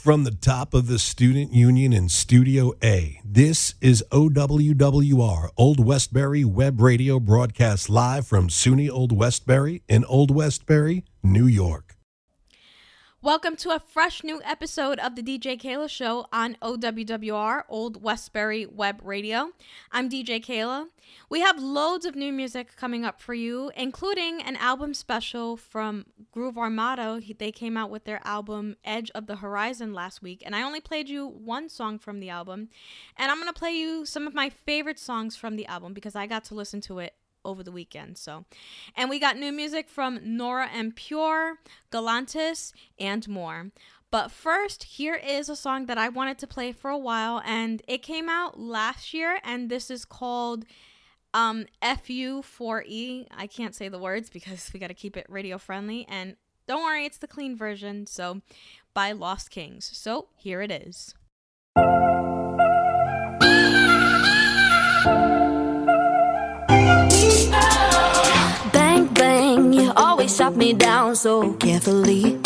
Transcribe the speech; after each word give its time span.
from 0.00 0.24
the 0.24 0.30
top 0.30 0.72
of 0.72 0.86
the 0.86 0.98
Student 0.98 1.52
Union 1.52 1.92
in 1.92 2.08
Studio 2.08 2.72
A. 2.82 3.20
This 3.22 3.74
is 3.82 4.02
OWWR, 4.10 5.50
Old 5.58 5.84
Westbury 5.84 6.42
Web 6.42 6.80
Radio, 6.80 7.20
broadcast 7.20 7.90
live 7.90 8.26
from 8.26 8.48
SUNY 8.48 8.88
Old 8.88 9.12
Westbury 9.12 9.82
in 9.88 10.06
Old 10.06 10.34
Westbury, 10.34 11.04
New 11.22 11.46
York. 11.46 11.99
Welcome 13.22 13.56
to 13.56 13.70
a 13.72 13.78
fresh 13.78 14.24
new 14.24 14.40
episode 14.46 14.98
of 14.98 15.14
the 15.14 15.22
DJ 15.22 15.60
Keila 15.60 15.90
Show 15.90 16.24
on 16.32 16.56
OWWR, 16.62 17.64
Old 17.68 18.02
Westbury 18.02 18.64
Web 18.64 19.02
Radio. 19.04 19.50
I'm 19.92 20.08
DJ 20.08 20.42
Keila. 20.42 20.86
We 21.28 21.40
have 21.40 21.60
loads 21.60 22.06
of 22.06 22.16
new 22.16 22.32
music 22.32 22.76
coming 22.76 23.04
up 23.04 23.20
for 23.20 23.34
you, 23.34 23.72
including 23.76 24.40
an 24.40 24.56
album 24.56 24.94
special 24.94 25.58
from 25.58 26.06
Groove 26.32 26.56
Armada. 26.56 27.20
They 27.38 27.52
came 27.52 27.76
out 27.76 27.90
with 27.90 28.04
their 28.04 28.22
album 28.24 28.76
Edge 28.86 29.10
of 29.14 29.26
the 29.26 29.36
Horizon 29.36 29.92
last 29.92 30.22
week, 30.22 30.42
and 30.46 30.56
I 30.56 30.62
only 30.62 30.80
played 30.80 31.10
you 31.10 31.28
one 31.28 31.68
song 31.68 31.98
from 31.98 32.20
the 32.20 32.30
album. 32.30 32.70
And 33.18 33.30
I'm 33.30 33.36
going 33.36 33.52
to 33.52 33.58
play 33.58 33.72
you 33.72 34.06
some 34.06 34.26
of 34.26 34.32
my 34.32 34.48
favorite 34.48 34.98
songs 34.98 35.36
from 35.36 35.56
the 35.56 35.66
album 35.66 35.92
because 35.92 36.16
I 36.16 36.26
got 36.26 36.44
to 36.44 36.54
listen 36.54 36.80
to 36.82 37.00
it 37.00 37.12
over 37.44 37.62
the 37.62 37.72
weekend. 37.72 38.18
So, 38.18 38.44
and 38.96 39.10
we 39.10 39.18
got 39.18 39.36
new 39.36 39.52
music 39.52 39.88
from 39.88 40.20
Nora 40.22 40.68
En 40.72 40.92
Pure, 40.92 41.58
Galantis, 41.92 42.72
and 42.98 43.26
more. 43.28 43.70
But 44.10 44.30
first, 44.30 44.82
here 44.84 45.14
is 45.14 45.48
a 45.48 45.54
song 45.54 45.86
that 45.86 45.98
I 45.98 46.08
wanted 46.08 46.38
to 46.38 46.46
play 46.46 46.72
for 46.72 46.90
a 46.90 46.98
while, 46.98 47.40
and 47.44 47.80
it 47.86 48.02
came 48.02 48.28
out 48.28 48.58
last 48.58 49.14
year, 49.14 49.38
and 49.44 49.70
this 49.70 49.90
is 49.90 50.04
called 50.04 50.64
um, 51.32 51.66
FU4E. 51.80 53.28
I 53.30 53.46
can't 53.46 53.74
say 53.74 53.88
the 53.88 53.98
words 53.98 54.28
because 54.28 54.70
we 54.72 54.80
got 54.80 54.88
to 54.88 54.94
keep 54.94 55.16
it 55.16 55.26
radio 55.28 55.58
friendly, 55.58 56.06
and 56.08 56.36
don't 56.66 56.82
worry, 56.82 57.04
it's 57.04 57.18
the 57.18 57.28
clean 57.28 57.56
version. 57.56 58.06
So, 58.06 58.42
by 58.94 59.12
Lost 59.12 59.50
Kings. 59.50 59.88
So, 59.92 60.28
here 60.36 60.60
it 60.60 60.72
is. 60.72 61.14
Shot 70.30 70.56
me 70.56 70.72
down 70.72 71.16
so 71.16 71.52
carefully. 71.54 72.38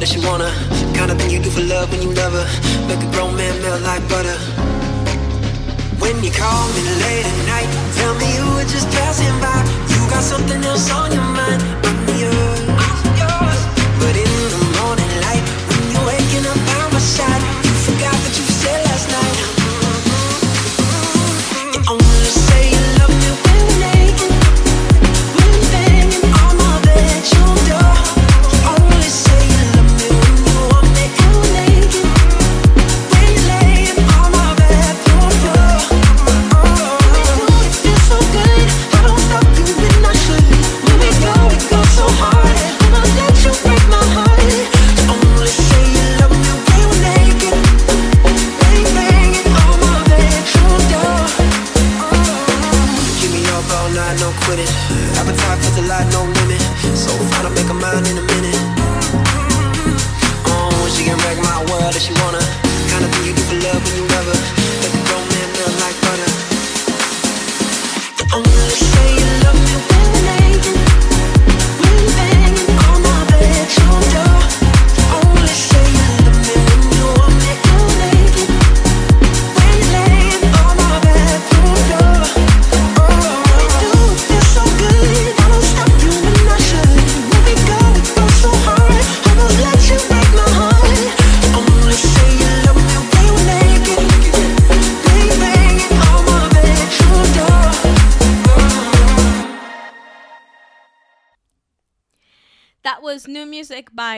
that 0.00 0.08
she 0.08 0.18
wanna. 0.26 0.50
Kind 0.96 1.10
of 1.10 1.18
thing 1.18 1.30
you 1.30 1.38
do 1.38 1.50
for 1.50 1.60
love 1.60 1.90
when 1.90 2.00
you 2.02 2.12
love 2.12 2.32
her 2.32 2.46
Make 2.88 3.02
a 3.04 3.10
grown 3.12 3.36
man 3.36 3.54
melt 3.62 3.82
like 3.82 4.02
butter. 4.08 4.36
When 6.00 6.16
you 6.24 6.32
call 6.32 6.68
me 6.72 6.82
late 7.04 7.26
at 7.26 7.38
night 7.46 7.70
Tell 7.96 8.14
me 8.16 8.26
you 8.34 8.46
were 8.56 8.64
just 8.64 8.88
passing 8.96 9.36
by. 9.44 9.60
You 9.92 10.00
got 10.10 10.22
something 10.22 10.62
else 10.64 10.90
on 10.90 11.12
your 11.12 11.22
mind. 11.22 11.89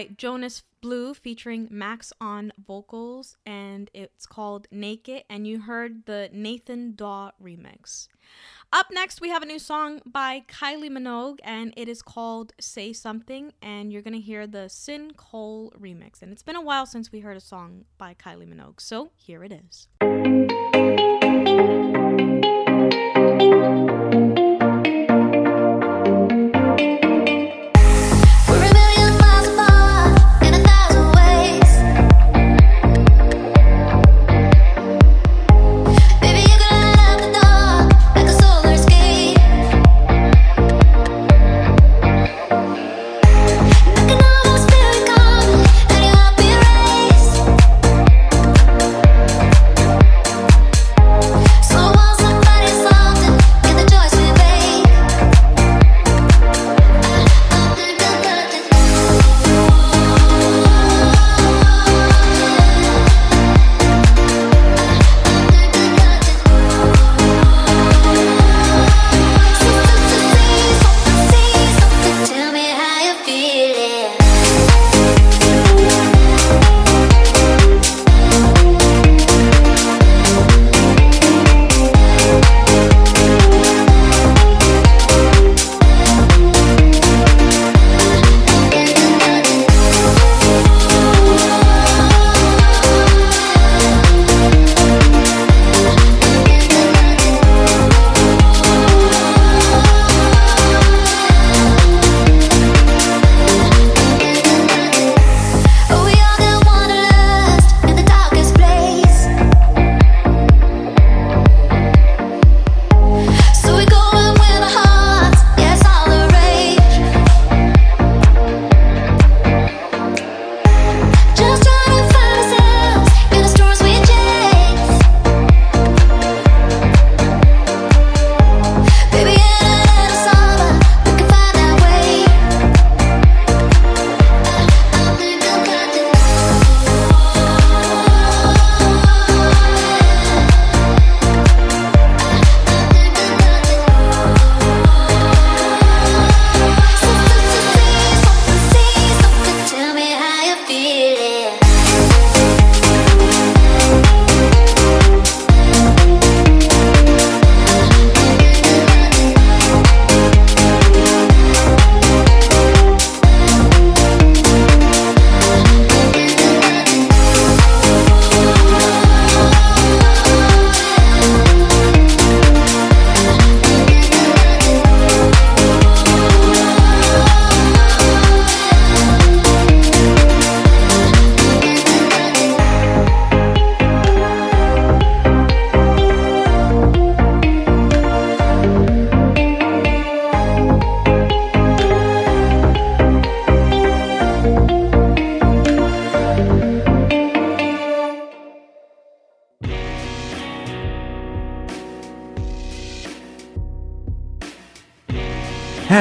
Jonas 0.08 0.62
Blue 0.80 1.14
featuring 1.14 1.68
Max 1.70 2.12
on 2.20 2.52
vocals, 2.58 3.36
and 3.46 3.90
it's 3.94 4.26
called 4.26 4.66
Naked, 4.70 5.24
and 5.30 5.46
you 5.46 5.60
heard 5.60 6.06
the 6.06 6.28
Nathan 6.32 6.94
Dawe 6.96 7.30
remix. 7.42 8.08
Up 8.72 8.86
next, 8.90 9.20
we 9.20 9.28
have 9.28 9.42
a 9.42 9.46
new 9.46 9.58
song 9.58 10.00
by 10.04 10.44
Kylie 10.48 10.90
Minogue, 10.90 11.38
and 11.44 11.72
it 11.76 11.88
is 11.88 12.02
called 12.02 12.52
Say 12.60 12.92
Something, 12.92 13.52
and 13.62 13.92
you're 13.92 14.02
going 14.02 14.14
to 14.14 14.20
hear 14.20 14.46
the 14.46 14.68
Sin 14.68 15.12
Cole 15.16 15.72
remix. 15.78 16.22
And 16.22 16.32
it's 16.32 16.42
been 16.42 16.56
a 16.56 16.62
while 16.62 16.86
since 16.86 17.12
we 17.12 17.20
heard 17.20 17.36
a 17.36 17.40
song 17.40 17.84
by 17.98 18.14
Kylie 18.14 18.48
Minogue, 18.48 18.80
so 18.80 19.12
here 19.14 19.44
it 19.44 19.52
is. 19.52 20.71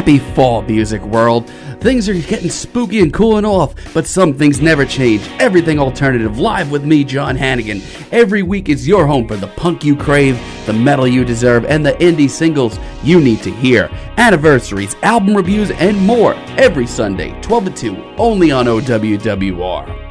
Happy 0.02 0.18
fall, 0.18 0.64
music 0.64 1.04
world. 1.04 1.48
Things 1.80 2.10
are 2.10 2.16
getting 2.16 2.50
spooky 2.50 3.02
and 3.02 3.14
cooling 3.14 3.46
off, 3.46 3.76
but 3.94 4.08
some 4.08 4.34
things 4.34 4.60
never 4.60 4.84
change. 4.84 5.22
Everything 5.40 5.78
alternative 5.78 6.40
live 6.40 6.72
with 6.72 6.84
me, 6.84 7.04
John 7.04 7.36
Hannigan. 7.36 7.84
Every 8.12 8.42
week 8.42 8.68
is 8.68 8.88
your 8.88 9.06
home 9.06 9.28
for 9.28 9.36
the 9.36 9.50
punk 9.50 9.84
you 9.84 9.96
crave, 9.96 10.42
the 10.66 10.74
metal 10.74 11.08
you 11.08 11.24
deserve, 11.24 11.66
and 11.66 11.86
the 11.86 11.92
indie 11.94 12.32
singles 12.32 12.80
you 13.04 13.22
need 13.22 13.44
to 13.44 13.52
hear. 13.52 13.92
Anniversaries, 14.18 14.96
album 15.04 15.38
reviews, 15.38 15.70
and 15.70 15.96
more 16.00 16.34
every 16.58 16.88
Sunday, 16.88 17.40
12 17.42 17.66
to 17.66 17.72
2, 17.72 18.04
only 18.18 18.50
on 18.50 18.66
OWWR. 18.66 20.11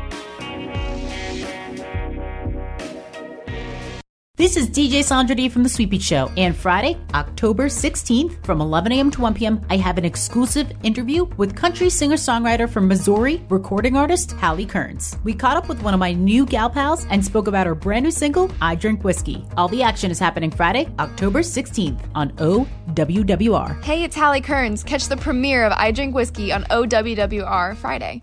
This 4.41 4.57
is 4.57 4.71
DJ 4.71 5.05
Sandra 5.05 5.37
D 5.37 5.51
from 5.51 5.63
The 5.65 5.69
Sweet 5.69 5.91
Beat 5.91 6.01
Show. 6.01 6.33
And 6.39 6.57
Friday, 6.57 6.97
October 7.13 7.67
16th, 7.67 8.43
from 8.43 8.63
11 8.63 8.91
a.m. 8.93 9.11
to 9.11 9.21
1 9.21 9.35
p.m., 9.35 9.61
I 9.69 9.77
have 9.77 9.99
an 9.99 10.07
exclusive 10.07 10.73
interview 10.83 11.25
with 11.37 11.55
country 11.55 11.91
singer 11.91 12.17
songwriter 12.17 12.67
from 12.67 12.89
Missouri, 12.89 13.45
recording 13.51 13.99
artist 13.99 14.33
Hallie 14.33 14.65
Kearns. 14.65 15.19
We 15.25 15.35
caught 15.35 15.59
up 15.59 15.69
with 15.69 15.83
one 15.83 15.93
of 15.93 16.01
my 16.01 16.15
new 16.15 16.47
gal 16.47 16.71
pals 16.71 17.05
and 17.11 17.23
spoke 17.23 17.49
about 17.49 17.67
her 17.67 17.75
brand 17.75 18.05
new 18.05 18.11
single, 18.11 18.51
I 18.63 18.77
Drink 18.77 19.05
Whiskey. 19.05 19.45
All 19.59 19.69
the 19.69 19.83
action 19.83 20.11
is 20.11 20.19
happening 20.19 20.51
Friday, 20.51 20.89
October 20.99 21.41
16th 21.41 22.01
on 22.15 22.31
OWWR. 22.37 23.85
Hey, 23.85 24.05
it's 24.05 24.17
Hallie 24.17 24.41
Kearns. 24.41 24.83
Catch 24.83 25.09
the 25.09 25.19
premiere 25.19 25.67
of 25.67 25.73
I 25.73 25.91
Drink 25.93 26.15
Whiskey 26.15 26.51
on 26.51 26.65
OWWR 26.71 27.77
Friday. 27.77 28.23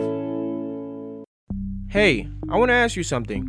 Hey, 1.91 2.29
I 2.49 2.55
want 2.55 2.69
to 2.69 2.73
ask 2.73 2.95
you 2.95 3.03
something. 3.03 3.43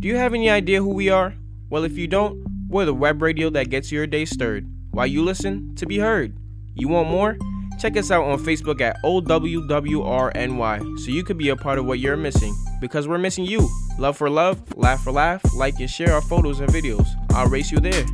Do 0.00 0.08
you 0.08 0.16
have 0.16 0.32
any 0.32 0.48
idea 0.48 0.80
who 0.80 0.94
we 0.94 1.10
are? 1.10 1.34
Well, 1.68 1.84
if 1.84 1.98
you 1.98 2.06
don't, 2.06 2.42
we're 2.70 2.86
the 2.86 2.94
web 2.94 3.20
radio 3.20 3.50
that 3.50 3.68
gets 3.68 3.92
your 3.92 4.06
day 4.06 4.24
stirred 4.24 4.66
while 4.92 5.06
you 5.06 5.22
listen 5.22 5.74
to 5.74 5.84
be 5.84 5.98
heard. 5.98 6.34
You 6.74 6.88
want 6.88 7.10
more? 7.10 7.36
Check 7.78 7.98
us 7.98 8.10
out 8.10 8.24
on 8.24 8.38
Facebook 8.38 8.80
at 8.80 8.96
OWWRNY 9.04 10.98
so 11.00 11.10
you 11.10 11.22
could 11.22 11.36
be 11.36 11.50
a 11.50 11.56
part 11.56 11.78
of 11.78 11.84
what 11.84 11.98
you're 11.98 12.16
missing. 12.16 12.56
Because 12.80 13.06
we're 13.06 13.18
missing 13.18 13.44
you. 13.44 13.68
Love 13.98 14.16
for 14.16 14.30
love, 14.30 14.74
laugh 14.74 15.04
for 15.04 15.12
laugh, 15.12 15.42
like 15.54 15.78
and 15.78 15.90
share 15.90 16.14
our 16.14 16.22
photos 16.22 16.60
and 16.60 16.70
videos. 16.70 17.08
I'll 17.32 17.48
race 17.48 17.70
you 17.70 17.78
there. 17.78 18.06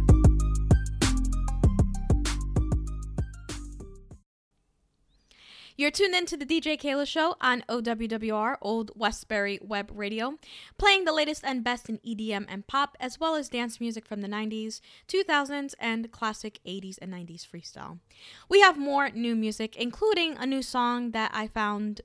You're 5.78 5.92
tuned 5.92 6.16
in 6.16 6.26
to 6.26 6.36
the 6.36 6.44
DJ 6.44 6.76
Keila 6.76 7.06
Show 7.06 7.36
on 7.40 7.62
OWWR, 7.68 8.56
Old 8.60 8.90
Westbury 8.96 9.60
Web 9.62 9.92
Radio, 9.94 10.34
playing 10.76 11.04
the 11.04 11.12
latest 11.12 11.44
and 11.44 11.62
best 11.62 11.88
in 11.88 11.98
EDM 11.98 12.46
and 12.48 12.66
pop, 12.66 12.96
as 12.98 13.20
well 13.20 13.36
as 13.36 13.48
dance 13.48 13.80
music 13.80 14.04
from 14.04 14.20
the 14.20 14.26
90s, 14.26 14.80
2000s, 15.06 15.74
and 15.78 16.10
classic 16.10 16.58
80s 16.66 16.98
and 17.00 17.12
90s 17.12 17.46
freestyle. 17.46 18.00
We 18.48 18.60
have 18.60 18.76
more 18.76 19.10
new 19.10 19.36
music, 19.36 19.76
including 19.76 20.36
a 20.36 20.46
new 20.46 20.62
song 20.62 21.12
that 21.12 21.30
I 21.32 21.46
found 21.46 22.00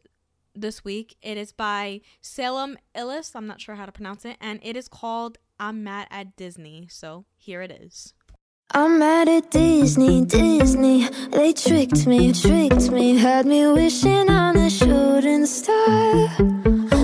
this 0.53 0.85
week. 0.85 1.17
It 1.23 1.39
is 1.39 1.51
by 1.51 2.01
Salem 2.21 2.77
Ilese, 2.95 3.35
I'm 3.35 3.47
not 3.47 3.59
sure 3.59 3.73
how 3.73 3.87
to 3.87 3.91
pronounce 3.91 4.23
it, 4.23 4.37
and 4.39 4.59
it 4.61 4.75
is 4.75 4.87
called 4.87 5.39
I'm 5.59 5.83
Mad 5.83 6.07
at 6.11 6.35
Disney. 6.35 6.85
So 6.91 7.25
here 7.37 7.63
it 7.63 7.71
is. 7.71 8.13
I'm 8.72 8.98
mad 8.98 9.27
at 9.27 9.51
Disney, 9.51 10.25
Disney. 10.25 11.08
They 11.32 11.53
tricked 11.53 12.08
me, 12.08 12.34
tricked 12.34 12.89
me. 12.91 13.15
Had 13.17 13.46
me 13.46 13.67
wishing 13.67 14.29
on 14.29 14.58
a 14.58 14.70
shooting 14.70 15.46
star. 15.46 16.29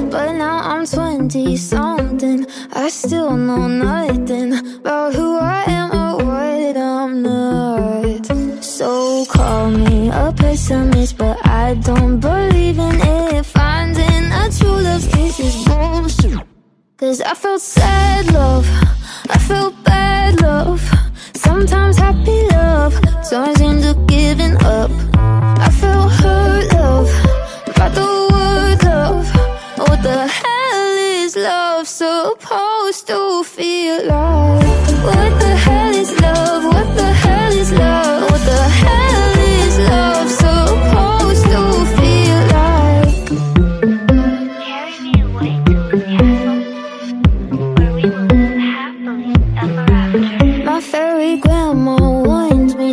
But 0.10 0.34
now 0.34 0.58
I'm 0.64 0.86
20 0.86 1.58
something. 1.58 2.48
I 2.74 2.90
still 2.90 3.36
know 3.38 3.68
nothing 3.68 4.54
about 4.78 5.14
who 5.14 5.38
I 5.38 5.64
am 5.68 5.92
or 5.92 6.26
what 6.26 6.78
I'm 6.78 7.22
not. 7.22 8.64
So 8.64 9.26
call 9.26 9.70
me 9.70 10.10
a 10.10 10.34
pessimist, 10.36 11.18
but 11.18 11.38
I 11.46 11.76
don't 11.76 12.20
believe 12.20 12.80
in 12.80 12.96
it. 13.00 13.46
Finding 13.46 14.32
a 14.32 14.50
true 14.58 14.82
love 14.82 15.08
kiss 15.12 15.40
is 15.40 15.66
bullshit. 15.66 16.40
Cause 16.98 17.22
I 17.22 17.34
felt 17.36 17.62
sad 17.62 18.32
love, 18.34 18.68
I 19.30 19.38
felt 19.38 19.84
bad 19.84 20.42
love. 20.42 21.09
Sometimes 21.50 21.98
happy 21.98 22.44
love 22.52 22.94
turns 23.28 23.60
into 23.60 23.96
giving 24.06 24.56
up. 24.78 24.92
I 25.66 25.70
felt 25.82 26.12
hurt 26.12 26.72
love, 26.74 27.10
by 27.76 27.90
the 27.90 28.10
word 28.32 28.84
love. 28.84 29.26
What 29.80 30.04
the 30.04 30.28
hell 30.28 30.96
is 31.24 31.36
love 31.36 31.88
supposed 31.88 33.08
to 33.08 33.44
feel 33.44 34.06
like? 34.06 34.69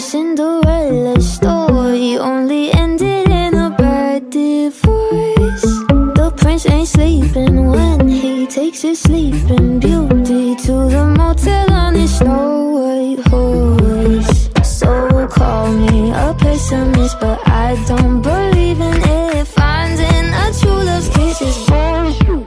Cinderella's 0.06 1.28
story 1.28 2.16
only 2.16 2.70
ended 2.72 3.28
in 3.28 3.54
a 3.54 3.70
bad 3.70 4.30
divorce. 4.30 5.66
The 6.14 6.32
prince 6.36 6.64
ain't 6.66 6.86
sleeping 6.86 7.66
when 7.66 8.06
he 8.06 8.46
takes 8.46 8.82
his 8.82 9.00
sleeping 9.00 9.80
beauty 9.80 10.54
to 10.54 10.72
the 10.94 11.12
motel 11.18 11.72
on 11.72 11.96
his 11.96 12.18
snow 12.18 12.70
white 12.78 13.26
horse. 13.26 14.48
So 14.62 15.26
call 15.26 15.72
me 15.72 16.12
a 16.12 16.32
pessimist, 16.38 17.18
but 17.18 17.40
I 17.44 17.74
don't 17.88 18.22
believe 18.22 18.80
in 18.80 19.02
it. 19.02 19.48
Finding 19.48 20.28
a 20.44 20.52
true 20.60 20.84
love's 20.86 21.08
kiss 21.08 21.42
is 21.42 21.66
bullshit. 21.66 22.46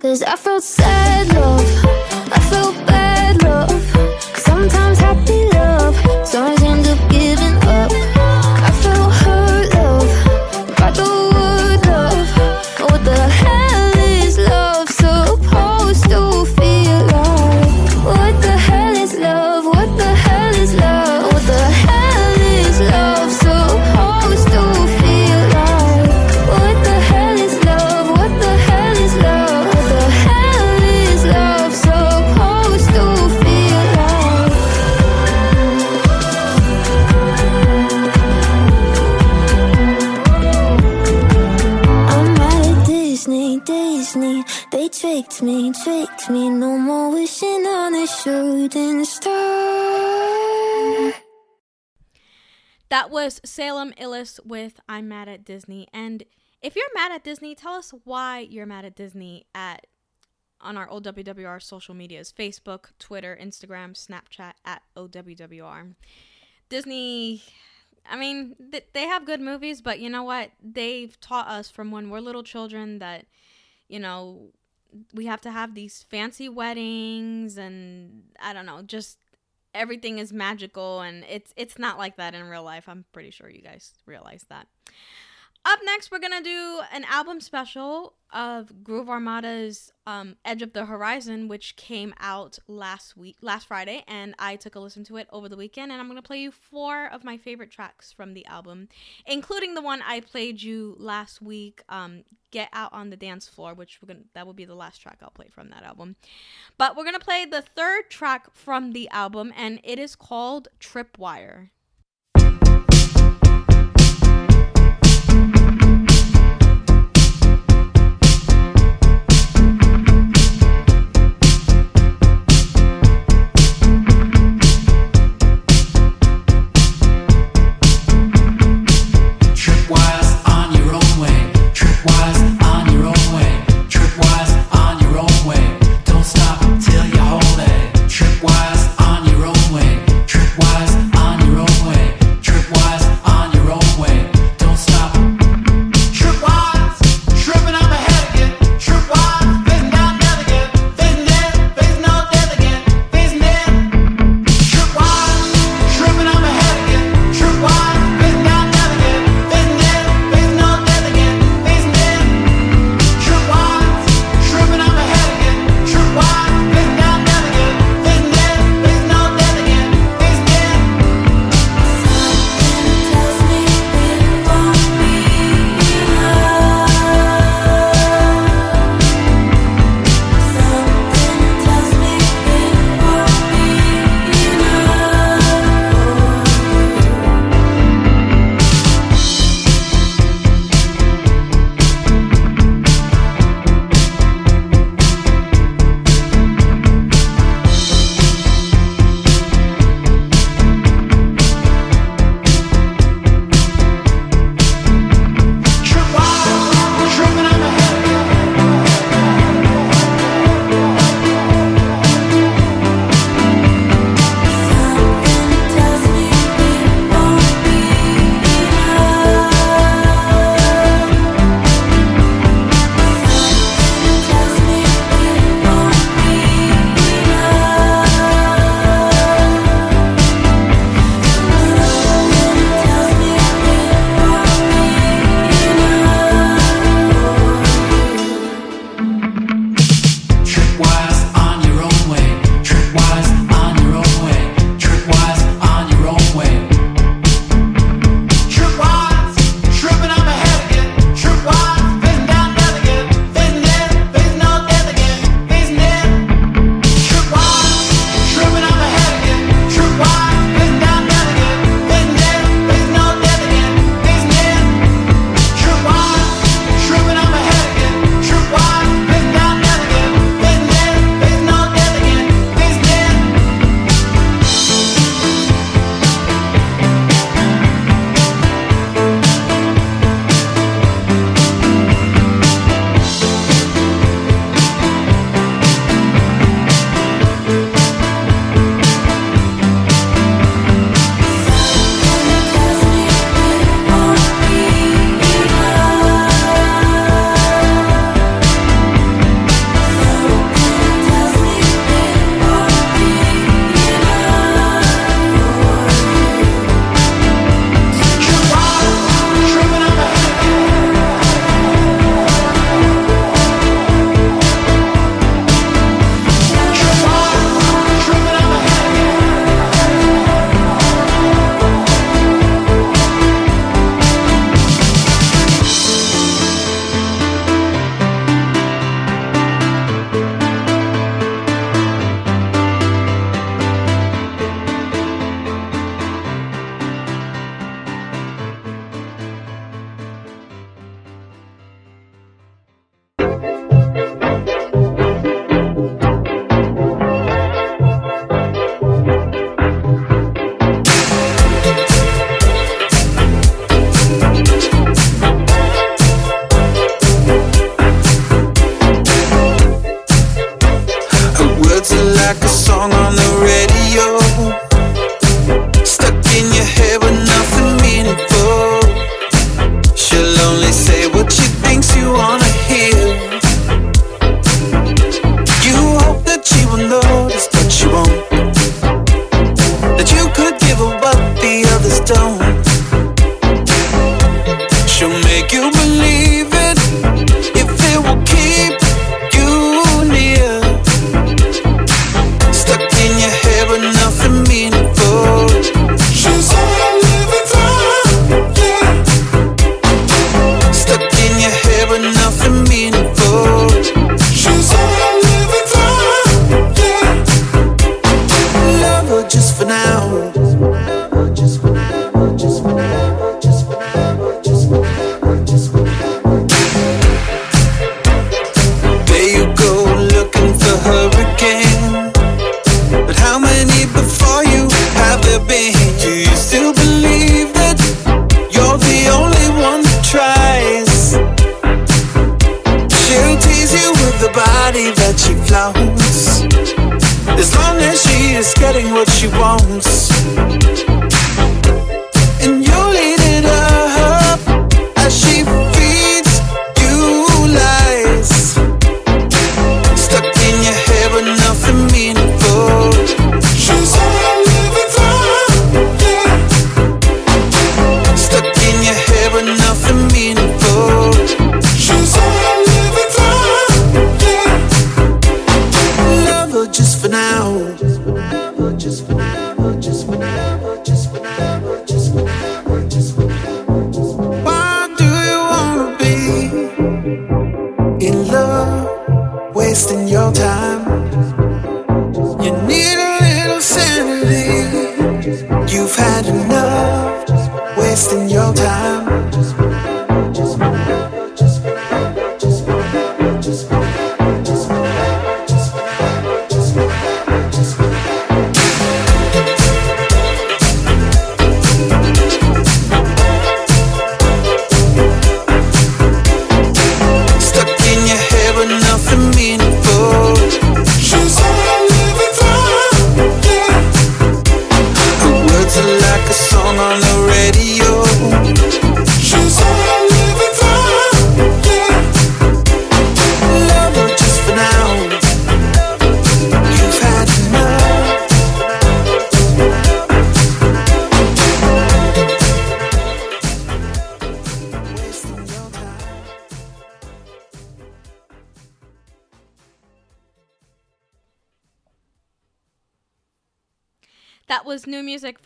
Cause 0.00 0.24
I 0.24 0.34
felt 0.34 0.64
sad 0.64 1.28
love, 1.34 1.84
I 2.32 2.40
felt 2.50 2.74
bad 2.84 2.95
love 6.34 6.62
end 6.62 6.86
up 6.86 7.10
giving 7.10 7.54
up. 7.68 8.15
Tricked 45.72 46.30
me. 46.30 46.48
No 46.48 46.78
more 46.78 47.10
wishing 47.10 47.66
on 47.66 47.94
a 47.94 48.06
shooting 48.06 49.04
star. 49.04 49.36
That 52.88 53.10
was 53.10 53.40
Salem 53.44 53.92
Ilese 53.98 54.44
with 54.46 54.78
I'm 54.88 55.08
Mad 55.08 55.28
at 55.28 55.44
Disney. 55.44 55.88
And 55.92 56.24
if 56.62 56.76
you're 56.76 56.86
mad 56.94 57.12
at 57.12 57.24
Disney, 57.24 57.54
tell 57.54 57.74
us 57.74 57.92
why 58.04 58.40
you're 58.40 58.66
mad 58.66 58.84
at 58.84 58.94
Disney 58.94 59.46
at 59.54 59.86
on 60.60 60.76
our 60.76 60.88
OWWR 60.88 61.62
social 61.62 61.94
medias 61.94 62.32
Facebook, 62.32 62.86
Twitter, 62.98 63.38
Instagram, 63.40 63.92
Snapchat 63.92 64.52
at 64.64 64.82
OWWR. 64.96 65.94
Disney, 66.68 67.42
I 68.08 68.16
mean, 68.16 68.56
th- 68.70 68.86
they 68.92 69.04
have 69.04 69.26
good 69.26 69.40
movies, 69.40 69.80
but 69.80 70.00
you 70.00 70.08
know 70.08 70.22
what? 70.22 70.50
They've 70.62 71.18
taught 71.20 71.48
us 71.48 71.70
from 71.70 71.90
when 71.90 72.10
we're 72.10 72.20
little 72.20 72.42
children 72.42 72.98
that, 73.00 73.26
you 73.88 73.98
know, 73.98 74.50
we 75.14 75.26
have 75.26 75.40
to 75.42 75.50
have 75.50 75.74
these 75.74 76.02
fancy 76.02 76.48
weddings 76.48 77.56
and 77.56 78.24
I 78.40 78.52
don't 78.52 78.66
know, 78.66 78.82
just 78.82 79.18
everything 79.74 80.18
is 80.18 80.32
magical 80.32 81.00
and 81.00 81.24
it's 81.28 81.52
it's 81.56 81.78
not 81.78 81.98
like 81.98 82.16
that 82.16 82.34
in 82.34 82.44
real 82.48 82.62
life. 82.62 82.88
I'm 82.88 83.04
pretty 83.12 83.30
sure 83.30 83.48
you 83.48 83.62
guys 83.62 83.94
realize 84.06 84.44
that. 84.48 84.66
Up 85.68 85.80
next, 85.84 86.12
we're 86.12 86.20
gonna 86.20 86.44
do 86.44 86.80
an 86.92 87.02
album 87.10 87.40
special 87.40 88.14
of 88.32 88.84
Groove 88.84 89.08
Armada's 89.08 89.92
um, 90.06 90.36
"Edge 90.44 90.62
of 90.62 90.72
the 90.72 90.86
Horizon," 90.86 91.48
which 91.48 91.74
came 91.74 92.14
out 92.20 92.60
last 92.68 93.16
week, 93.16 93.38
last 93.40 93.66
Friday, 93.66 94.04
and 94.06 94.36
I 94.38 94.54
took 94.54 94.76
a 94.76 94.78
listen 94.78 95.02
to 95.06 95.16
it 95.16 95.26
over 95.32 95.48
the 95.48 95.56
weekend. 95.56 95.90
And 95.90 96.00
I'm 96.00 96.06
gonna 96.06 96.22
play 96.22 96.38
you 96.38 96.52
four 96.52 97.06
of 97.06 97.24
my 97.24 97.36
favorite 97.36 97.72
tracks 97.72 98.12
from 98.12 98.34
the 98.34 98.46
album, 98.46 98.88
including 99.26 99.74
the 99.74 99.82
one 99.82 100.02
I 100.02 100.20
played 100.20 100.62
you 100.62 100.94
last 101.00 101.42
week, 101.42 101.82
um, 101.88 102.22
"Get 102.52 102.68
Out 102.72 102.92
on 102.92 103.10
the 103.10 103.16
Dance 103.16 103.48
Floor," 103.48 103.74
which 103.74 104.00
we're 104.00 104.14
gonna 104.14 104.26
that 104.34 104.46
will 104.46 104.54
be 104.54 104.66
the 104.66 104.76
last 104.76 104.98
track 104.98 105.18
I'll 105.20 105.30
play 105.30 105.48
from 105.48 105.70
that 105.70 105.82
album. 105.82 106.14
But 106.78 106.96
we're 106.96 107.04
gonna 107.04 107.18
play 107.18 107.44
the 107.44 107.62
third 107.62 108.08
track 108.08 108.54
from 108.54 108.92
the 108.92 109.08
album, 109.08 109.52
and 109.56 109.80
it 109.82 109.98
is 109.98 110.14
called 110.14 110.68
"Tripwire." 110.78 111.70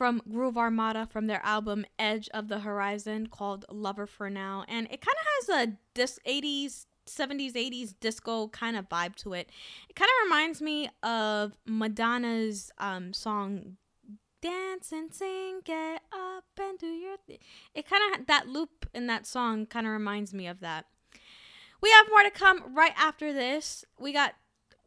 From 0.00 0.22
Groove 0.32 0.56
Armada 0.56 1.06
from 1.12 1.26
their 1.26 1.44
album 1.44 1.84
Edge 1.98 2.26
of 2.32 2.48
the 2.48 2.60
Horizon 2.60 3.26
called 3.26 3.66
Lover 3.68 4.06
for 4.06 4.30
Now. 4.30 4.64
And 4.66 4.86
it 4.86 5.02
kind 5.02 5.14
of 5.20 5.54
has 5.58 5.68
a 5.68 5.72
dis 5.92 6.18
80s, 6.26 6.86
70s, 7.06 7.52
80s 7.52 7.92
disco 8.00 8.48
kind 8.48 8.78
of 8.78 8.88
vibe 8.88 9.14
to 9.16 9.34
it. 9.34 9.50
It 9.90 9.96
kind 9.96 10.08
of 10.08 10.24
reminds 10.24 10.62
me 10.62 10.88
of 11.02 11.52
Madonna's 11.66 12.72
um, 12.78 13.12
song 13.12 13.76
Dance 14.40 14.90
and 14.90 15.12
Sing, 15.12 15.60
Get 15.66 16.00
Up 16.14 16.44
and 16.58 16.78
Do 16.78 16.86
Your. 16.86 17.16
It 17.74 17.86
kind 17.86 18.14
of, 18.14 18.26
that 18.26 18.48
loop 18.48 18.88
in 18.94 19.06
that 19.08 19.26
song 19.26 19.66
kind 19.66 19.86
of 19.86 19.92
reminds 19.92 20.32
me 20.32 20.46
of 20.46 20.60
that. 20.60 20.86
We 21.82 21.90
have 21.90 22.06
more 22.08 22.22
to 22.22 22.30
come 22.30 22.74
right 22.74 22.94
after 22.96 23.34
this. 23.34 23.84
We 23.98 24.14
got 24.14 24.32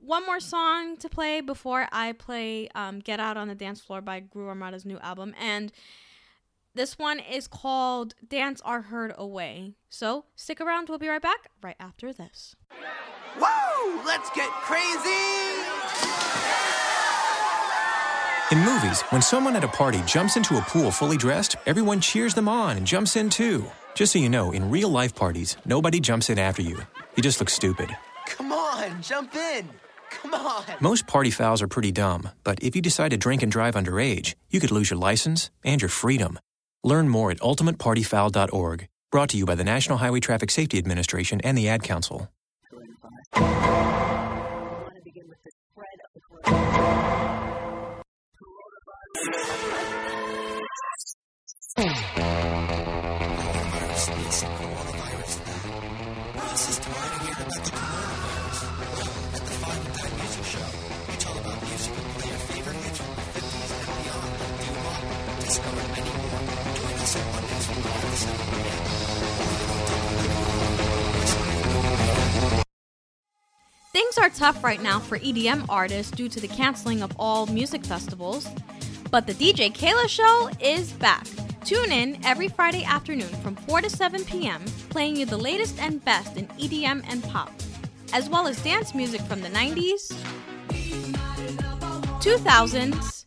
one 0.03 0.25
more 0.25 0.39
song 0.39 0.97
to 0.97 1.09
play 1.09 1.41
before 1.41 1.87
I 1.91 2.11
play 2.11 2.69
um, 2.75 2.99
Get 2.99 3.19
Out 3.19 3.37
on 3.37 3.47
the 3.47 3.55
Dance 3.55 3.79
Floor 3.79 4.01
by 4.01 4.19
Groove 4.19 4.49
Armada's 4.49 4.85
new 4.85 4.99
album. 4.99 5.33
And 5.39 5.71
this 6.75 6.97
one 6.97 7.19
is 7.19 7.47
called 7.47 8.13
Dance 8.27 8.61
Our 8.65 8.81
Hurt 8.81 9.13
Away. 9.17 9.73
So 9.89 10.25
stick 10.35 10.59
around. 10.59 10.89
We'll 10.89 10.97
be 10.97 11.07
right 11.07 11.21
back 11.21 11.49
right 11.61 11.75
after 11.79 12.11
this. 12.11 12.55
Woo! 13.39 14.01
Let's 14.05 14.29
get 14.31 14.49
crazy! 14.49 15.09
In 18.51 18.59
movies, 18.59 19.01
when 19.03 19.21
someone 19.21 19.55
at 19.55 19.63
a 19.63 19.67
party 19.69 20.01
jumps 20.05 20.35
into 20.35 20.57
a 20.57 20.61
pool 20.61 20.91
fully 20.91 21.17
dressed, 21.17 21.55
everyone 21.65 21.99
cheers 22.01 22.33
them 22.33 22.49
on 22.49 22.77
and 22.77 22.85
jumps 22.85 23.15
in 23.15 23.29
too. 23.29 23.65
Just 23.95 24.13
so 24.13 24.19
you 24.19 24.29
know, 24.29 24.51
in 24.51 24.69
real 24.69 24.89
life 24.89 25.15
parties, 25.15 25.55
nobody 25.65 25.99
jumps 25.99 26.29
in 26.29 26.37
after 26.37 26.61
you. 26.61 26.77
You 27.15 27.23
just 27.23 27.39
look 27.39 27.49
stupid. 27.49 27.95
Come 28.27 28.51
on, 28.51 29.01
jump 29.01 29.33
in! 29.35 29.69
Come 30.21 30.33
on! 30.33 30.63
Most 30.79 31.07
party 31.07 31.31
fouls 31.31 31.61
are 31.61 31.67
pretty 31.67 31.91
dumb, 31.91 32.29
but 32.43 32.61
if 32.61 32.75
you 32.75 32.81
decide 32.81 33.11
to 33.11 33.17
drink 33.17 33.43
and 33.43 33.51
drive 33.51 33.75
underage, 33.75 34.35
you 34.49 34.59
could 34.59 34.71
lose 34.71 34.89
your 34.89 34.99
license 34.99 35.49
and 35.63 35.81
your 35.81 35.89
freedom. 35.89 36.39
Learn 36.83 37.09
more 37.09 37.31
at 37.31 37.39
ultimatepartyfoul.org. 37.39 38.87
Brought 39.11 39.29
to 39.29 39.37
you 39.37 39.45
by 39.45 39.55
the 39.55 39.63
National 39.63 39.99
Highway 39.99 40.19
Traffic 40.19 40.51
Safety 40.51 40.77
Administration 40.77 41.39
and 41.41 41.57
the 41.57 41.69
Ad 41.69 41.83
Council. 41.83 42.29
Things 65.53 65.67
are 74.17 74.29
tough 74.29 74.63
right 74.63 74.81
now 74.81 74.99
for 74.99 75.19
EDM 75.19 75.67
artists 75.69 76.11
due 76.11 76.27
to 76.27 76.39
the 76.39 76.47
canceling 76.47 77.03
of 77.03 77.11
all 77.19 77.45
music 77.45 77.85
festivals, 77.85 78.47
but 79.11 79.27
the 79.27 79.33
DJ 79.33 79.71
Keila 79.71 80.09
Show 80.09 80.49
is 80.59 80.91
back. 80.93 81.27
Tune 81.63 81.91
in 81.91 82.17
every 82.25 82.47
Friday 82.47 82.83
afternoon 82.83 83.29
from 83.43 83.55
4 83.55 83.81
to 83.81 83.91
7 83.91 84.25
p.m., 84.25 84.65
playing 84.89 85.17
you 85.17 85.27
the 85.27 85.37
latest 85.37 85.79
and 85.79 86.03
best 86.03 86.35
in 86.35 86.47
EDM 86.47 87.05
and 87.07 87.23
pop, 87.25 87.53
as 88.11 88.27
well 88.27 88.47
as 88.47 88.59
dance 88.63 88.95
music 88.95 89.21
from 89.21 89.41
the 89.41 89.49
90s, 89.49 90.15
2000s, 92.23 93.23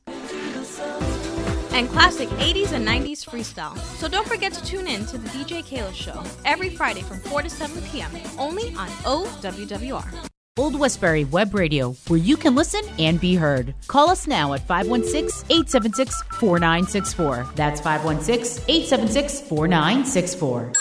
and 1.72 1.88
classic 1.88 2.28
80s 2.30 2.72
and 2.72 2.86
90s 2.86 3.24
freestyle. 3.24 3.76
So 3.98 4.08
don't 4.08 4.26
forget 4.26 4.52
to 4.52 4.64
tune 4.64 4.86
in 4.86 5.06
to 5.06 5.18
the 5.18 5.28
DJ 5.28 5.64
Keila 5.64 5.94
Show 5.94 6.22
every 6.44 6.70
Friday 6.70 7.02
from 7.02 7.20
4 7.20 7.42
to 7.42 7.50
7 7.50 7.82
p.m., 7.90 8.10
only 8.38 8.68
on 8.76 8.88
OWWR. 9.04 10.28
Old 10.58 10.80
Westbury 10.80 11.24
Web 11.24 11.54
Radio, 11.54 11.92
where 12.08 12.18
you 12.18 12.34
can 12.34 12.54
listen 12.54 12.80
and 12.98 13.20
be 13.20 13.34
heard. 13.34 13.74
Call 13.88 14.08
us 14.08 14.26
now 14.26 14.54
at 14.54 14.66
516 14.66 15.44
876 15.50 16.22
4964. 16.40 17.50
That's 17.54 17.80
516 17.82 18.64
876 18.66 19.40
4964. 19.42 20.72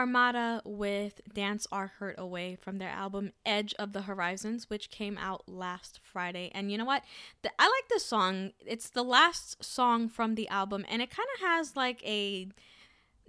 Armada 0.00 0.62
with 0.64 1.20
Dance 1.30 1.66
Our 1.70 1.88
Hurt 1.98 2.14
Away 2.16 2.56
from 2.56 2.78
their 2.78 2.88
album 2.88 3.32
Edge 3.44 3.74
of 3.78 3.92
the 3.92 4.00
Horizons, 4.00 4.70
which 4.70 4.88
came 4.88 5.18
out 5.18 5.42
last 5.46 6.00
Friday. 6.02 6.50
And 6.54 6.72
you 6.72 6.78
know 6.78 6.86
what? 6.86 7.04
The, 7.42 7.50
I 7.58 7.64
like 7.64 7.88
this 7.90 8.06
song. 8.06 8.52
It's 8.64 8.88
the 8.88 9.02
last 9.02 9.62
song 9.62 10.08
from 10.08 10.36
the 10.36 10.48
album, 10.48 10.86
and 10.88 11.02
it 11.02 11.10
kind 11.10 11.28
of 11.34 11.40
has 11.42 11.76
like 11.76 12.02
a 12.02 12.48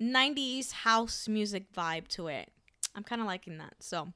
90s 0.02 0.72
house 0.72 1.28
music 1.28 1.74
vibe 1.74 2.08
to 2.10 2.28
it. 2.28 2.50
I'm 2.96 3.04
kind 3.04 3.20
of 3.20 3.28
liking 3.28 3.58
that. 3.58 3.74
So, 3.80 4.14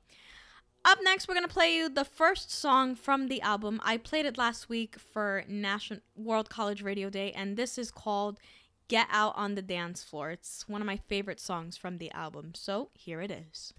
up 0.86 1.00
next, 1.04 1.28
we're 1.28 1.34
gonna 1.34 1.50
play 1.50 1.76
you 1.76 1.90
the 1.90 2.06
first 2.06 2.50
song 2.50 2.96
from 2.96 3.28
the 3.28 3.42
album. 3.42 3.82
I 3.84 3.98
played 3.98 4.26
it 4.26 4.38
last 4.38 4.70
week 4.70 4.98
for 4.98 5.44
National 5.50 6.00
World 6.16 6.50
College 6.50 6.82
Radio 6.82 7.10
Day, 7.10 7.34
and 7.34 7.58
this 7.58 7.78
is 7.78 7.92
called 7.92 8.40
"Get 8.88 9.08
Out 9.12 9.34
on 9.36 9.56
the 9.56 9.62
Dance 9.62 10.04
Floor." 10.04 10.32
It's 10.32 10.68
one 10.68 10.82
of 10.82 10.86
my 10.86 10.98
favorite 10.98 11.40
songs 11.40 11.78
from 11.78 11.98
the 11.98 12.12
album. 12.12 12.54
So 12.56 12.90
here 12.94 13.22
it 13.22 13.32
is. 13.32 13.74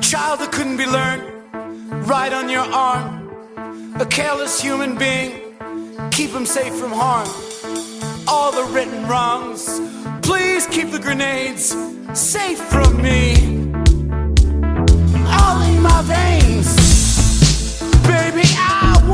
Child 0.00 0.40
that 0.40 0.50
couldn't 0.52 0.76
be 0.76 0.86
learned, 0.86 1.24
right 2.06 2.32
on 2.32 2.48
your 2.48 2.66
arm. 2.72 3.22
A 4.00 4.06
careless 4.06 4.60
human 4.60 4.96
being, 4.96 5.56
keep 6.10 6.30
him 6.30 6.46
safe 6.46 6.74
from 6.74 6.92
harm. 6.92 7.28
All 8.28 8.52
the 8.52 8.64
written 8.72 9.08
wrongs, 9.08 9.80
please 10.22 10.66
keep 10.66 10.90
the 10.90 10.98
grenades 10.98 11.74
safe 12.12 12.58
from 12.58 13.00
me. 13.00 13.34
All 15.38 15.62
in 15.62 15.80
my 15.80 16.02
veins, 16.02 16.83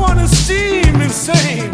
wanna 0.01 0.27
seem 0.27 0.99
insane. 0.99 1.69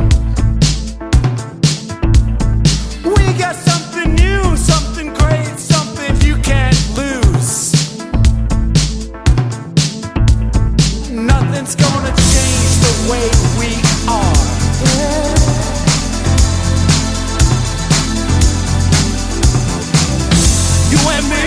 We 3.03 3.23
got 3.43 3.55
something 3.55 4.15
new, 4.15 4.57
something 4.57 5.13
great, 5.13 5.57
something 5.57 6.13
you 6.27 6.35
can't 6.41 6.81
lose. 6.99 7.71
Nothing's 11.09 11.75
gonna 11.75 12.13
change 12.33 12.71
the 12.85 12.93
way 13.09 13.27
we 13.59 13.71
are. 14.19 14.37
You 20.91 20.99
and 21.15 21.29
me. 21.29 21.46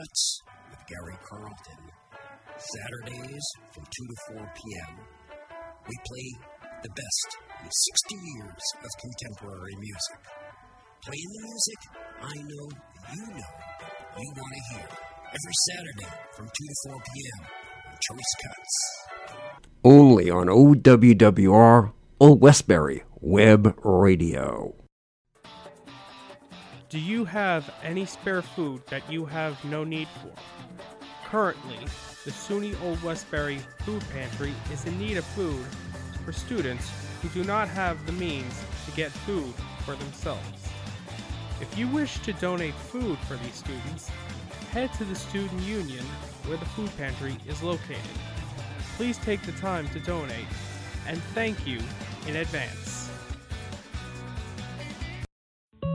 Cuts 0.00 0.42
with 0.70 0.80
Gary 0.88 1.18
Carlton. 1.28 1.82
Saturdays 2.56 3.46
from 3.72 3.84
2 3.84 3.90
to 3.90 4.16
4 4.38 4.52
p.m. 4.54 4.96
We 5.88 5.96
play 6.06 6.28
the 6.82 6.88
best 6.88 7.28
in 7.62 7.68
60 7.70 8.14
years 8.14 8.64
of 8.80 8.90
contemporary 9.00 9.76
music. 9.76 10.20
Playing 11.04 11.30
the 11.32 11.42
music 11.42 11.80
I 12.22 12.34
know 12.34 12.66
you 13.14 13.26
know 13.26 13.52
you 14.18 14.32
want 14.36 14.54
to 14.54 14.74
hear. 14.74 14.88
Every 15.28 15.56
Saturday 15.70 16.14
from 16.34 16.46
2 16.46 16.50
to 16.50 16.74
4 16.88 16.94
p.m. 16.94 17.46
on 17.90 17.98
Choice 18.00 18.32
Cuts. 18.42 18.74
Only 19.84 20.30
on 20.30 20.46
OWWR, 20.46 21.92
Old 22.20 22.40
Westbury 22.40 23.02
Web 23.20 23.74
Radio. 23.82 24.79
Do 26.90 26.98
you 26.98 27.24
have 27.24 27.72
any 27.84 28.04
spare 28.04 28.42
food 28.42 28.84
that 28.88 29.08
you 29.08 29.24
have 29.24 29.64
no 29.64 29.84
need 29.84 30.08
for? 30.20 30.32
Currently, 31.24 31.78
the 32.24 32.32
SUNY 32.32 32.74
Old 32.82 33.00
Westbury 33.04 33.60
Food 33.84 34.02
Pantry 34.12 34.52
is 34.72 34.84
in 34.86 34.98
need 34.98 35.16
of 35.16 35.24
food 35.24 35.64
for 36.24 36.32
students 36.32 36.90
who 37.22 37.28
do 37.28 37.44
not 37.44 37.68
have 37.68 38.04
the 38.06 38.12
means 38.14 38.60
to 38.86 38.90
get 38.96 39.12
food 39.12 39.54
for 39.84 39.94
themselves. 39.94 40.68
If 41.60 41.78
you 41.78 41.86
wish 41.86 42.18
to 42.22 42.32
donate 42.32 42.74
food 42.74 43.18
for 43.20 43.36
these 43.36 43.54
students, 43.54 44.08
head 44.72 44.92
to 44.94 45.04
the 45.04 45.14
Student 45.14 45.62
Union 45.62 46.04
where 46.46 46.58
the 46.58 46.66
food 46.66 46.90
pantry 46.96 47.36
is 47.46 47.62
located. 47.62 48.18
Please 48.96 49.16
take 49.18 49.42
the 49.42 49.52
time 49.52 49.88
to 49.90 50.00
donate, 50.00 50.50
and 51.06 51.22
thank 51.34 51.64
you 51.64 51.78
in 52.26 52.34
advance. 52.34 52.99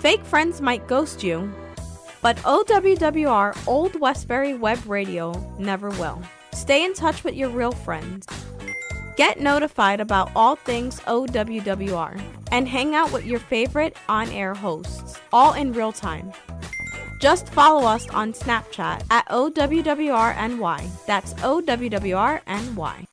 Fake 0.00 0.24
friends 0.24 0.62
might 0.62 0.88
ghost 0.88 1.22
you, 1.22 1.52
but 2.22 2.38
OWWR 2.38 3.68
Old 3.68 4.00
Westbury 4.00 4.54
Web 4.54 4.78
Radio 4.86 5.32
never 5.58 5.90
will. 5.90 6.22
Stay 6.54 6.86
in 6.86 6.94
touch 6.94 7.22
with 7.22 7.34
your 7.34 7.50
real 7.50 7.72
friends. 7.72 8.26
Get 9.18 9.40
notified 9.40 10.00
about 10.00 10.30
all 10.34 10.56
things 10.56 11.00
OWWR 11.00 12.18
and 12.50 12.66
hang 12.66 12.94
out 12.94 13.12
with 13.12 13.26
your 13.26 13.40
favorite 13.40 13.94
on 14.08 14.30
air 14.30 14.54
hosts, 14.54 15.20
all 15.34 15.52
in 15.52 15.74
real 15.74 15.92
time. 15.92 16.32
Just 17.20 17.50
follow 17.50 17.86
us 17.86 18.08
on 18.08 18.32
Snapchat 18.32 19.04
at 19.10 19.28
OWWRNY. 19.28 21.06
That's 21.06 21.34
OWWRNY. 21.34 23.04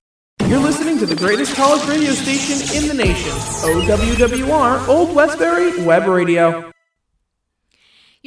You're 0.47 0.59
listening 0.61 0.97
to 0.99 1.05
the 1.05 1.17
greatest 1.17 1.53
college 1.55 1.85
radio 1.89 2.11
station 2.11 2.81
in 2.81 2.88
the 2.88 2.93
nation, 2.93 3.33
OWWR 3.33 4.88
Old 4.88 5.13
Westbury 5.13 5.83
Web 5.83 6.07
Radio. 6.07 6.71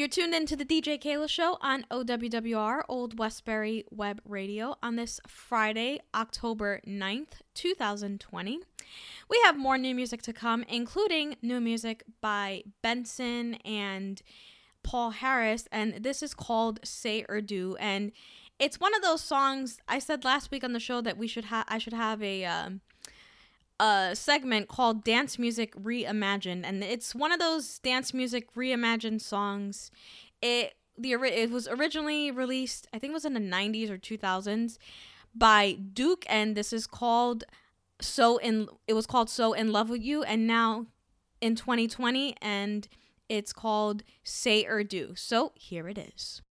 You're 0.00 0.08
tuned 0.08 0.34
into 0.34 0.56
the 0.56 0.64
DJ 0.64 0.98
Keila 0.98 1.28
Show 1.28 1.58
on 1.60 1.84
OWWR 1.90 2.84
Old 2.88 3.18
Westbury 3.18 3.84
Web 3.90 4.22
Radio 4.24 4.76
on 4.82 4.96
this 4.96 5.20
Friday, 5.28 6.00
October 6.14 6.80
9th, 6.86 7.42
2020. 7.52 8.60
We 9.28 9.40
have 9.44 9.58
more 9.58 9.76
new 9.76 9.94
music 9.94 10.22
to 10.22 10.32
come, 10.32 10.64
including 10.70 11.36
new 11.42 11.60
music 11.60 12.02
by 12.22 12.62
Benson 12.80 13.56
and 13.56 14.22
Paul 14.82 15.10
Harris, 15.10 15.68
and 15.70 16.02
this 16.02 16.22
is 16.22 16.32
called 16.32 16.80
Say 16.82 17.26
or 17.28 17.42
Do. 17.42 17.76
And 17.78 18.12
it's 18.58 18.80
one 18.80 18.94
of 18.94 19.02
those 19.02 19.20
songs 19.20 19.80
I 19.86 19.98
said 19.98 20.24
last 20.24 20.50
week 20.50 20.64
on 20.64 20.72
the 20.72 20.80
show 20.80 21.02
that 21.02 21.18
we 21.18 21.26
should 21.26 21.44
have 21.44 21.66
I 21.68 21.76
should 21.76 21.92
have 21.92 22.22
a 22.22 22.46
um 22.46 22.80
a 23.80 24.14
segment 24.14 24.68
called 24.68 25.02
Dance 25.02 25.38
Music 25.38 25.74
Reimagined 25.74 26.62
and 26.64 26.84
it's 26.84 27.14
one 27.14 27.32
of 27.32 27.40
those 27.40 27.78
dance 27.78 28.12
music 28.12 28.54
reimagined 28.54 29.22
songs. 29.22 29.90
It 30.42 30.74
the 30.98 31.12
it 31.12 31.50
was 31.50 31.66
originally 31.66 32.30
released 32.30 32.86
I 32.92 32.98
think 32.98 33.12
it 33.12 33.14
was 33.14 33.24
in 33.24 33.32
the 33.32 33.40
90s 33.40 33.88
or 33.88 33.96
2000s 33.96 34.76
by 35.34 35.72
Duke 35.72 36.26
and 36.28 36.54
this 36.54 36.74
is 36.74 36.86
called 36.86 37.44
So 38.02 38.36
in 38.36 38.68
it 38.86 38.92
was 38.92 39.06
called 39.06 39.30
So 39.30 39.54
in 39.54 39.72
Love 39.72 39.88
with 39.88 40.02
You 40.02 40.22
and 40.24 40.46
now 40.46 40.86
in 41.40 41.56
2020 41.56 42.36
and 42.42 42.86
it's 43.30 43.54
called 43.54 44.02
Say 44.24 44.66
or 44.66 44.84
Do. 44.84 45.14
So 45.16 45.52
here 45.54 45.88
it 45.88 45.96
is. 45.96 46.42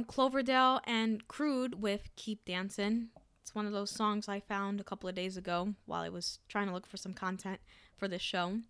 from 0.00 0.06
Cloverdale 0.06 0.80
and 0.84 1.28
Crude 1.28 1.82
with 1.82 2.08
Keep 2.16 2.46
Dancing. 2.46 3.08
It's 3.42 3.54
one 3.54 3.66
of 3.66 3.72
those 3.72 3.90
songs 3.90 4.28
I 4.28 4.40
found 4.40 4.80
a 4.80 4.84
couple 4.84 5.10
of 5.10 5.14
days 5.14 5.36
ago 5.36 5.74
while 5.84 6.00
I 6.00 6.08
was 6.08 6.38
trying 6.48 6.68
to 6.68 6.72
look 6.72 6.86
for 6.86 6.96
some 6.96 7.12
content 7.12 7.60
for 7.98 8.08
this 8.08 8.22
show. 8.22 8.60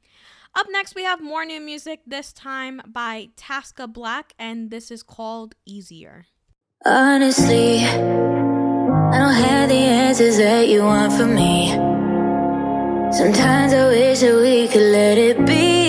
Up 0.57 0.67
next, 0.71 0.97
we 0.97 1.05
have 1.05 1.23
more 1.23 1.45
new 1.45 1.61
music, 1.61 2.01
this 2.05 2.33
time 2.33 2.83
by 2.85 3.29
Taska 3.37 3.93
Black, 3.93 4.33
and 4.41 4.73
this 4.73 4.91
is 4.91 5.05
called 5.05 5.55
Easier. 5.65 6.27
Honestly, 6.85 7.79
I 7.79 9.19
don't 9.19 9.35
have 9.35 9.69
the 9.69 9.77
answers 9.77 10.39
that 10.39 10.67
you 10.67 10.83
want 10.83 11.13
from 11.13 11.37
me. 11.37 11.71
Sometimes 13.13 13.73
I 13.73 13.87
wish 13.87 14.19
that 14.19 14.35
we 14.35 14.67
could 14.67 14.83
let 14.83 15.17
it 15.17 15.47
be. 15.47 15.80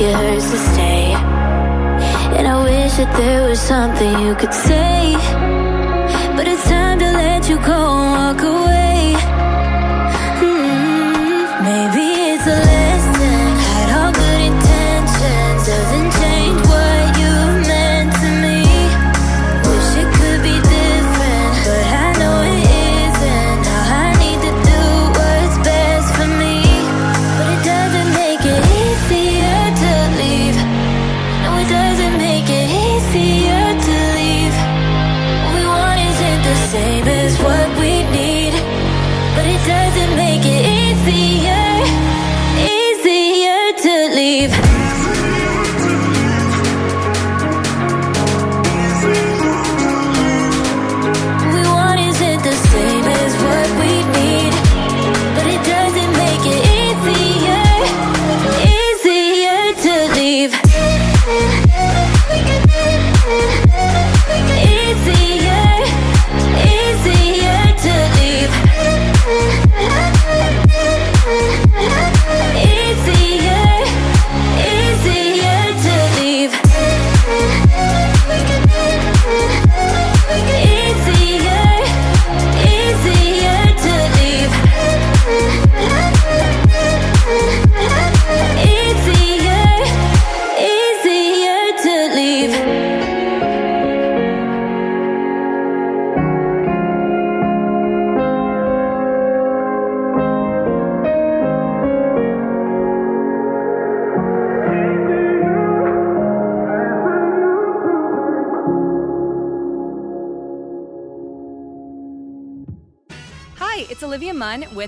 like 0.00 0.10
it 0.10 0.14
hurts 0.14 0.50
to 0.50 0.58
stay. 0.58 1.12
And 2.36 2.46
I 2.46 2.62
wish 2.62 2.96
that 2.96 3.16
there 3.16 3.48
was 3.48 3.60
something 3.60 4.26
you 4.26 4.34
could 4.34 4.54
say. 4.54 4.97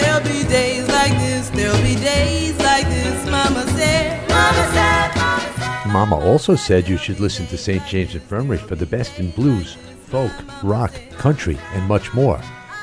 There'll 0.00 0.24
be 0.24 0.48
days 0.48 0.88
like 0.88 1.12
this, 1.12 1.50
there'll 1.50 1.82
be 1.82 1.94
days 1.96 2.56
like 2.58 2.86
this. 2.88 3.24
Mama 3.30 3.66
said, 3.76 4.28
Mama 4.28 4.64
said, 4.72 5.16
Mama 5.16 5.52
said. 5.58 5.92
Mama 5.92 6.16
also 6.16 6.54
said 6.54 6.88
you 6.88 6.96
should 6.96 7.20
listen 7.20 7.46
to 7.46 7.58
St. 7.58 7.84
James 7.86 8.14
Infirmary 8.14 8.58
for 8.58 8.74
the 8.74 8.86
best 8.86 9.18
in 9.18 9.30
blues, 9.30 9.76
folk, 10.06 10.32
rock, 10.62 10.92
country, 11.12 11.58
and 11.74 11.84
much 11.86 12.14
more. 12.14 12.40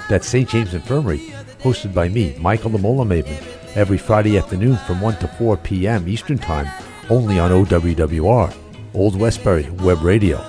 That's 0.10 0.28
St. 0.28 0.48
James 0.48 0.74
Infirmary, 0.74 1.20
hosted 1.60 1.94
by 1.94 2.10
me, 2.10 2.36
Michael 2.40 2.72
the 2.72 2.78
Mola 2.78 3.06
Maven, 3.06 3.42
every 3.76 3.98
Friday 3.98 4.38
afternoon 4.38 4.78
from 4.88 5.02
1 5.02 5.18
to 5.18 5.28
4 5.28 5.58
p.m. 5.58 6.08
Eastern 6.08 6.38
Time, 6.38 6.68
only 7.10 7.40
on 7.40 7.52
OWWR, 7.52 8.54
Old 8.94 9.20
Westbury 9.20 9.70
Web 9.82 10.02
Radio. 10.02 10.44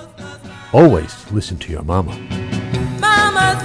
Always 0.73 1.31
listen 1.31 1.57
to 1.59 1.71
your 1.71 1.83
mama. 1.83 2.17
Mama 2.99 3.59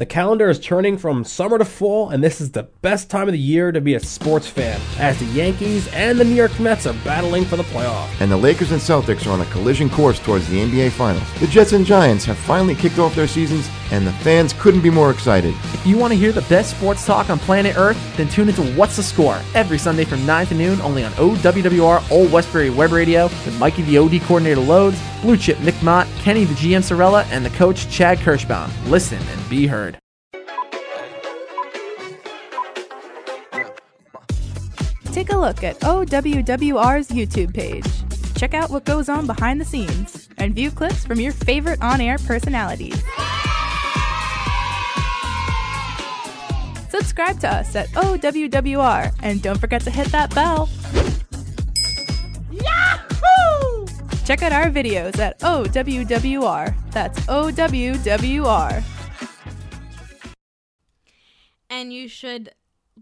The 0.00 0.06
calendar 0.06 0.48
is 0.48 0.58
turning 0.58 0.96
from 0.96 1.24
summer 1.24 1.58
to 1.58 1.64
fall, 1.66 2.08
and 2.08 2.24
this 2.24 2.40
is 2.40 2.52
the 2.52 2.62
best 2.80 3.10
time 3.10 3.28
of 3.28 3.32
the 3.32 3.38
year 3.38 3.70
to 3.70 3.82
be 3.82 3.96
a 3.96 4.00
sports 4.00 4.46
fan, 4.46 4.80
as 4.98 5.18
the 5.18 5.26
Yankees 5.26 5.88
and 5.88 6.18
the 6.18 6.24
New 6.24 6.34
York 6.34 6.58
Mets 6.58 6.86
are 6.86 6.94
battling 7.04 7.44
for 7.44 7.56
the 7.56 7.64
playoff. 7.64 8.08
And 8.18 8.32
the 8.32 8.36
Lakers 8.38 8.72
and 8.72 8.80
Celtics 8.80 9.26
are 9.26 9.32
on 9.32 9.42
a 9.42 9.50
collision 9.50 9.90
course 9.90 10.18
towards 10.18 10.48
the 10.48 10.56
NBA 10.56 10.92
Finals. 10.92 11.30
The 11.38 11.48
Jets 11.48 11.72
and 11.72 11.84
Giants 11.84 12.24
have 12.24 12.38
finally 12.38 12.74
kicked 12.74 12.98
off 12.98 13.14
their 13.14 13.28
seasons, 13.28 13.68
and 13.90 14.06
the 14.06 14.12
fans 14.12 14.52
couldn't 14.52 14.80
be 14.80 14.90
more 14.90 15.10
excited. 15.10 15.54
If 15.72 15.86
you 15.86 15.96
want 15.96 16.12
to 16.12 16.18
hear 16.18 16.32
the 16.32 16.42
best 16.42 16.76
sports 16.76 17.04
talk 17.04 17.30
on 17.30 17.38
planet 17.38 17.76
Earth, 17.76 17.98
then 18.16 18.28
tune 18.28 18.48
into 18.48 18.62
What's 18.74 18.96
the 18.96 19.02
Score 19.02 19.40
every 19.54 19.78
Sunday 19.78 20.04
from 20.04 20.24
9 20.26 20.46
to 20.46 20.54
noon 20.54 20.80
only 20.80 21.04
on 21.04 21.12
OWWR 21.12 22.10
Old 22.10 22.32
Westbury 22.32 22.70
Web 22.70 22.92
Radio 22.92 23.24
with 23.24 23.58
Mikey 23.58 23.82
the 23.82 23.98
OD 23.98 24.20
coordinator 24.22 24.60
Loads, 24.60 25.00
Blue 25.22 25.36
Chip 25.36 25.58
Nick 25.60 25.80
Mott, 25.82 26.06
Kenny 26.18 26.44
the 26.44 26.54
GM 26.54 26.82
Sorella, 26.82 27.24
and 27.30 27.44
the 27.44 27.50
coach 27.50 27.90
Chad 27.90 28.18
Kirschbaum. 28.18 28.70
Listen 28.88 29.18
and 29.18 29.50
be 29.50 29.66
heard. 29.66 29.98
Take 35.12 35.32
a 35.32 35.36
look 35.36 35.64
at 35.64 35.78
OWWR's 35.80 37.08
YouTube 37.08 37.52
page. 37.52 37.84
Check 38.36 38.54
out 38.54 38.70
what 38.70 38.84
goes 38.84 39.08
on 39.08 39.26
behind 39.26 39.60
the 39.60 39.64
scenes 39.64 40.28
and 40.38 40.54
view 40.54 40.70
clips 40.70 41.04
from 41.04 41.20
your 41.20 41.32
favorite 41.32 41.82
on 41.82 42.00
air 42.00 42.16
personalities. 42.18 43.02
Subscribe 47.00 47.40
to 47.40 47.48
us 47.50 47.74
at 47.74 47.88
OWWR 47.92 49.14
and 49.22 49.40
don't 49.40 49.58
forget 49.58 49.80
to 49.82 49.90
hit 49.90 50.08
that 50.08 50.34
bell. 50.34 50.68
Yahoo! 52.52 53.86
Check 54.26 54.42
out 54.42 54.52
our 54.52 54.66
videos 54.66 55.18
at 55.18 55.38
OWWR. 55.40 56.74
That's 56.90 57.18
OWWR. 57.20 58.82
And 61.70 61.90
you 61.90 62.06
should 62.06 62.50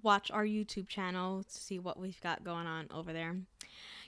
watch 0.00 0.30
our 0.30 0.44
YouTube 0.44 0.86
channel 0.86 1.42
to 1.42 1.50
see 1.50 1.80
what 1.80 1.98
we've 1.98 2.20
got 2.20 2.44
going 2.44 2.68
on 2.68 2.86
over 2.94 3.12
there. 3.12 3.34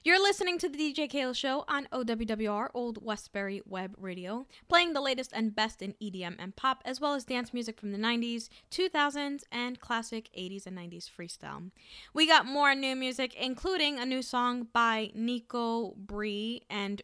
You're 0.02 0.22
listening 0.22 0.56
to 0.60 0.68
the 0.70 0.78
DJ 0.78 1.10
Keila 1.10 1.36
Show 1.36 1.66
on 1.68 1.86
OWWR, 1.92 2.68
Old 2.72 3.04
Westbury 3.04 3.60
Web 3.66 3.94
Radio, 3.98 4.46
playing 4.66 4.94
the 4.94 5.00
latest 5.02 5.30
and 5.34 5.54
best 5.54 5.82
in 5.82 5.94
EDM 6.02 6.36
and 6.38 6.56
pop, 6.56 6.80
as 6.86 7.02
well 7.02 7.12
as 7.12 7.26
dance 7.26 7.52
music 7.52 7.78
from 7.78 7.92
the 7.92 7.98
90s, 7.98 8.48
2000s, 8.70 9.42
and 9.52 9.78
classic 9.78 10.30
80s 10.34 10.64
and 10.64 10.78
90s 10.78 11.10
freestyle. 11.10 11.70
We 12.14 12.26
got 12.26 12.46
more 12.46 12.74
new 12.74 12.96
music, 12.96 13.34
including 13.34 13.98
a 13.98 14.06
new 14.06 14.22
song 14.22 14.68
by 14.72 15.10
Nico 15.14 15.92
Bree 15.98 16.62
and 16.70 17.02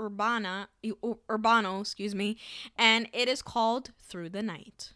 Urbana, 0.00 0.70
Urbano, 0.82 1.82
excuse 1.82 2.14
me, 2.14 2.38
and 2.78 3.10
it 3.12 3.28
is 3.28 3.42
called 3.42 3.90
Through 4.00 4.30
the 4.30 4.42
Night. 4.42 4.94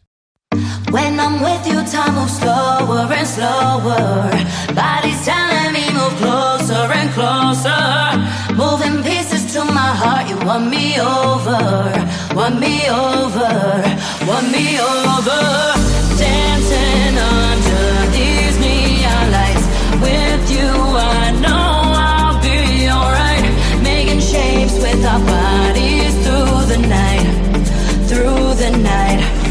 When 0.91 1.19
I'm 1.19 1.41
with 1.41 1.65
you, 1.65 1.81
time 1.83 2.13
moves 2.13 2.37
slower 2.37 3.11
and 3.11 3.27
slower. 3.27 4.29
Body's 4.75 5.25
telling 5.25 5.73
me 5.73 5.85
move 5.91 6.15
closer 6.21 6.85
and 6.99 7.09
closer. 7.17 8.53
Moving 8.53 9.01
pieces 9.03 9.51
to 9.53 9.65
my 9.65 9.91
heart, 10.01 10.29
you 10.29 10.37
want 10.45 10.69
me 10.69 10.99
over, 10.99 11.57
want 12.35 12.59
me 12.59 12.87
over, 12.87 13.53
want 14.29 14.51
me 14.51 14.77
over. 14.77 15.41
Dancing 16.21 17.17
under 17.17 18.11
these 18.13 18.55
neon 18.59 19.31
lights. 19.31 19.65
With 20.05 20.45
you, 20.53 20.69
I 20.69 21.31
know 21.41 21.81
I'll 21.97 22.37
be 22.41 22.87
alright. 22.89 23.45
Making 23.81 24.19
shapes 24.19 24.73
with 24.73 25.03
our 25.03 25.19
bodies 25.19 26.13
through 26.23 26.61
the 26.73 26.79
night, 26.87 27.27
through 28.07 28.53
the 28.53 28.77
night. 28.77 29.42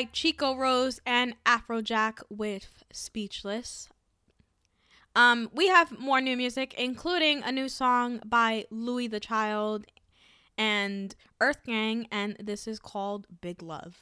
by 0.00 0.08
Chico 0.14 0.56
Rose 0.56 0.98
and 1.04 1.34
Afrojack 1.44 2.22
with 2.30 2.84
Speechless. 2.90 3.90
Um, 5.14 5.50
we 5.52 5.68
have 5.68 5.98
more 5.98 6.22
new 6.22 6.38
music, 6.38 6.72
including 6.78 7.42
a 7.42 7.52
new 7.52 7.68
song 7.68 8.20
by 8.24 8.64
Louis 8.70 9.08
the 9.08 9.20
Child 9.20 9.84
and 10.56 11.14
EarthGang, 11.38 12.06
and 12.10 12.34
this 12.40 12.66
is 12.66 12.78
called 12.78 13.26
Big 13.42 13.62
Love. 13.62 13.98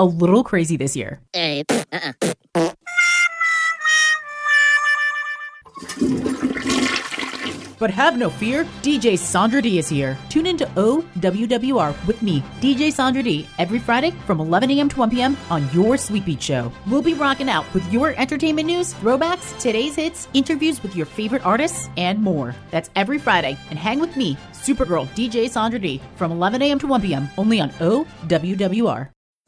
A 0.00 0.04
little 0.04 0.42
crazy 0.42 0.76
this 0.76 0.96
year. 0.96 1.20
Hey, 1.34 1.62
uh-uh. 1.68 2.12
But 7.78 7.90
have 7.90 8.18
no 8.18 8.28
fear, 8.28 8.64
DJ 8.82 9.18
Sandra 9.18 9.62
D 9.62 9.78
is 9.78 9.88
here. 9.88 10.18
Tune 10.28 10.46
into 10.46 10.66
OWWR 10.66 12.06
with 12.06 12.20
me, 12.22 12.42
DJ 12.60 12.92
Sandra 12.92 13.22
D, 13.22 13.46
every 13.58 13.78
Friday 13.78 14.10
from 14.26 14.38
11 14.40 14.70
a.m. 14.70 14.88
to 14.90 14.98
1 14.98 15.10
p.m. 15.10 15.36
on 15.50 15.66
your 15.72 15.96
Sweet 15.96 16.26
Beat 16.26 16.42
Show. 16.42 16.70
We'll 16.86 17.00
be 17.00 17.14
rocking 17.14 17.48
out 17.48 17.72
with 17.72 17.90
your 17.90 18.14
entertainment 18.18 18.66
news, 18.66 18.92
throwbacks, 18.94 19.58
today's 19.58 19.96
hits, 19.96 20.28
interviews 20.34 20.82
with 20.82 20.94
your 20.94 21.06
favorite 21.06 21.44
artists, 21.44 21.88
and 21.96 22.18
more. 22.22 22.54
That's 22.70 22.90
every 22.96 23.18
Friday. 23.18 23.56
And 23.70 23.78
hang 23.78 23.98
with 23.98 24.14
me, 24.14 24.36
Supergirl 24.52 25.08
DJ 25.08 25.48
Sandra 25.48 25.78
D, 25.78 26.02
from 26.16 26.32
11 26.32 26.60
a.m. 26.60 26.78
to 26.80 26.86
1 26.86 27.00
p.m. 27.00 27.30
only 27.38 27.60
on 27.60 27.70
OWWR. 27.80 29.10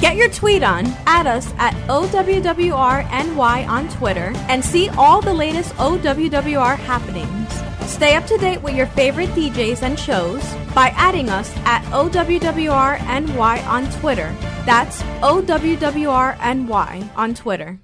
Get 0.00 0.16
your 0.16 0.28
tweet 0.28 0.62
on, 0.62 0.86
at 1.06 1.26
us 1.26 1.50
at 1.56 1.72
OWWRNY 1.88 3.66
on 3.66 3.88
Twitter, 3.88 4.32
and 4.48 4.62
see 4.62 4.90
all 4.90 5.22
the 5.22 5.32
latest 5.32 5.72
OWWR 5.76 6.76
happenings. 6.76 7.90
Stay 7.90 8.14
up 8.14 8.26
to 8.26 8.36
date 8.36 8.62
with 8.62 8.74
your 8.74 8.88
favorite 8.88 9.30
DJs 9.30 9.82
and 9.82 9.98
shows 9.98 10.42
by 10.74 10.88
adding 10.96 11.30
us 11.30 11.50
at 11.64 11.82
OWWRNY 11.84 13.66
on 13.66 13.90
Twitter. 13.92 14.34
That's 14.66 15.00
OWWRNY 15.22 17.08
on 17.16 17.34
Twitter. 17.34 17.80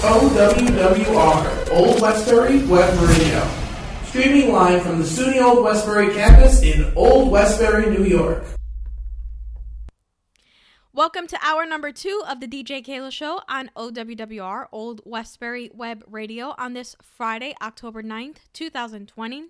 OWWR, 0.00 1.70
Old 1.70 2.00
Westbury 2.00 2.64
Web 2.64 2.98
Radio. 3.10 3.46
Streaming 4.04 4.52
live 4.52 4.82
from 4.82 4.98
the 4.98 5.04
SUNY 5.04 5.42
Old 5.42 5.64
Westbury 5.64 6.14
campus 6.14 6.62
in 6.62 6.90
Old 6.96 7.30
Westbury, 7.30 7.90
New 7.90 8.04
York. 8.04 8.42
Welcome 11.00 11.28
to 11.28 11.38
hour 11.42 11.64
number 11.64 11.92
two 11.92 12.22
of 12.28 12.40
the 12.40 12.46
DJ 12.46 12.84
Keila 12.84 13.10
Show 13.10 13.40
on 13.48 13.70
OWWR, 13.74 14.66
Old 14.70 15.00
Westbury 15.06 15.70
Web 15.72 16.04
Radio, 16.06 16.54
on 16.58 16.74
this 16.74 16.94
Friday, 17.00 17.54
October 17.62 18.02
9th, 18.02 18.52
2020. 18.52 19.46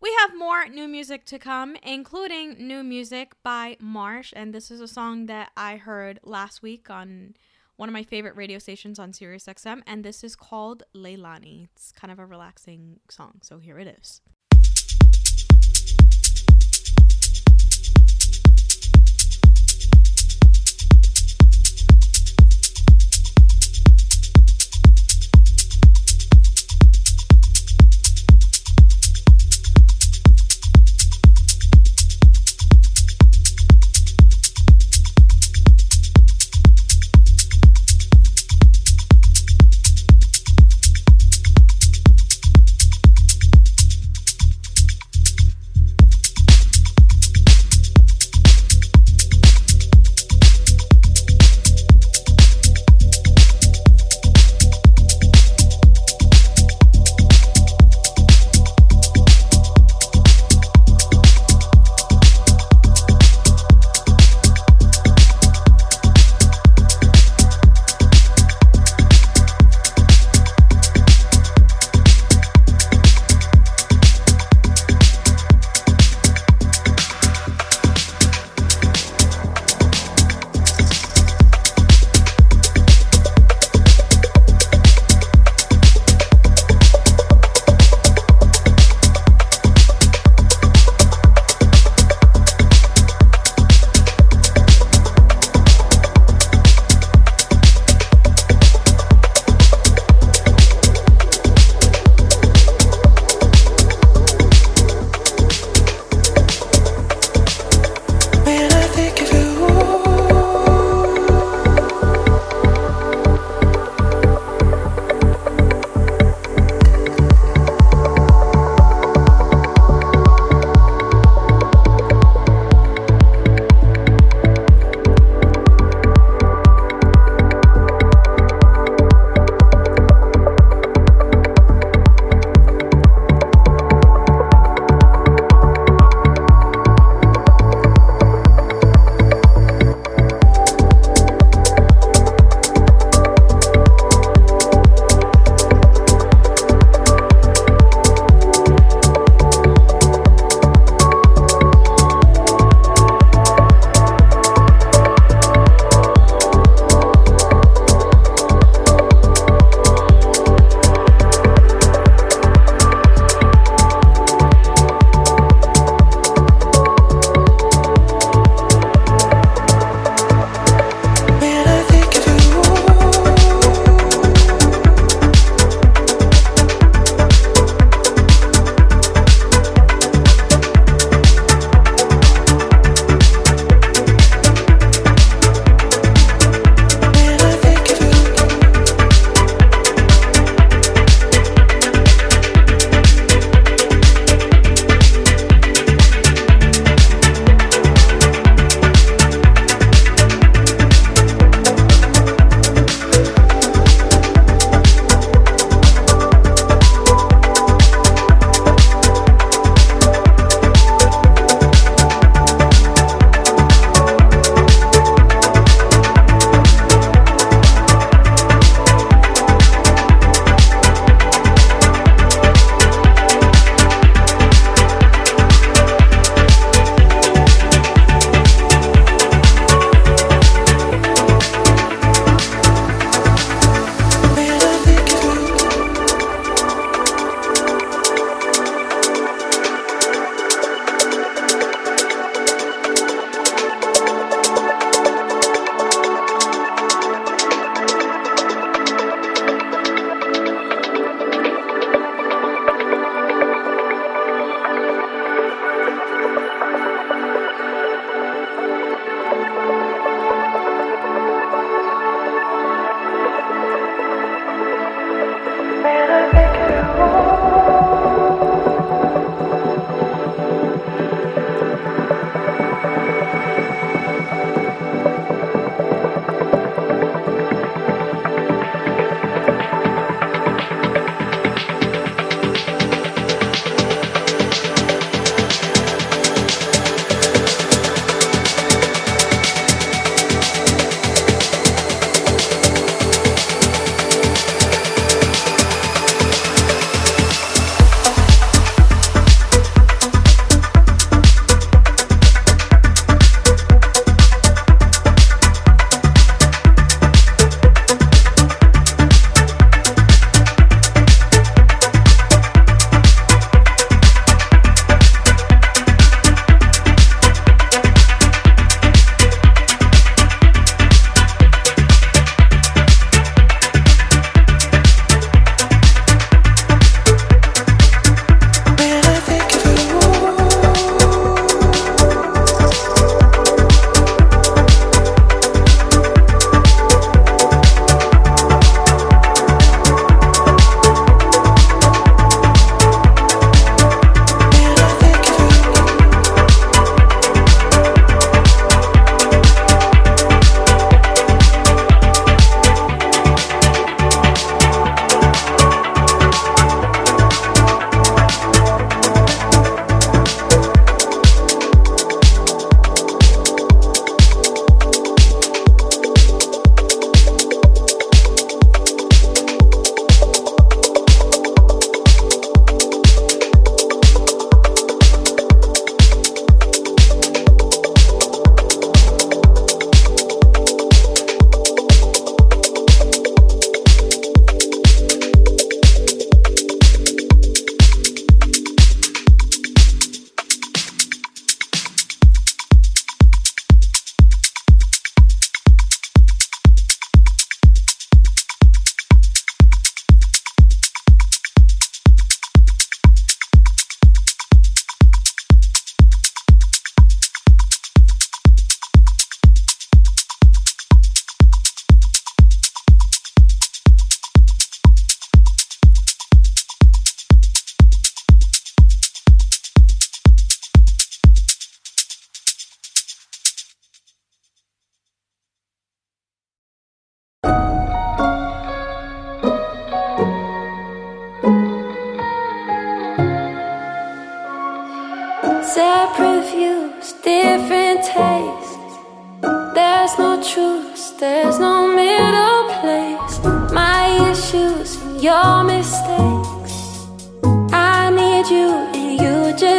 We 0.00 0.16
have 0.18 0.36
more 0.36 0.66
new 0.66 0.88
music 0.88 1.24
to 1.26 1.38
come, 1.38 1.76
including 1.84 2.66
new 2.66 2.82
music 2.82 3.34
by 3.44 3.76
Marsh, 3.78 4.32
and 4.34 4.52
this 4.52 4.72
is 4.72 4.80
a 4.80 4.88
song 4.88 5.26
that 5.26 5.52
I 5.56 5.76
heard 5.76 6.18
last 6.24 6.62
week 6.62 6.90
on 6.90 7.36
one 7.76 7.88
of 7.88 7.92
my 7.92 8.02
favorite 8.02 8.34
radio 8.34 8.58
stations 8.58 8.98
on 8.98 9.12
Sirius 9.12 9.46
XM, 9.46 9.82
and 9.86 10.02
this 10.02 10.24
is 10.24 10.34
called 10.34 10.82
Leilani. 10.96 11.68
It's 11.72 11.92
kind 11.92 12.10
of 12.10 12.18
a 12.18 12.26
relaxing 12.26 12.98
song, 13.08 13.38
so 13.44 13.60
here 13.60 13.78
it 13.78 13.86
is. 14.00 14.20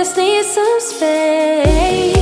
Just 0.04 0.18
need 0.18 0.43
some 0.43 0.80
space. 0.82 2.12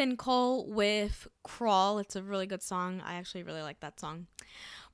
By 0.00 0.16
Cole 0.16 0.66
with 0.66 1.28
Crawl. 1.42 1.98
It's 1.98 2.16
a 2.16 2.22
really 2.22 2.46
good 2.46 2.62
song. 2.62 3.02
I 3.04 3.16
actually 3.16 3.42
really 3.42 3.60
like 3.60 3.80
that 3.80 4.00
song. 4.00 4.28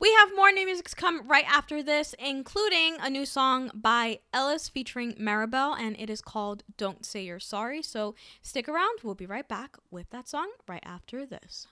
We 0.00 0.12
have 0.14 0.34
more 0.34 0.50
new 0.50 0.66
music 0.66 0.88
to 0.88 0.96
come 0.96 1.28
right 1.28 1.44
after 1.48 1.80
this, 1.80 2.12
including 2.18 2.96
a 3.00 3.08
new 3.08 3.24
song 3.24 3.70
by 3.72 4.18
Ellis 4.32 4.68
featuring 4.68 5.12
Maribel, 5.12 5.78
and 5.78 5.94
it 5.96 6.10
is 6.10 6.20
called 6.20 6.64
Don't 6.76 7.06
Say 7.06 7.22
You're 7.22 7.38
Sorry. 7.38 7.82
So 7.82 8.16
stick 8.42 8.68
around. 8.68 8.98
We'll 9.04 9.14
be 9.14 9.26
right 9.26 9.46
back 9.46 9.76
with 9.92 10.10
that 10.10 10.28
song 10.28 10.50
right 10.66 10.82
after 10.84 11.24
this. 11.24 11.68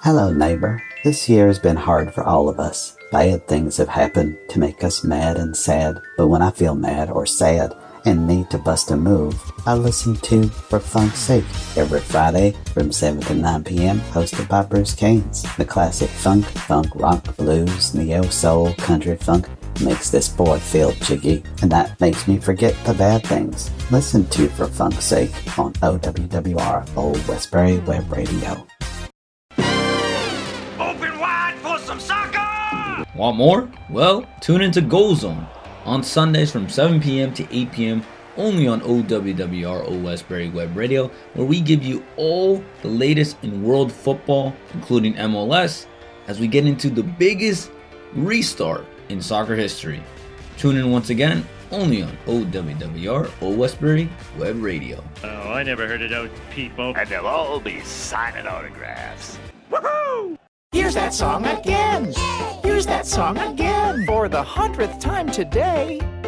Hello, 0.00 0.32
neighbor. 0.32 0.82
This 1.04 1.28
year 1.28 1.46
has 1.46 1.60
been 1.60 1.76
hard 1.76 2.12
for 2.12 2.24
all 2.24 2.48
of 2.48 2.58
us. 2.58 2.96
Bad 3.12 3.46
things 3.46 3.76
have 3.76 3.88
happened 3.88 4.36
to 4.48 4.58
make 4.58 4.82
us 4.82 5.04
mad 5.04 5.36
and 5.36 5.56
sad, 5.56 6.00
but 6.16 6.26
when 6.26 6.42
I 6.42 6.50
feel 6.50 6.74
mad 6.74 7.10
or 7.10 7.26
sad 7.26 7.72
and 8.04 8.26
need 8.26 8.50
to 8.50 8.58
bust 8.58 8.90
a 8.90 8.96
move, 8.96 9.40
I 9.66 9.74
listen 9.74 10.16
to 10.16 10.48
For 10.48 10.78
Funk's 10.78 11.18
Sake 11.18 11.44
every 11.76 12.00
Friday 12.00 12.54
from 12.72 12.92
7 12.92 13.20
to 13.22 13.34
9 13.34 13.64
p.m., 13.64 14.00
hosted 14.12 14.48
by 14.48 14.62
Bruce 14.62 14.94
Caines. 14.94 15.44
The 15.56 15.64
classic 15.64 16.10
funk, 16.10 16.44
funk, 16.44 16.88
rock, 16.94 17.36
blues, 17.36 17.94
neo 17.94 18.22
soul, 18.24 18.74
country 18.74 19.16
funk 19.16 19.48
makes 19.80 20.10
this 20.10 20.28
boy 20.28 20.58
feel 20.58 20.92
jiggy, 20.92 21.42
and 21.62 21.70
that 21.70 21.98
makes 22.00 22.28
me 22.28 22.38
forget 22.38 22.76
the 22.84 22.94
bad 22.94 23.26
things. 23.26 23.70
Listen 23.90 24.26
to 24.28 24.48
For 24.48 24.66
Funk's 24.66 25.04
Sake 25.04 25.32
on 25.58 25.72
OWWR, 25.74 26.96
Old 26.96 27.26
Westbury 27.26 27.78
Web 27.78 28.10
Radio. 28.12 28.66
Open 30.78 31.18
wide 31.18 31.56
for 31.60 31.78
some 31.78 32.00
soccer! 32.00 33.04
Want 33.16 33.36
more? 33.36 33.70
Well, 33.90 34.26
tune 34.40 34.60
into 34.60 34.80
Goal 34.80 35.14
Zone 35.14 35.46
on 35.84 36.02
Sundays 36.02 36.50
from 36.50 36.68
7 36.68 37.00
p.m. 37.00 37.32
to 37.34 37.56
8 37.56 37.72
p.m. 37.72 38.02
only 38.36 38.66
on 38.66 38.80
OWWR 38.80 39.88
Old 39.88 40.02
Westbury 40.02 40.48
Web 40.50 40.76
Radio, 40.76 41.10
where 41.34 41.46
we 41.46 41.60
give 41.60 41.82
you 41.82 42.04
all 42.16 42.62
the 42.82 42.88
latest 42.88 43.36
in 43.42 43.62
world 43.62 43.92
football, 43.92 44.54
including 44.72 45.14
MLS, 45.14 45.86
as 46.26 46.40
we 46.40 46.46
get 46.46 46.66
into 46.66 46.90
the 46.90 47.02
biggest 47.02 47.70
restart 48.14 48.86
in 49.08 49.20
soccer 49.20 49.54
history. 49.54 50.02
Tune 50.56 50.76
in 50.76 50.90
once 50.90 51.10
again 51.10 51.46
only 51.70 52.02
on 52.02 52.16
OWWR 52.26 53.30
Old 53.42 53.58
Westbury 53.58 54.08
Web 54.38 54.62
Radio. 54.62 55.02
Oh, 55.22 55.52
I 55.52 55.62
never 55.62 55.86
heard 55.86 56.02
of 56.02 56.10
those 56.10 56.30
people. 56.50 56.94
And 56.96 57.08
they'll 57.08 57.26
all 57.26 57.60
be 57.60 57.80
signing 57.80 58.46
autographs. 58.46 59.38
Here's 60.74 60.94
that 60.94 61.14
song 61.14 61.46
again. 61.46 62.12
Here's 62.64 62.84
that 62.86 63.06
song 63.06 63.38
again. 63.38 64.04
For 64.06 64.28
the 64.28 64.42
hundredth 64.42 64.98
time 64.98 65.30
today. 65.30 66.00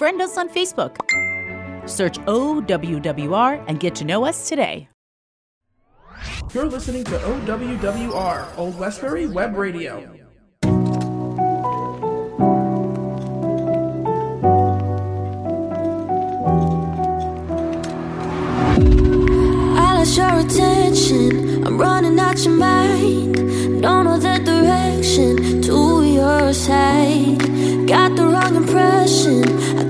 Friend 0.00 0.22
us 0.22 0.38
on 0.38 0.48
Facebook. 0.48 0.96
Search 1.86 2.18
OWWR 2.20 3.62
and 3.68 3.78
get 3.78 3.94
to 3.96 4.04
know 4.06 4.24
us 4.24 4.48
today. 4.48 4.88
You're 6.54 6.64
listening 6.64 7.04
to 7.04 7.18
OWWR, 7.18 8.56
Old 8.56 8.78
Westbury 8.78 9.26
Web 9.26 9.54
Radio. 9.58 10.10
your 20.16 20.40
attention. 20.40 21.66
I'm 21.66 21.78
running 21.78 22.18
out 22.18 22.42
your 22.44 22.54
mind. 22.54 23.34
Don't 23.82 24.06
know 24.06 24.18
the 24.18 24.38
direction 24.42 25.60
to 25.60 26.04
your 26.04 26.54
side. 26.54 27.38
Got 27.86 28.16
the 28.16 28.24
wrong 28.26 28.56
impression. 28.56 29.60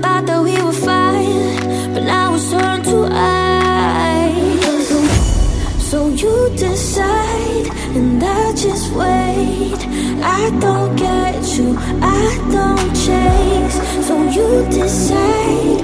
decide 6.61 7.67
and 7.97 8.23
I 8.23 8.53
just 8.53 8.93
wait. 8.93 9.81
I 10.23 10.43
don't 10.59 10.95
get 10.95 11.41
you, 11.57 11.75
I 11.99 12.23
don't 12.55 12.91
chase. 13.03 13.77
So 14.05 14.13
you 14.35 14.49
decide 14.69 15.81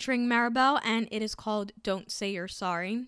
featuring 0.00 0.26
Maribel, 0.26 0.80
and 0.82 1.06
it 1.10 1.20
is 1.20 1.34
called 1.34 1.72
Don't 1.82 2.10
Say 2.10 2.30
You're 2.30 2.48
Sorry. 2.48 3.04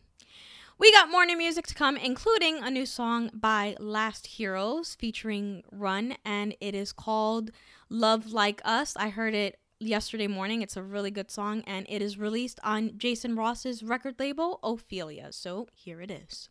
We 0.79 0.93
got 0.93 1.11
more 1.11 1.25
new 1.25 1.39
music 1.39 1.67
to 1.69 1.75
come, 1.75 1.97
including 1.97 2.63
a 2.63 2.71
new 2.71 2.85
song 2.85 3.31
by 3.33 3.77
Last 3.81 4.27
Heroes 4.27 4.95
featuring 4.95 5.63
RUNN, 5.73 6.17
and 6.23 6.55
it 6.61 6.75
is 6.75 6.93
called 6.93 7.51
Love 7.89 8.35
Like 8.35 8.61
Us. 8.67 8.95
I 8.95 9.09
heard 9.09 9.33
it 9.33 9.59
yesterday 9.81 10.27
morning. 10.27 10.61
It's 10.61 10.77
a 10.77 10.83
really 10.83 11.11
good 11.11 11.31
song, 11.31 11.63
and 11.67 11.87
it 11.89 12.03
is 12.03 12.19
released 12.19 12.61
on 12.63 12.99
Jason 12.99 13.37
Ross's 13.37 13.83
record 13.83 14.17
label, 14.19 14.61
Ophelia. 14.63 15.29
So 15.33 15.69
here 15.73 16.03
it 16.03 16.11
is. 16.11 16.51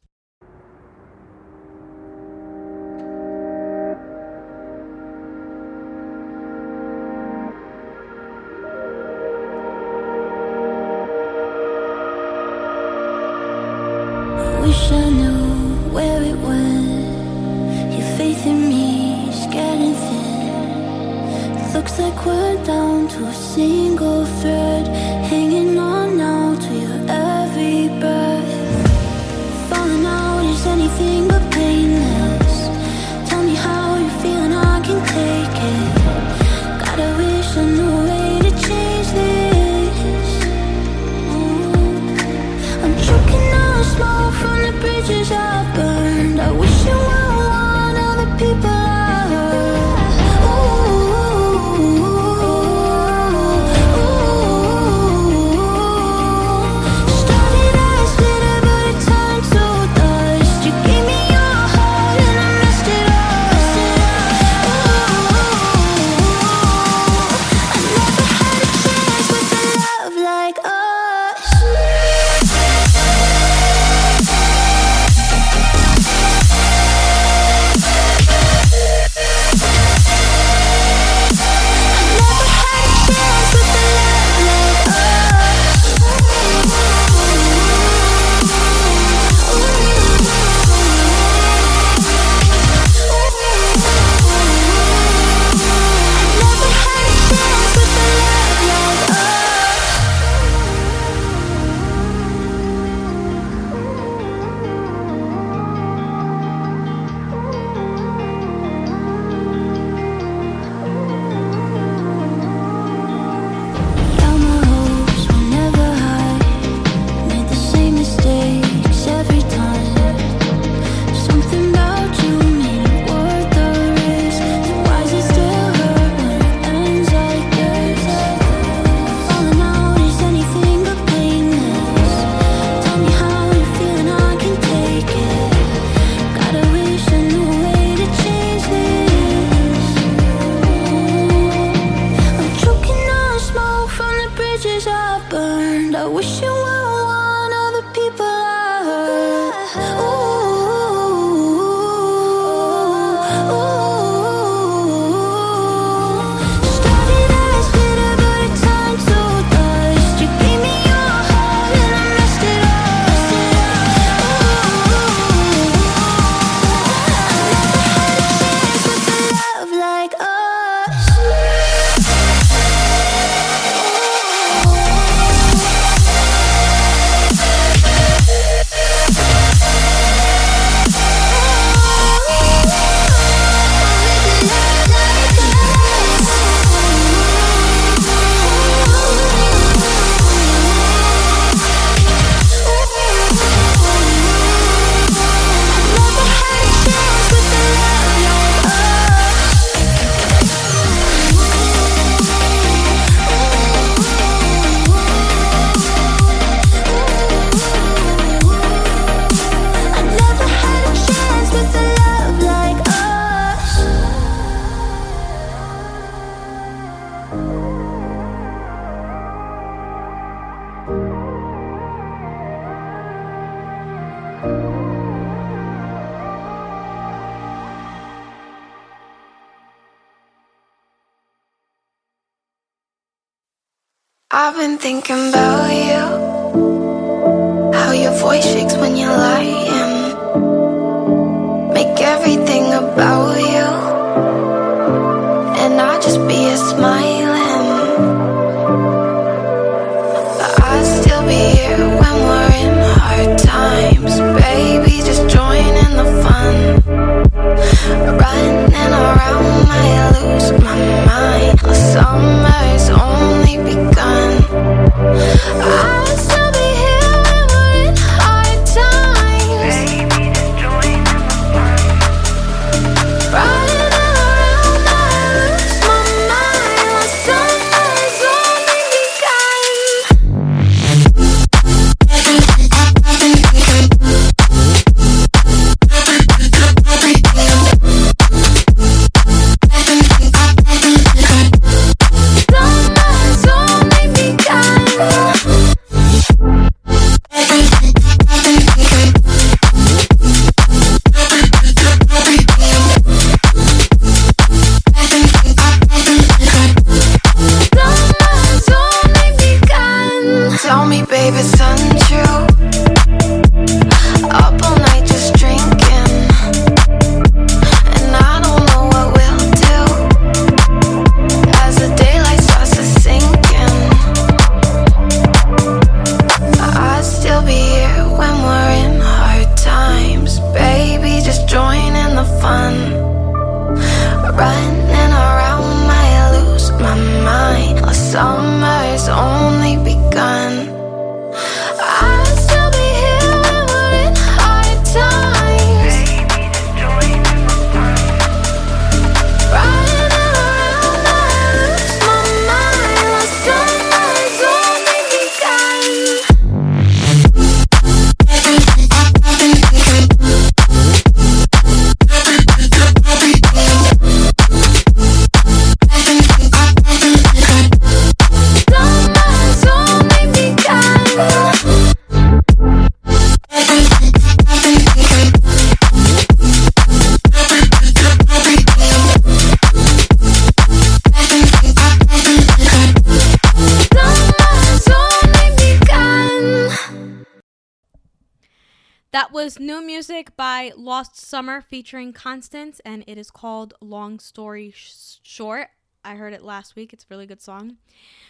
Summer 391.31 391.61
featuring 391.61 392.11
Constance, 392.11 392.81
and 392.83 393.05
it 393.07 393.17
is 393.17 393.31
called 393.31 393.73
Long 393.79 394.19
Story 394.19 394.73
Sh- 394.75 395.19
Short. 395.23 395.69
I 396.03 396.15
heard 396.15 396.33
it 396.33 396.41
last 396.43 396.75
week. 396.75 396.91
It's 396.91 397.05
a 397.05 397.07
really 397.09 397.25
good 397.25 397.39
song. 397.39 397.77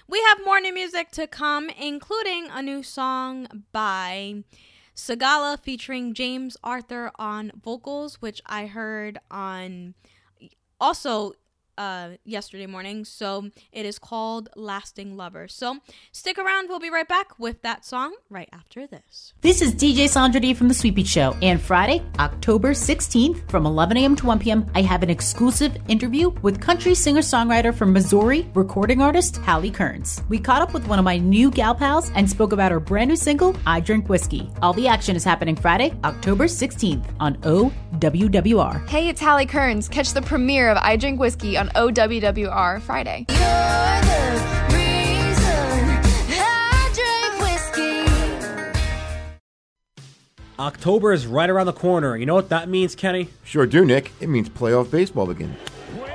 We 0.08 0.22
have 0.28 0.46
more 0.46 0.62
new 0.62 0.72
music 0.72 1.10
to 1.14 1.26
come, 1.26 1.72
including 1.72 2.50
a 2.52 2.62
new 2.62 2.84
song 2.84 3.64
by 3.72 4.44
Sigala 4.96 5.60
featuring 5.60 6.14
James 6.14 6.58
Arthur 6.64 7.12
on 7.16 7.52
vocals, 7.60 8.22
which 8.22 8.40
I 8.46 8.68
heard 8.68 9.18
on 9.32 9.96
also 10.80 11.34
uh, 11.78 12.12
yesterday 12.24 12.68
morning. 12.68 13.06
So 13.06 13.50
it 13.72 13.86
is 13.86 14.00
called 14.00 14.50
Lasting 14.56 15.18
Lover. 15.18 15.48
So 15.48 15.78
stick 16.12 16.38
around. 16.38 16.70
We'll 16.70 16.80
be 16.80 16.90
right 16.90 17.08
back 17.08 17.38
with 17.40 17.62
that 17.62 17.86
song 17.86 18.16
right 18.30 18.50
after 18.52 18.88
this. 18.88 19.34
This 19.42 19.62
is 19.62 19.74
DJ 19.74 20.08
Sandra 20.08 20.40
D 20.40 20.54
from 20.54 20.68
The 20.68 20.74
Sweet 20.74 20.96
Beat 20.96 21.08
Show. 21.08 21.36
And 21.42 21.62
Friday, 21.62 22.04
October 22.20 22.72
16th, 22.72 23.50
from 23.50 23.66
11 23.66 23.98
a.m. 23.98 24.16
to 24.18 24.26
1 24.26 24.40
p.m., 24.40 24.70
I 24.76 24.82
have 24.82 25.04
an 25.04 25.10
exclusive 25.10 25.78
interview 25.88 26.30
with 26.42 26.60
country 26.62 26.96
singer 26.96 27.22
songwriter 27.22 27.74
from 27.74 27.94
Missouri, 27.94 28.50
recording 28.54 29.02
artist 29.02 29.38
Hallie 29.38 29.72
Kearns. 29.72 30.22
We 30.30 30.40
caught 30.40 30.62
up 30.62 30.74
with 30.74 30.88
one 30.88 31.00
of 31.00 31.06
my 31.06 31.18
new 31.18 31.52
gal 31.52 31.76
pals 31.76 32.12
and 32.16 32.30
spoke 32.30 32.52
about 32.52 32.72
her 32.72 32.80
brand 32.80 33.10
new 33.10 33.16
single, 33.16 33.56
I 33.66 33.80
Drink 33.80 34.10
Whiskey. 34.10 34.50
All 34.62 34.74
the 34.74 34.88
action 34.88 35.16
is 35.16 35.24
happening 35.24 35.56
Friday, 35.56 35.94
October 36.04 36.46
16th 36.46 37.06
on 37.20 37.36
OWWR. 37.38 38.88
Hey, 38.90 39.10
it's 39.10 39.22
Hallie 39.22 39.46
Kearns. 39.46 39.88
Catch 39.88 40.14
the 40.14 40.22
premiere 40.22 40.70
of 40.70 40.78
I 40.78 40.96
Drink 40.96 41.20
Whiskey 41.20 41.58
on 41.62 41.70
OWWR 41.70 42.82
Friday. 42.82 43.26
October 50.60 51.12
is 51.12 51.26
right 51.26 51.50
around 51.50 51.66
the 51.66 51.74
corner. 51.74 52.16
You 52.16 52.26
know 52.26 52.36
what 52.36 52.50
that 52.50 52.70
means, 52.70 52.94
Kenny? 52.94 53.30
Sure 53.44 53.66
do, 53.66 53.84
Nick. 53.86 54.12
It 54.20 54.28
means 54.28 54.50
playoff 54.50 54.92
baseball 54.92 55.26
begins. 55.26 55.58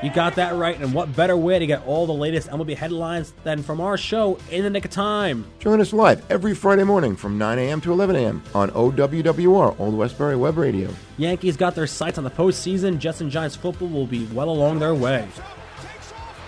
You 0.03 0.13
got 0.13 0.35
that 0.37 0.55
right, 0.55 0.79
and 0.79 0.93
what 0.93 1.15
better 1.17 1.37
way 1.37 1.59
to 1.59 1.67
get 1.67 1.87
all 1.87 2.07
the 2.07 2.13
latest 2.13 2.49
MLB 2.49 2.77
headlines 2.77 3.33
than 3.45 3.63
from 3.63 3.81
our 3.81 3.97
show 3.97 4.39
in 4.51 4.63
the 4.63 4.71
nick 4.71 4.85
of 4.85 4.91
time? 4.91 5.47
Join 5.59 5.81
us 5.81 5.93
live 5.93 6.25
every 6.31 6.55
Friday 6.55 6.85
morning 6.85 7.17
from 7.17 7.39
9 7.39 7.59
a.m. 7.59 7.81
to 7.81 7.93
11 7.93 8.17
a.m. 8.17 8.43
on 8.55 8.71
OWWR, 8.71 9.79
Old 9.81 9.95
Westbury 9.95 10.37
Web 10.37 10.59
Radio. 10.59 10.91
Yankees 11.17 11.57
got 11.57 11.75
their 11.75 11.87
sights 11.87 12.19
on 12.19 12.25
the 12.25 12.31
postseason. 12.31 12.99
Jets 12.99 13.21
and 13.21 13.31
Giants 13.31 13.57
football 13.57 13.89
will 13.89 14.07
be 14.07 14.27
well 14.27 14.51
along 14.51 14.79
their 14.79 14.95
way. 14.95 15.27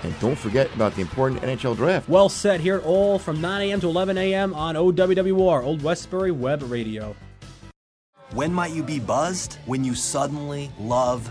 And 0.02 0.20
don't 0.20 0.38
forget 0.38 0.72
about 0.74 0.94
the 0.94 1.00
important 1.00 1.42
NHL 1.42 1.74
draft. 1.74 2.08
Well 2.08 2.28
set 2.28 2.60
here, 2.60 2.80
all 2.84 3.18
from 3.18 3.40
9 3.40 3.62
a.m. 3.62 3.80
to 3.80 3.88
11 3.88 4.16
a.m. 4.18 4.54
on 4.54 4.74
OWWR, 4.74 5.64
Old 5.64 5.82
Westbury 5.82 6.30
Web 6.30 6.62
Radio. 6.70 7.16
When 8.32 8.52
might 8.52 8.72
you 8.72 8.82
be 8.82 9.00
buzzed? 9.00 9.54
When 9.64 9.84
you 9.84 9.94
suddenly 9.94 10.70
love 10.78 11.30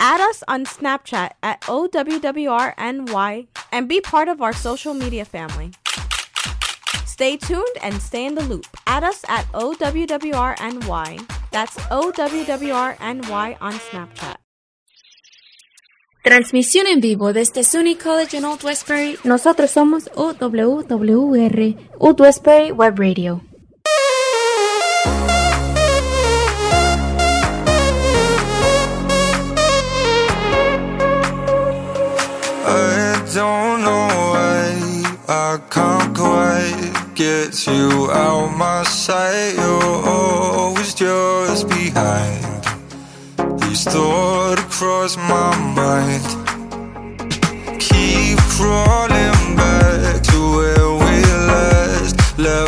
Add 0.00 0.20
us 0.20 0.44
on 0.46 0.64
Snapchat 0.64 1.30
at 1.42 1.60
OWWRNY 1.62 3.46
and 3.72 3.88
be 3.88 4.00
part 4.00 4.28
of 4.28 4.40
our 4.40 4.52
social 4.52 4.94
media 4.94 5.24
family. 5.24 5.72
Stay 7.04 7.36
tuned 7.36 7.76
and 7.82 8.00
stay 8.00 8.24
in 8.24 8.36
the 8.36 8.44
loop. 8.44 8.66
Add 8.86 9.02
us 9.02 9.24
at 9.28 9.46
OWWRNY. 9.52 11.26
That's 11.50 11.76
OWWRNY 11.90 13.56
on 13.60 13.72
Snapchat. 13.72 14.36
Transmisión 16.22 16.86
en 16.86 17.00
vivo 17.00 17.32
desde 17.32 17.64
SUNY 17.64 17.96
College 17.96 18.36
in 18.36 18.44
Old 18.44 18.62
Westbury. 18.62 19.18
Nosotros 19.24 19.70
somos 19.70 20.10
OWWR, 20.14 21.76
Old 21.98 22.20
Westbury 22.20 22.70
Web 22.70 22.98
Radio. 22.98 23.40
don't 33.34 33.82
know 33.82 34.08
why 34.32 35.18
I 35.28 35.60
can't 35.68 36.16
quite 36.16 37.14
get 37.14 37.66
you 37.66 38.10
out 38.10 38.56
my 38.56 38.82
sight. 38.84 39.54
You're 39.56 40.08
always 40.08 40.94
just 40.94 41.68
behind. 41.68 42.64
These 43.60 43.84
thoughts 43.84 44.62
cross 44.78 45.16
my 45.16 45.54
mind. 45.76 46.24
Keep 47.78 48.38
crawling 48.56 49.56
back 49.56 50.22
to 50.22 50.38
where 50.56 50.90
we 51.02 51.22
last 51.50 52.38
left. 52.38 52.67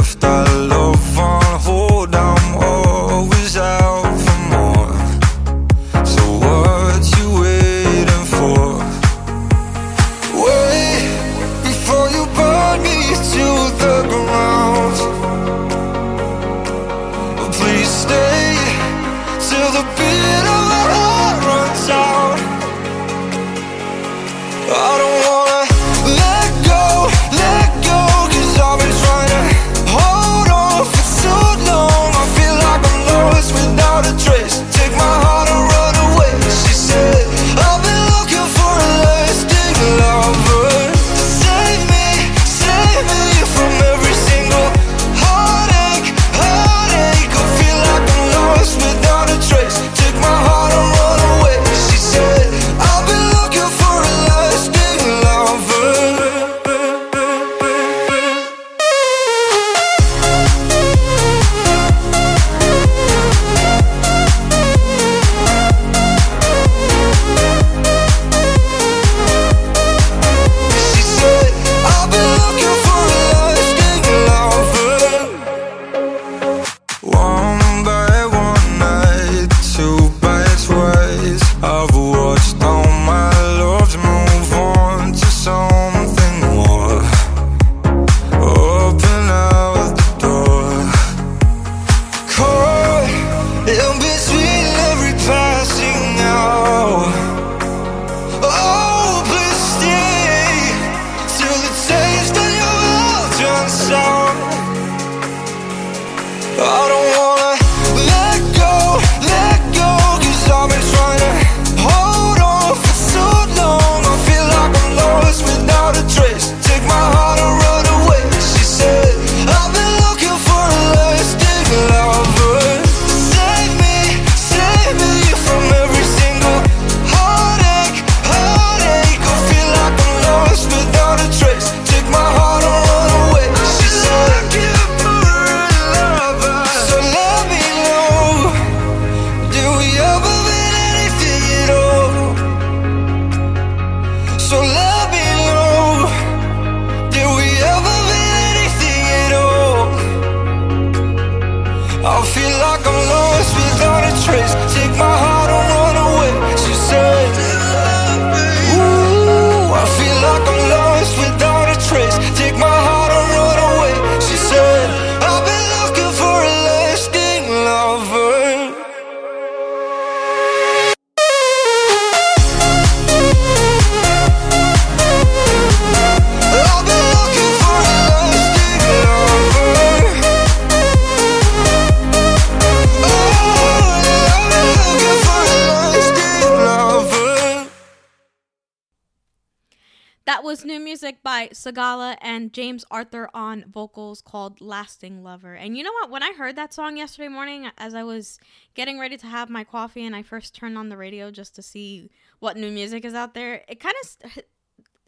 Sigala 191.61 192.16
and 192.23 192.55
James 192.55 192.87
Arthur 192.91 193.28
on 193.35 193.66
vocals 193.69 194.23
called 194.23 194.62
Lasting 194.62 195.23
Lover. 195.23 195.55
And 195.55 195.77
you 195.77 195.82
know 195.82 195.93
what? 195.93 196.11
When 196.11 196.23
I 196.23 196.32
heard 196.32 196.57
that 196.57 196.73
song 196.73 196.97
yesterday 196.97 197.28
morning, 197.28 197.70
as 197.77 197.95
I 197.95 198.03
was 198.03 198.39
getting 198.74 198.99
ready 198.99 199.19
to 199.19 199.27
have 199.27 199.51
my 199.51 199.62
coffee 199.62 200.07
and 200.07 200.16
I 200.16 200.23
first 200.23 200.55
turned 200.55 200.78
on 200.78 200.89
the 200.89 200.97
radio 200.97 201.31
just 201.31 201.55
to 201.57 201.62
see 201.62 202.11
what 202.39 202.57
new 202.57 202.70
music 202.70 203.05
is 203.05 203.12
out 203.12 203.35
there, 203.35 203.62
it 203.69 203.78
kind 203.78 203.95
of. 204.03 204.43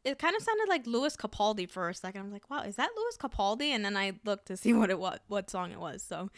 It 0.05 0.19
kind 0.19 0.35
of 0.35 0.43
sounded 0.43 0.69
like 0.69 0.85
Lewis 0.85 1.15
Capaldi 1.15 1.71
for 1.71 1.89
a 1.89 1.95
second. 1.95 2.23
I 2.23 2.25
was 2.25 2.33
like, 2.33 2.51
"Wow, 2.51 2.63
is 2.63 2.75
that 2.75 2.91
Lewis 2.97 3.17
Capaldi?" 3.17 3.69
And 3.69 3.85
then 3.85 3.97
I 3.97 4.15
looked 4.25 4.47
to 4.47 4.57
see 4.57 4.73
what 4.81 4.91
it 4.91 4.99
was, 4.99 5.21
what 5.29 5.49
song 5.49 5.71
it 5.71 5.79
was. 5.79 6.03
So, 6.03 6.29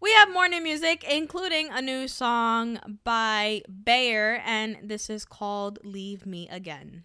we 0.00 0.12
have 0.14 0.32
more 0.32 0.48
new 0.48 0.60
music, 0.60 1.04
including 1.04 1.68
a 1.70 1.80
new 1.80 2.08
song 2.08 2.98
by 3.04 3.62
Bayer, 3.84 4.42
and 4.44 4.78
this 4.82 5.08
is 5.08 5.24
called 5.24 5.78
"Leave 5.84 6.26
Me 6.26 6.48
Again." 6.48 7.04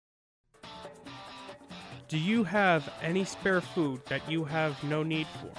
Do 2.11 2.19
you 2.19 2.43
have 2.43 2.91
any 3.01 3.23
spare 3.23 3.61
food 3.61 4.01
that 4.09 4.29
you 4.29 4.43
have 4.43 4.83
no 4.83 5.01
need 5.01 5.27
for? 5.27 5.49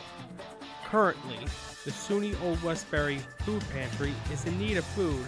Currently, 0.85 1.39
the 1.87 1.91
SUNY 1.91 2.39
Old 2.43 2.63
Westbury 2.63 3.21
Food 3.39 3.65
Pantry 3.73 4.13
is 4.31 4.45
in 4.45 4.59
need 4.59 4.77
of 4.77 4.85
food 4.85 5.25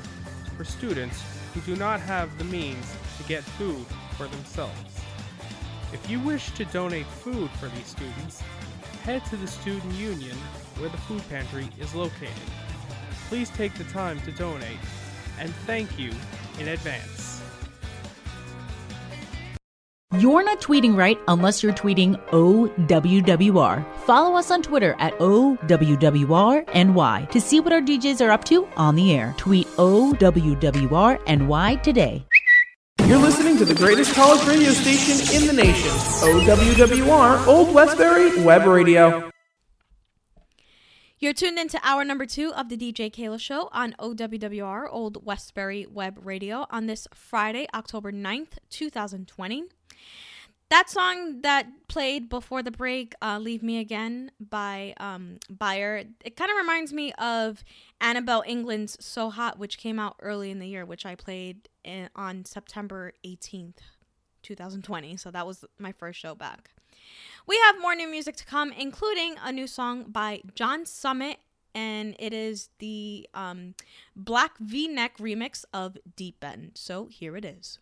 for 0.55 0.65
students 0.65 1.25
who 1.55 1.63
do 1.63 1.77
not 1.77 2.01
have 2.01 2.37
the 2.37 2.45
means 2.45 2.95
to 3.17 3.23
get 3.23 3.43
food 3.43 3.87
for 4.19 4.27
themselves. 4.27 5.01
If 5.95 6.11
you 6.11 6.21
wish 6.21 6.51
to 6.57 6.67
donate 6.67 7.07
food 7.07 7.49
for 7.53 7.69
these 7.69 7.87
students, 7.87 8.43
head 9.03 9.25
to 9.31 9.37
the 9.37 9.47
Student 9.47 9.95
Union 9.95 10.37
where 10.77 10.91
the 10.91 10.99
food 10.99 11.27
pantry 11.31 11.71
is 11.81 11.95
located. 11.95 12.29
Please 13.31 13.49
take 13.49 13.73
the 13.77 13.85
time 13.85 14.21
to 14.27 14.33
donate, 14.33 14.77
and 15.41 15.55
thank 15.65 15.99
you 15.99 16.13
in 16.61 16.69
advance. 16.69 17.14
You're 20.25 20.43
not 20.43 20.59
tweeting 20.63 20.97
right 20.97 21.21
unless 21.29 21.63
you're 21.63 21.75
tweeting 21.75 22.19
OWWR. 22.31 23.85
Follow 24.07 24.37
us 24.39 24.51
on 24.51 24.63
Twitter 24.63 24.97
at 24.99 25.13
OWWRNY 25.19 25.67
to 27.31 27.41
see 27.43 27.61
what 27.61 27.75
our 27.75 27.83
DJs 27.83 28.27
are 28.27 28.31
up 28.31 28.43
to 28.45 28.67
on 28.75 28.97
the 28.97 29.13
air. 29.13 29.35
Tweet 29.37 29.67
OWWRNY 29.77 30.23
today. 31.83 32.27
You're 33.05 33.19
listening 33.19 33.59
to 33.59 33.67
the 33.67 33.75
greatest 33.75 34.15
college 34.15 34.43
radio 34.49 34.71
station 34.71 35.43
in 35.43 35.47
the 35.47 35.53
nation, 35.53 35.91
OWWR 35.91 37.47
Old 37.47 37.75
Westbury 37.75 38.43
Web 38.43 38.65
Radio. 38.65 39.31
You're 41.19 41.35
tuned 41.35 41.59
into 41.59 41.79
hour 41.83 42.03
number 42.03 42.25
two 42.25 42.51
of 42.55 42.71
the 42.71 42.79
DJ 42.79 43.13
Keila 43.13 43.39
Show 43.39 43.69
on 43.73 43.95
OWWR 43.99 44.87
Old 44.91 45.27
Westbury 45.27 45.85
Web 45.85 46.19
Radio 46.23 46.65
on 46.71 46.87
this 46.87 47.07
Friday, 47.13 47.67
October 47.75 48.11
9th, 48.11 48.57
2020 48.71 49.65
that 50.75 50.91
song 50.91 51.41
that 51.43 51.69
played 51.87 52.29
before 52.29 52.61
the 52.61 52.73
break, 52.73 53.15
uh, 53.23 53.39
"Leave 53.41 53.63
Me 53.63 53.79
Again" 53.79 54.33
by 54.41 54.93
um, 54.99 55.37
Buyer, 55.49 56.03
it 56.25 56.35
kind 56.35 56.51
of 56.51 56.57
reminds 56.57 56.93
me 56.93 57.13
of 57.13 57.63
Annabel 58.01 58.43
Englund's 58.45 58.97
"So 58.99 59.31
Hot," 59.31 59.57
which 59.57 59.79
came 59.79 60.01
out 60.01 60.17
early 60.21 60.51
in 60.51 60.59
the 60.59 60.67
year, 60.67 60.85
which 60.85 61.07
I 61.07 61.15
played 61.15 61.69
in, 61.85 62.11
on 62.17 62.45
September 62.45 63.13
eighteenth, 63.23 63.81
two 64.43 64.57
thousand 64.57 64.83
twenty. 64.83 65.17
So 65.17 65.31
that 65.31 65.47
was 65.47 65.65
my 65.79 65.93
first 65.93 66.19
show 66.19 66.35
back. 66.35 66.71
We 67.47 67.57
have 67.67 67.81
more 67.81 67.95
new 67.95 68.09
music 68.09 68.35
to 68.37 68.45
come, 68.45 68.73
including 68.73 69.37
a 69.45 69.53
new 69.53 69.69
song 69.69 70.07
by 70.09 70.43
John 70.57 70.87
Summit, 70.87 71.39
and 71.73 72.17
it 72.19 72.33
is 72.33 72.71
the 72.81 73.29
um, 73.33 73.77
Black 74.17 74.59
V 74.59 74.89
Neck 74.89 75.19
remix 75.19 75.65
of 75.73 75.99
Deep 76.17 76.43
End. 76.43 76.73
So 76.75 77.07
here 77.07 77.37
it 77.37 77.45
is. 77.45 77.79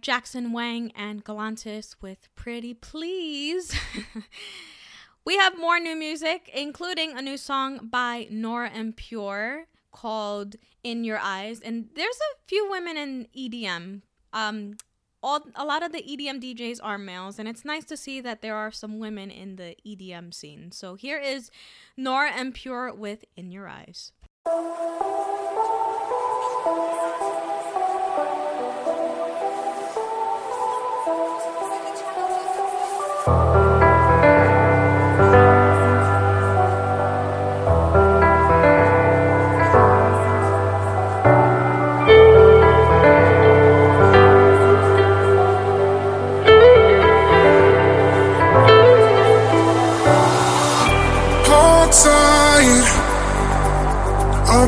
Jackson 0.00 0.52
Wang 0.52 0.92
and 0.96 1.24
Galantis 1.24 1.96
with 2.00 2.28
Pretty 2.34 2.74
Please. 2.74 3.74
we 5.24 5.36
have 5.36 5.58
more 5.58 5.78
new 5.78 5.94
music, 5.94 6.50
including 6.54 7.16
a 7.16 7.22
new 7.22 7.36
song 7.36 7.88
by 7.90 8.26
Nora 8.30 8.70
En 8.70 8.92
Pure 8.92 9.66
called 9.92 10.56
In 10.82 11.04
Your 11.04 11.18
Eyes. 11.18 11.60
And 11.60 11.90
there's 11.94 12.16
a 12.16 12.38
few 12.46 12.70
women 12.70 12.96
in 12.96 13.28
EDM. 13.36 14.02
Um, 14.32 14.76
all, 15.22 15.40
a 15.54 15.64
lot 15.64 15.82
of 15.82 15.92
the 15.92 16.02
EDM 16.02 16.40
DJs 16.42 16.80
are 16.82 16.96
males, 16.96 17.38
and 17.38 17.46
it's 17.46 17.64
nice 17.64 17.84
to 17.84 17.96
see 17.96 18.20
that 18.22 18.40
there 18.40 18.54
are 18.54 18.70
some 18.70 18.98
women 18.98 19.30
in 19.30 19.56
the 19.56 19.76
EDM 19.86 20.32
scene. 20.32 20.72
So 20.72 20.94
here 20.94 21.18
is 21.18 21.50
Nora 21.96 22.32
En 22.32 22.52
Pure 22.52 22.94
with 22.94 23.24
In 23.36 23.50
Your 23.50 23.68
Eyes. 23.68 24.12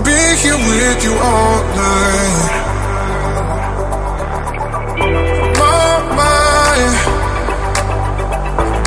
Be 0.04 0.10
here 0.10 0.56
with 0.56 1.04
you 1.04 1.14
all 1.14 1.62
night. 1.76 2.50
Mind, 6.18 6.94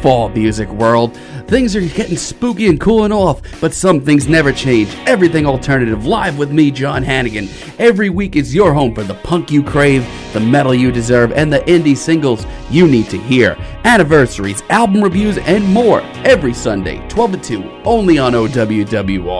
Fall, 0.00 0.28
music 0.30 0.68
world. 0.70 1.16
Things 1.46 1.74
are 1.76 1.80
getting 1.80 2.16
spooky 2.16 2.68
and 2.68 2.80
cooling 2.80 3.12
off, 3.12 3.40
but 3.60 3.74
some 3.74 4.00
things 4.00 4.28
never 4.28 4.52
change. 4.52 4.88
Everything 5.06 5.46
alternative, 5.46 6.06
live 6.06 6.38
with 6.38 6.50
me, 6.50 6.70
John 6.70 7.02
Hannigan. 7.02 7.48
Every 7.78 8.10
week 8.10 8.36
is 8.36 8.54
your 8.54 8.72
home 8.72 8.94
for 8.94 9.02
the 9.02 9.14
punk 9.14 9.50
you 9.50 9.62
crave, 9.62 10.06
the 10.32 10.40
metal 10.40 10.74
you 10.74 10.92
deserve, 10.92 11.32
and 11.32 11.52
the 11.52 11.60
indie 11.60 11.96
singles 11.96 12.46
you 12.70 12.86
need 12.86 13.10
to 13.10 13.18
hear. 13.18 13.56
Anniversaries, 13.84 14.62
album 14.70 15.02
reviews, 15.02 15.38
and 15.38 15.64
more 15.64 16.02
every 16.24 16.54
Sunday, 16.54 17.06
12 17.08 17.32
to 17.32 17.38
2, 17.38 17.70
only 17.84 18.18
on 18.18 18.32
OWWR. 18.32 19.39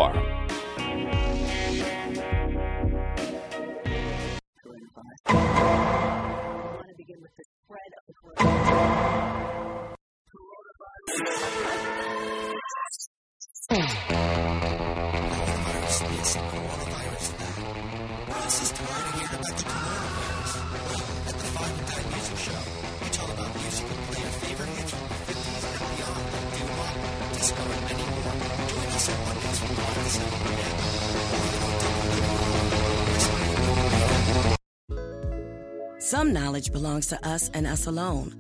Us 37.41 37.51
and 37.55 37.67
us 37.67 37.87
alone. 37.87 38.35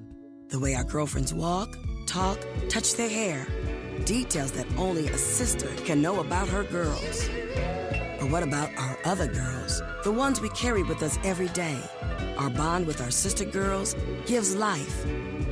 The 0.48 0.58
way 0.58 0.74
our 0.74 0.84
girlfriends 0.84 1.32
walk, 1.32 1.78
talk, 2.04 2.38
touch 2.68 2.96
their 2.96 3.08
hair. 3.08 3.46
Details 4.04 4.52
that 4.52 4.66
only 4.76 5.08
a 5.08 5.16
sister 5.16 5.68
can 5.86 6.02
know 6.02 6.20
about 6.20 6.48
her 6.48 6.64
girls. 6.64 7.28
But 8.18 8.30
what 8.30 8.42
about 8.42 8.68
our 8.76 8.98
other 9.06 9.26
girls? 9.26 9.82
The 10.04 10.12
ones 10.12 10.42
we 10.42 10.50
carry 10.50 10.82
with 10.82 11.02
us 11.02 11.18
every 11.24 11.48
day. 11.48 11.78
Our 12.36 12.50
bond 12.50 12.86
with 12.86 13.00
our 13.00 13.10
sister 13.10 13.46
girls 13.46 13.96
gives 14.26 14.54
life. 14.54 15.06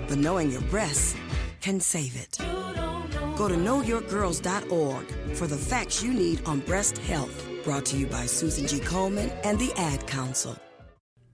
But 0.09 0.19
knowing 0.19 0.51
your 0.51 0.63
breasts 0.63 1.17
can 1.63 1.81
save 1.81 2.17
it. 2.17 2.37
Go 3.39 3.49
to 3.49 3.55
knowyourgirls.org 3.55 5.07
for 5.37 5.47
the 5.47 5.57
facts 5.57 6.03
you 6.03 6.13
need 6.13 6.45
on 6.45 6.61
breast 6.61 6.99
health. 6.99 7.47
Brought 7.65 7.87
to 7.87 7.97
you 7.97 8.09
by 8.09 8.27
Susan 8.27 8.67
G. 8.67 8.79
Komen 8.81 9.33
and 9.43 9.59
the 9.59 9.73
Ad 9.77 10.07
Council. 10.07 10.55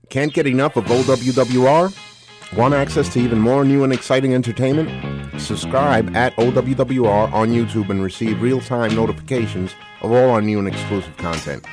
Can't 0.09 0.33
get 0.33 0.47
enough 0.47 0.77
of 0.77 0.85
OWWR? 0.85 2.04
Want 2.53 2.73
access 2.73 3.11
to 3.13 3.19
even 3.19 3.39
more 3.39 3.65
new 3.65 3.83
and 3.83 3.91
exciting 3.91 4.33
entertainment? 4.33 5.41
Subscribe 5.41 6.15
at 6.15 6.33
OWWR 6.35 7.33
on 7.33 7.49
YouTube 7.49 7.89
and 7.89 8.01
receive 8.01 8.41
real 8.41 8.61
time 8.61 8.95
notifications 8.95 9.73
of 10.01 10.11
all 10.11 10.29
our 10.29 10.41
new 10.41 10.59
and 10.59 10.67
exclusive 10.67 11.17
content. 11.17 11.65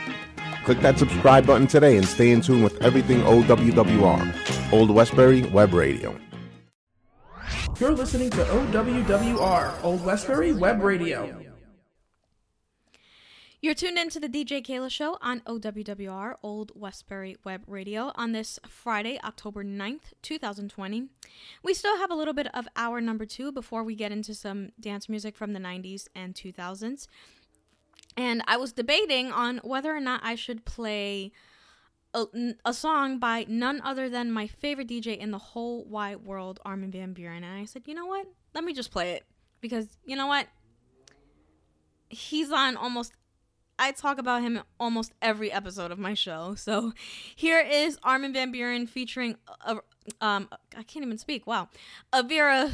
Click 0.65 0.81
that 0.81 0.99
subscribe 0.99 1.47
button 1.47 1.66
today 1.66 1.97
and 1.97 2.07
stay 2.07 2.31
in 2.31 2.40
tune 2.40 2.62
with 2.62 2.82
everything 2.82 3.20
OWWR, 3.20 4.73
Old 4.73 4.90
Westbury 4.90 5.43
Web 5.43 5.74
Radio. 5.74 6.19
You're 7.78 7.93
listening 7.93 8.31
to 8.31 8.44
OWWR, 8.44 9.85
Old 9.85 10.05
Westbury 10.05 10.53
Web 10.53 10.82
Radio. 10.82 11.52
You're 13.63 13.75
tuned 13.75 13.97
into 13.97 14.19
the 14.19 14.29
DJ 14.29 14.61
Keila 14.61 14.91
Show 14.91 15.19
on 15.21 15.39
OWWR, 15.43 16.35
Old 16.43 16.73
Westbury 16.75 17.37
Web 17.45 17.63
Radio, 17.69 18.11
on 18.17 18.33
this 18.33 18.59
Friday, 18.67 19.21
October 19.23 19.63
9th, 19.63 20.15
2020. 20.21 21.07
We 21.63 21.73
still 21.73 21.97
have 21.99 22.11
a 22.11 22.17
little 22.17 22.35
bit 22.35 22.49
of 22.53 22.67
hour 22.75 23.01
number 23.01 23.25
two 23.25 23.53
before 23.53 23.85
we 23.85 23.95
get 23.95 24.11
into 24.11 24.35
some 24.35 24.71
dance 24.81 25.09
music 25.09 25.37
from 25.37 25.53
the 25.53 25.61
90s 25.61 26.09
and 26.13 26.35
2000s. 26.35 27.07
And 28.17 28.43
I 28.49 28.57
was 28.57 28.73
debating 28.73 29.31
on 29.31 29.59
whether 29.59 29.95
or 29.95 30.01
not 30.01 30.23
I 30.25 30.35
should 30.35 30.65
play 30.65 31.31
a, 32.15 32.27
a 32.65 32.75
song 32.75 33.21
by 33.21 33.47
none 33.49 33.81
other 33.85 34.09
than 34.09 34.33
my 34.33 34.49
favorite 34.49 34.89
DJ 34.89 35.17
in 35.17 35.31
the 35.31 35.39
whole 35.39 35.85
wide 35.85 36.25
world, 36.25 36.59
Armin 36.65 36.91
van 36.91 37.15
Buuren. 37.15 37.45
And 37.45 37.61
I 37.61 37.67
said, 37.67 37.83
you 37.87 37.95
know 37.95 38.07
what? 38.07 38.27
Let 38.57 38.65
me 38.65 38.75
just 38.75 38.91
play 38.91 39.13
it. 39.13 39.25
Because, 39.61 39.87
you 40.05 40.17
know 40.17 40.27
what? 40.27 40.49
He's 42.09 42.51
on 42.51 42.77
almost 42.77 43.13
I 43.83 43.91
talk 43.91 44.19
about 44.19 44.43
him 44.43 44.61
almost 44.79 45.13
every 45.21 45.51
episode 45.51 45.91
of 45.91 45.99
my 45.99 46.15
show. 46.15 46.55
So 46.55 46.93
here 47.35 47.59
is 47.59 47.99
Armin 48.05 48.33
van 48.33 48.55
Buuren 48.55 48.89
featuring 48.89 49.35
uh, 49.67 49.79
um 50.21 50.49
I 50.77 50.85
can't 50.85 51.05
even 51.05 51.19
speak. 51.19 51.49
Wow. 51.49 51.69
Avira 52.13 52.71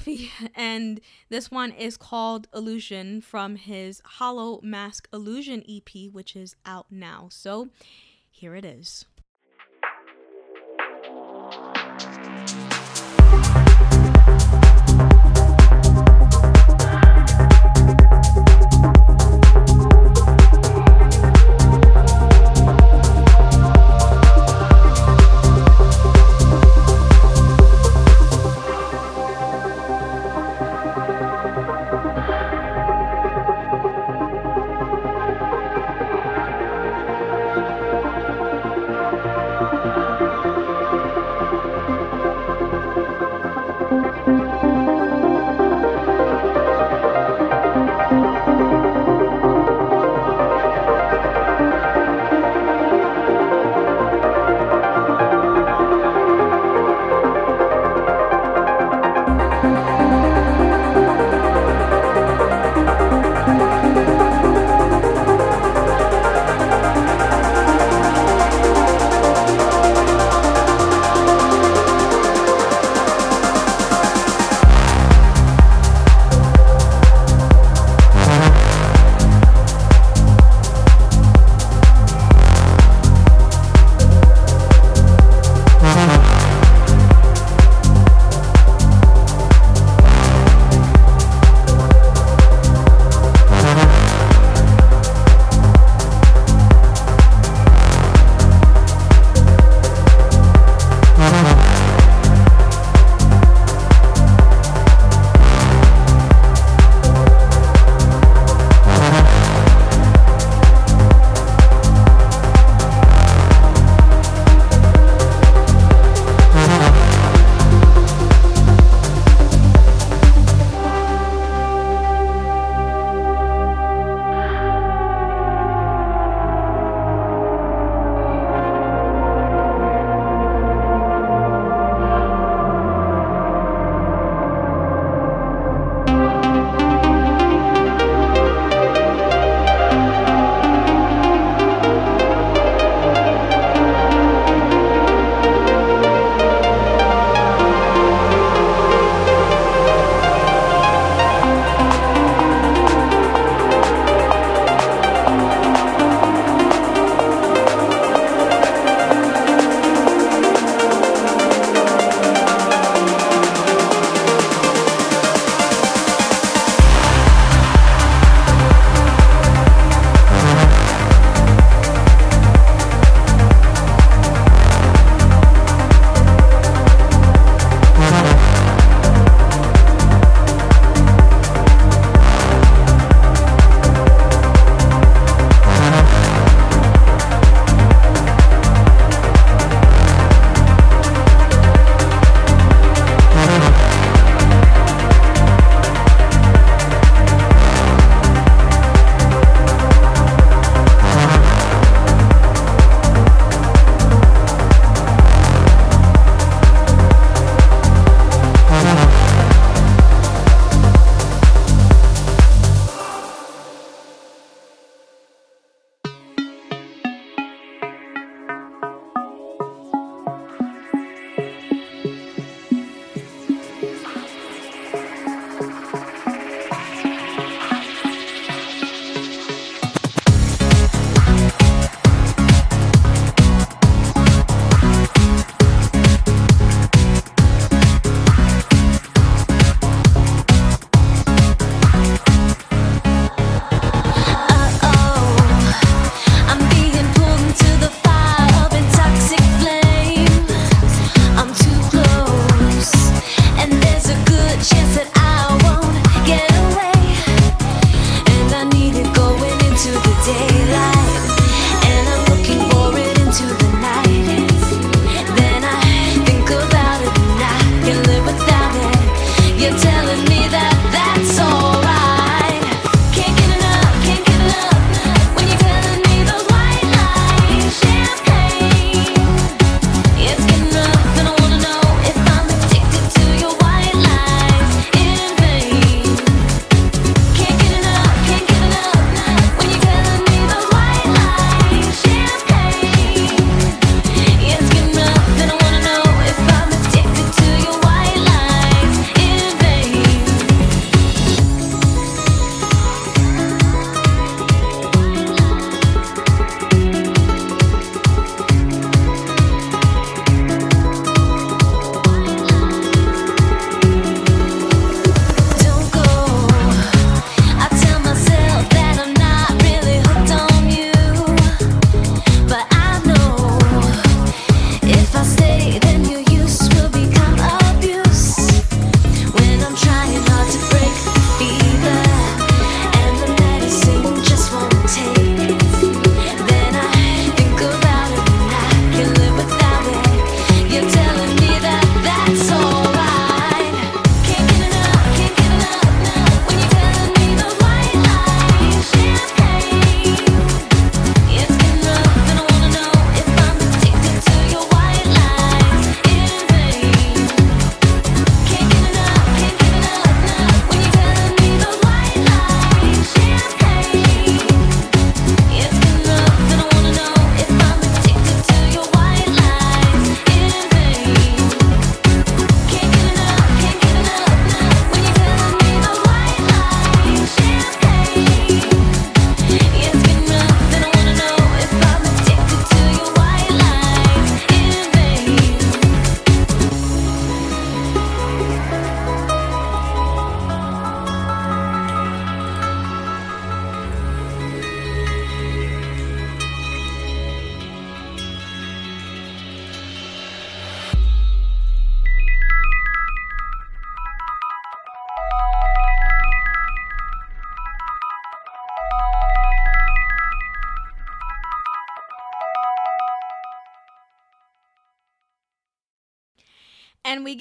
and 0.54 1.00
this 1.30 1.50
one 1.50 1.72
is 1.72 1.96
called 1.96 2.46
Illusion 2.54 3.22
from 3.22 3.56
his 3.56 4.02
Hollow 4.04 4.60
Mask 4.62 5.08
Illusion 5.10 5.64
EP 5.66 6.12
which 6.12 6.36
is 6.36 6.56
out 6.66 6.92
now. 6.92 7.28
So 7.30 7.70
here 8.30 8.54
it 8.54 8.66
is. 8.66 9.06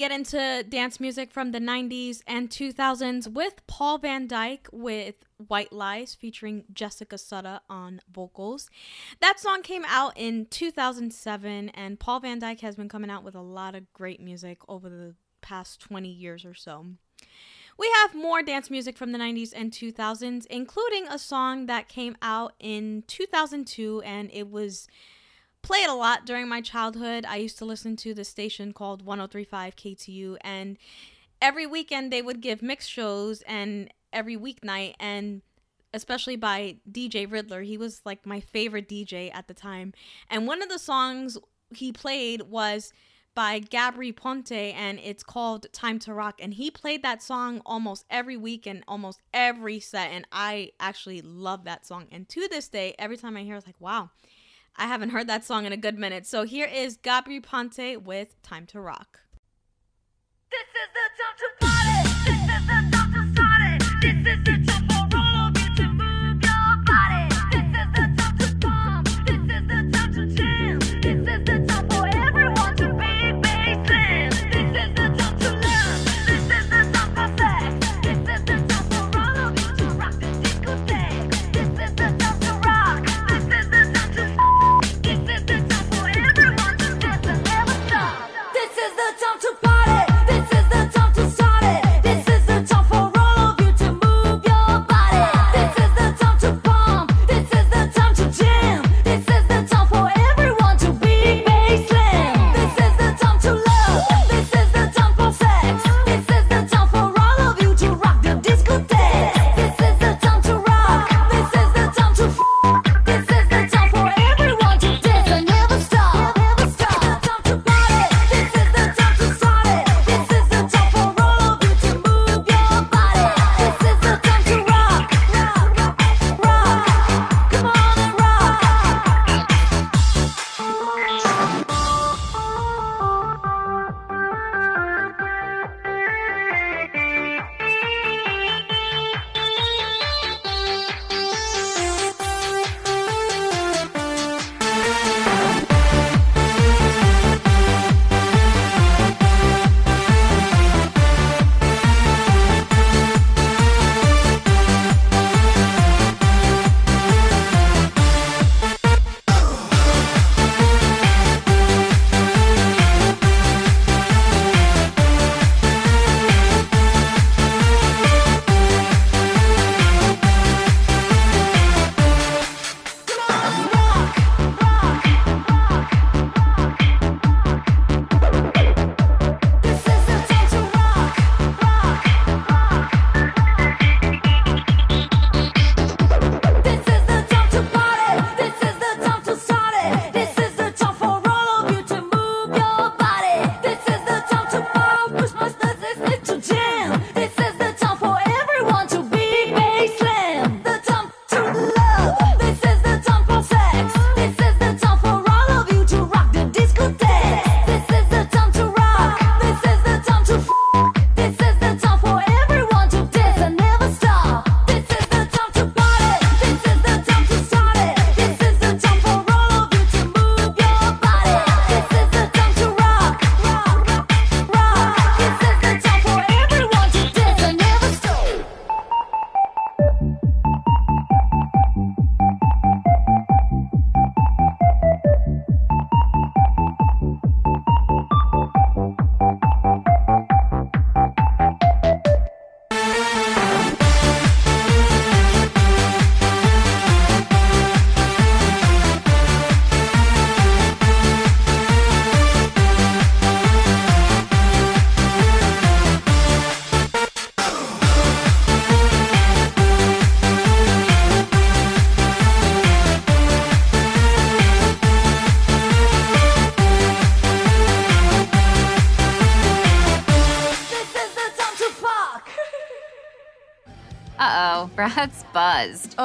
Get 0.08 0.14
into 0.14 0.64
dance 0.66 1.00
music 1.00 1.30
from 1.30 1.52
the 1.52 1.58
90s 1.58 2.22
and 2.26 2.48
2000s 2.48 3.30
with 3.30 3.60
Paul 3.66 3.98
van 3.98 4.26
Dyk 4.26 4.60
with 4.72 5.16
White 5.36 5.70
Lies 5.70 6.14
featuring 6.14 6.64
Jessica 6.72 7.16
Sutta 7.16 7.60
on 7.68 8.00
vocals. 8.10 8.70
That 9.20 9.38
song 9.38 9.60
came 9.60 9.84
out 9.86 10.14
in 10.16 10.46
2007, 10.46 11.68
and 11.68 12.00
Paul 12.00 12.20
van 12.20 12.40
Dyk 12.40 12.60
has 12.60 12.74
been 12.74 12.88
coming 12.88 13.10
out 13.10 13.22
with 13.22 13.34
a 13.34 13.42
lot 13.42 13.74
of 13.74 13.92
great 13.92 14.18
music 14.18 14.60
over 14.66 14.88
the 14.88 15.14
past 15.42 15.78
20 15.80 16.08
years 16.08 16.46
or 16.46 16.54
so. 16.54 16.86
We 17.76 17.92
have 17.96 18.14
more 18.14 18.42
dance 18.42 18.70
music 18.70 18.96
from 18.96 19.12
the 19.12 19.18
90s 19.18 19.52
and 19.54 19.70
2000s, 19.70 20.46
including 20.46 21.06
a 21.08 21.18
song 21.18 21.66
that 21.66 21.86
came 21.86 22.16
out 22.22 22.54
in 22.58 23.04
2002 23.08 24.00
and 24.06 24.30
it 24.32 24.50
was 24.50 24.88
played 25.68 25.86
a 25.90 25.94
lot 25.94 26.24
during 26.24 26.48
my 26.48 26.62
childhood. 26.62 27.26
I 27.28 27.36
used 27.36 27.58
to 27.58 27.66
listen 27.66 27.94
to 27.96 28.14
the 28.14 28.24
station 28.24 28.72
called 28.72 29.04
1035 29.04 29.76
KTU 29.76 30.38
and 30.40 30.78
every 31.42 31.66
weekend 31.66 32.10
they 32.10 32.22
would 32.22 32.40
give 32.40 32.62
mix 32.62 32.86
shows 32.86 33.42
and 33.42 33.92
every 34.10 34.34
weeknight 34.34 34.94
and 34.98 35.42
especially 35.92 36.36
by 36.36 36.76
DJ 36.90 37.30
Riddler. 37.30 37.60
He 37.60 37.76
was 37.76 38.00
like 38.06 38.24
my 38.24 38.40
favorite 38.40 38.88
DJ 38.88 39.30
at 39.34 39.46
the 39.46 39.52
time. 39.52 39.92
And 40.30 40.46
one 40.46 40.62
of 40.62 40.70
the 40.70 40.78
songs 40.78 41.36
he 41.74 41.92
played 41.92 42.44
was 42.44 42.94
by 43.34 43.60
Gabri 43.60 44.16
Ponte 44.16 44.50
and 44.50 44.98
it's 44.98 45.22
called 45.22 45.70
Time 45.74 45.98
to 45.98 46.14
Rock 46.14 46.40
and 46.40 46.54
he 46.54 46.70
played 46.70 47.02
that 47.02 47.22
song 47.22 47.60
almost 47.66 48.06
every 48.08 48.38
week 48.38 48.66
and 48.66 48.82
almost 48.88 49.20
every 49.34 49.80
set 49.80 50.12
and 50.12 50.26
I 50.32 50.70
actually 50.80 51.20
love 51.20 51.64
that 51.64 51.86
song 51.86 52.06
and 52.10 52.26
to 52.30 52.48
this 52.48 52.68
day 52.68 52.94
every 52.98 53.18
time 53.18 53.36
I 53.36 53.42
hear 53.42 53.54
it, 53.54 53.58
it's 53.58 53.66
like 53.66 53.80
wow 53.80 54.08
I 54.78 54.86
haven't 54.86 55.10
heard 55.10 55.26
that 55.26 55.44
song 55.44 55.66
in 55.66 55.72
a 55.72 55.76
good 55.76 55.98
minute 55.98 56.24
so 56.26 56.44
here 56.44 56.66
is 56.66 56.96
Gabri 56.96 57.42
Ponte 57.42 58.02
with 58.04 58.40
Time 58.42 58.64
to 58.66 58.80
Rock 58.80 59.20
This 60.50 60.60
is 60.60 60.88
the 60.94 61.06
time 61.18 61.36
to 61.38 61.48
party. 61.66 61.98
This 62.24 62.42
is 62.42 62.64
the 62.66 62.78
time 62.96 63.12
to 63.12 63.20
start 63.34 63.60
it. 63.66 63.82
This 64.00 64.38
is 64.38 64.44
the 64.44 64.57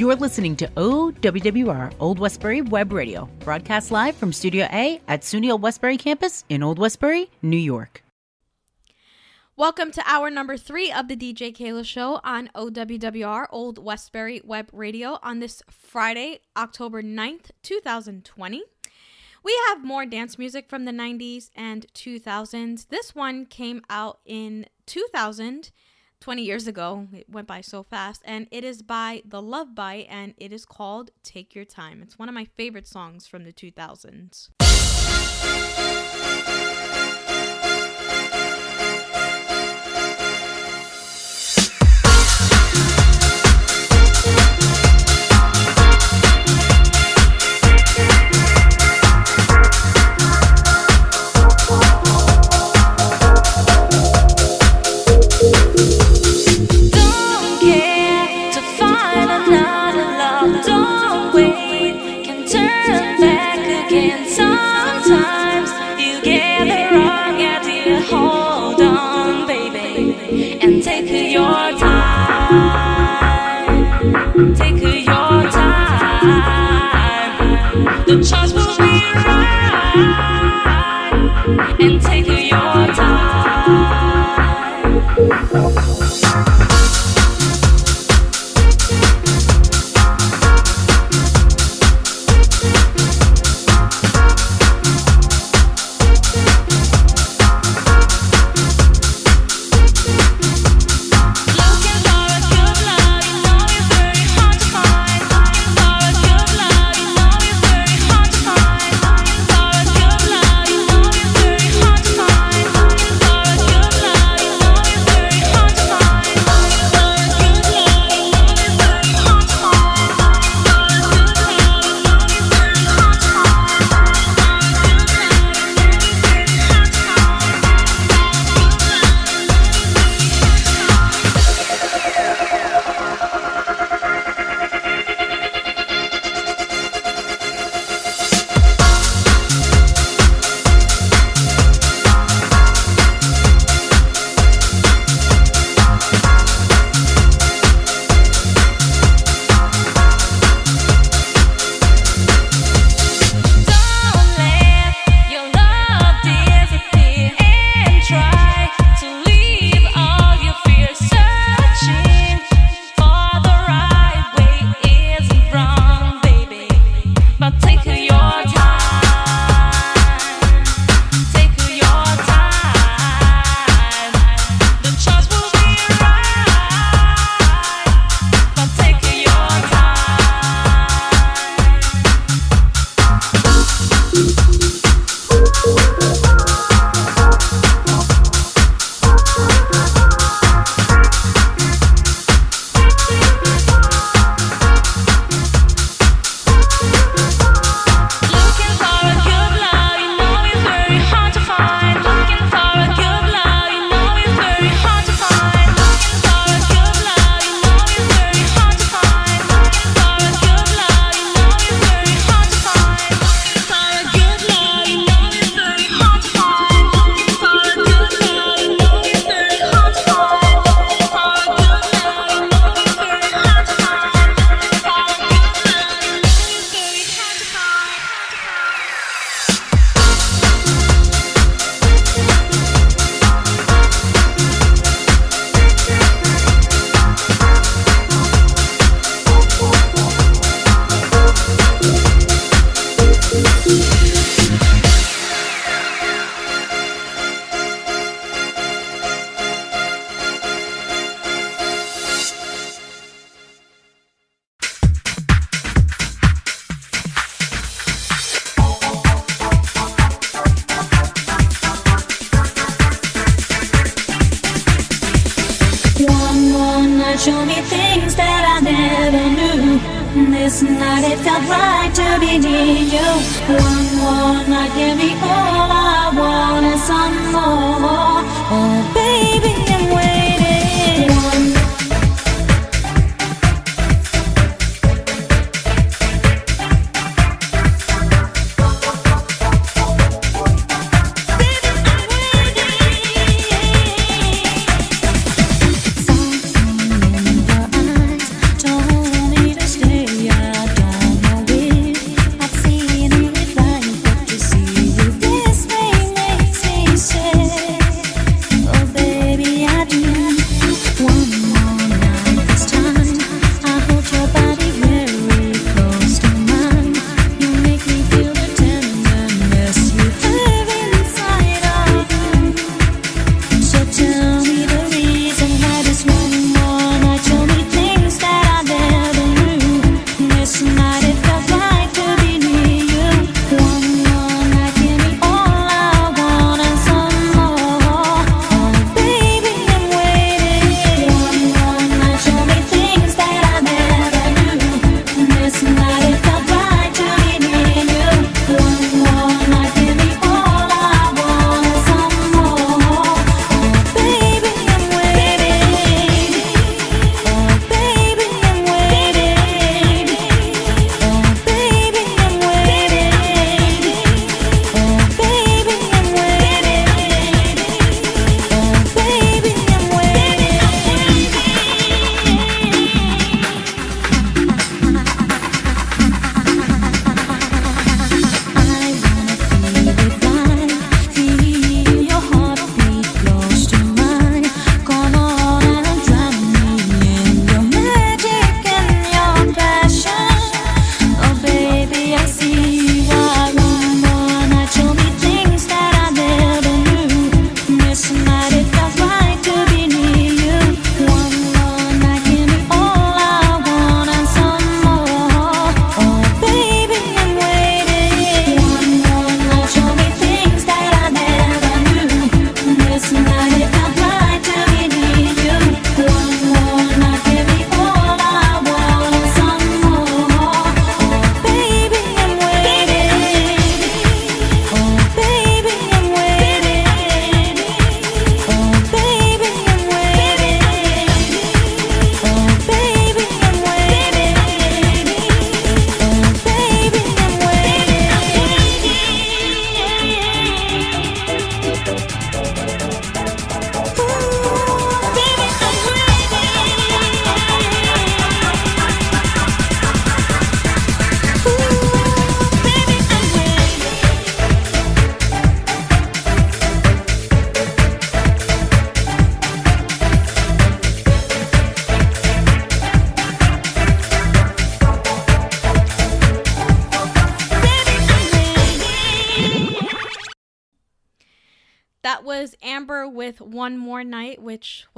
You're 0.00 0.16
listening 0.16 0.56
to 0.56 0.66
OWWR 0.78 1.92
Old 2.00 2.18
Westbury 2.18 2.62
Web 2.62 2.90
Radio, 2.90 3.28
broadcast 3.40 3.90
live 3.90 4.16
from 4.16 4.32
Studio 4.32 4.66
A 4.72 4.98
at 5.06 5.20
SUNY 5.20 5.50
Old 5.52 5.60
Westbury 5.60 5.98
campus 5.98 6.42
in 6.48 6.62
Old 6.62 6.78
Westbury, 6.78 7.28
New 7.42 7.58
York. 7.58 8.02
Welcome 9.58 9.90
to 9.90 10.02
hour 10.06 10.30
number 10.30 10.56
three 10.56 10.90
of 10.90 11.08
the 11.08 11.16
DJ 11.16 11.54
Keila 11.54 11.84
Show 11.84 12.18
on 12.24 12.48
OWWR 12.54 13.48
Old 13.50 13.76
Westbury 13.76 14.40
Web 14.42 14.70
Radio 14.72 15.18
on 15.22 15.40
this 15.40 15.62
Friday, 15.68 16.40
October 16.56 17.02
9th, 17.02 17.50
2020. 17.62 18.62
We 19.44 19.58
have 19.68 19.84
more 19.84 20.06
dance 20.06 20.38
music 20.38 20.70
from 20.70 20.86
the 20.86 20.92
90s 20.92 21.50
and 21.54 21.84
2000s. 21.92 22.88
This 22.88 23.14
one 23.14 23.44
came 23.44 23.82
out 23.90 24.20
in 24.24 24.64
2000 24.86 25.70
20 26.20 26.42
years 26.42 26.66
ago. 26.66 27.08
It 27.12 27.28
went 27.30 27.48
by 27.48 27.62
so 27.62 27.82
fast. 27.82 28.22
And 28.24 28.46
it 28.50 28.64
is 28.64 28.82
by 28.82 29.22
The 29.24 29.40
Love 29.40 29.74
Bite 29.74 30.06
and 30.08 30.34
it 30.36 30.52
is 30.52 30.64
called 30.64 31.10
Take 31.22 31.54
Your 31.54 31.64
Time. 31.64 32.02
It's 32.02 32.18
one 32.18 32.28
of 32.28 32.34
my 32.34 32.44
favorite 32.44 32.86
songs 32.86 33.26
from 33.26 33.44
the 33.44 33.52
2000s. 33.52 34.50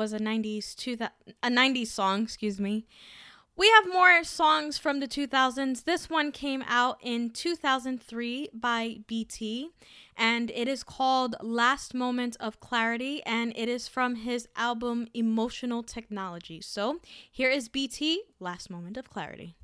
Was 0.03 0.13
a 0.13 0.19
90s 0.19 0.75
two 0.75 0.97
thou- 0.97 1.17
a 1.45 1.49
90s 1.49 1.87
song, 1.87 2.25
excuse 2.25 2.59
me. 2.59 2.87
We 3.55 3.71
have 3.71 3.87
more 3.93 4.25
songs 4.25 4.77
from 4.77 4.99
the 4.99 5.07
2000s. 5.07 5.85
This 5.85 6.11
one 6.11 6.33
came 6.33 6.65
out 6.67 6.99
in 7.03 7.31
2003 7.31 8.49
by 8.53 8.99
BT, 9.07 9.69
and 10.17 10.51
it 10.51 10.67
is 10.67 10.83
called 10.83 11.37
Last 11.41 11.95
Moment 11.95 12.37
of 12.41 12.59
Clarity, 12.59 13.23
and 13.25 13.53
it 13.55 13.69
is 13.69 13.87
from 13.87 14.17
his 14.17 14.49
album 14.57 15.07
Emotional 15.15 15.85
Technology. 15.85 16.61
So 16.61 16.99
here 17.31 17.51
is 17.51 17.69
BT, 17.69 18.23
Last 18.41 18.71
Moment 18.71 18.97
of 18.97 19.09
Clarity. 19.09 19.55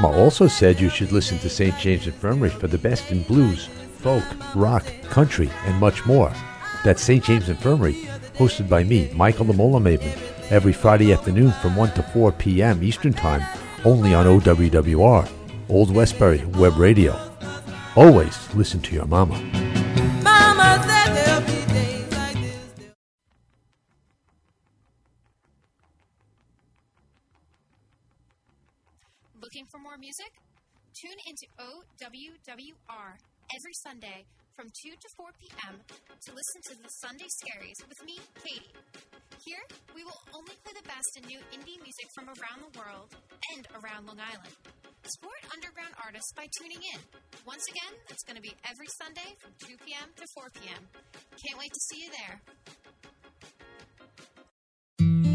Mama 0.00 0.16
also 0.16 0.46
said 0.48 0.80
you 0.80 0.88
should 0.88 1.12
listen 1.12 1.38
to 1.40 1.50
St. 1.50 1.76
James 1.76 2.06
Infirmary 2.06 2.48
for 2.48 2.68
the 2.68 2.78
best 2.78 3.12
in 3.12 3.22
blues, 3.24 3.66
folk, 3.98 4.24
rock, 4.54 4.86
country, 5.10 5.50
and 5.66 5.76
much 5.76 6.06
more. 6.06 6.32
That's 6.82 7.02
St. 7.02 7.22
James 7.22 7.50
Infirmary, 7.50 7.92
hosted 8.34 8.66
by 8.66 8.82
me, 8.82 9.10
Michael 9.12 9.44
the 9.44 9.52
Mola 9.52 9.78
Maven, 9.78 10.18
every 10.50 10.72
Friday 10.72 11.12
afternoon 11.12 11.52
from 11.60 11.76
1 11.76 11.92
to 11.92 12.02
4 12.02 12.32
p.m. 12.32 12.82
Eastern 12.82 13.12
Time, 13.12 13.42
only 13.84 14.14
on 14.14 14.24
OWWR, 14.24 15.28
Old 15.68 15.94
Westbury 15.94 16.46
Web 16.46 16.78
Radio. 16.78 17.20
Always 17.94 18.54
listen 18.54 18.80
to 18.80 18.94
your. 18.94 19.04
Mama 19.04 19.59
music? 30.00 30.32
Tune 30.96 31.20
into 31.28 31.44
OWWR 31.60 33.08
every 33.52 33.76
Sunday 33.84 34.24
from 34.56 34.66
2 34.72 34.96
to 34.96 35.08
4 35.16 35.28
p.m. 35.36 35.76
to 35.84 36.30
listen 36.32 36.60
to 36.72 36.74
the 36.80 36.88
Sunday 37.04 37.28
Scaries 37.28 37.76
with 37.84 38.00
me, 38.08 38.16
Katie. 38.40 38.72
Here, 39.44 39.60
we 39.92 40.02
will 40.04 40.20
only 40.32 40.56
play 40.64 40.72
the 40.72 40.88
best 40.88 41.08
in 41.20 41.28
new 41.28 41.40
indie 41.52 41.76
music 41.84 42.08
from 42.16 42.32
around 42.32 42.64
the 42.64 42.72
world 42.80 43.12
and 43.56 43.64
around 43.76 44.08
Long 44.08 44.20
Island. 44.20 44.56
Support 45.04 45.40
underground 45.52 45.92
artists 46.00 46.32
by 46.32 46.48
tuning 46.56 46.80
in. 46.80 47.00
Once 47.44 47.64
again, 47.68 47.94
it's 48.08 48.24
going 48.24 48.36
to 48.36 48.44
be 48.44 48.56
every 48.64 48.88
Sunday 49.00 49.36
from 49.40 49.52
2 49.68 49.76
p.m. 49.84 50.08
to 50.16 50.24
4 50.32 50.48
p.m. 50.56 50.82
Can't 51.44 51.60
wait 51.60 51.72
to 51.72 51.82
see 51.92 52.00
you 52.04 52.10
there. 52.24 52.36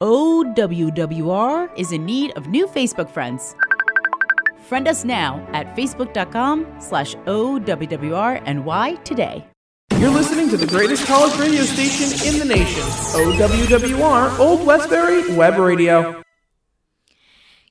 OWWR 0.00 1.76
is 1.76 1.90
in 1.90 2.06
need 2.06 2.30
of 2.36 2.46
new 2.46 2.68
Facebook 2.68 3.10
friends. 3.10 3.56
Friend 4.60 4.86
us 4.86 5.04
now 5.04 5.44
at 5.52 5.74
facebook.com 5.74 6.66
slash 6.78 7.16
OWWRNY 7.26 9.02
today. 9.02 9.44
You're 9.98 10.10
listening 10.10 10.50
to 10.50 10.56
the 10.56 10.68
greatest 10.68 11.04
college 11.06 11.36
radio 11.36 11.62
station 11.62 12.28
in 12.32 12.38
the 12.38 12.44
nation, 12.44 12.82
OWWR, 12.82 14.38
Old 14.38 14.64
Westbury 14.64 15.34
Web 15.34 15.58
Radio. 15.58 16.22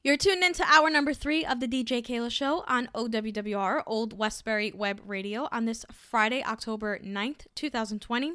You're 0.03 0.17
tuned 0.17 0.43
into 0.43 0.63
hour 0.63 0.91
number 0.91 1.13
three 1.13 1.43
of 1.43 1.59
the 1.59 1.67
DJ 1.67 2.05
Keila 2.05 2.29
Show 2.29 2.63
on 2.67 2.87
OWWR, 2.93 3.81
Old 3.87 4.17
Westbury 4.17 4.71
Web 4.71 5.01
Radio, 5.03 5.47
on 5.51 5.65
this 5.65 5.85
Friday, 5.91 6.43
October 6.43 6.99
9th, 6.99 7.47
2020. 7.55 8.33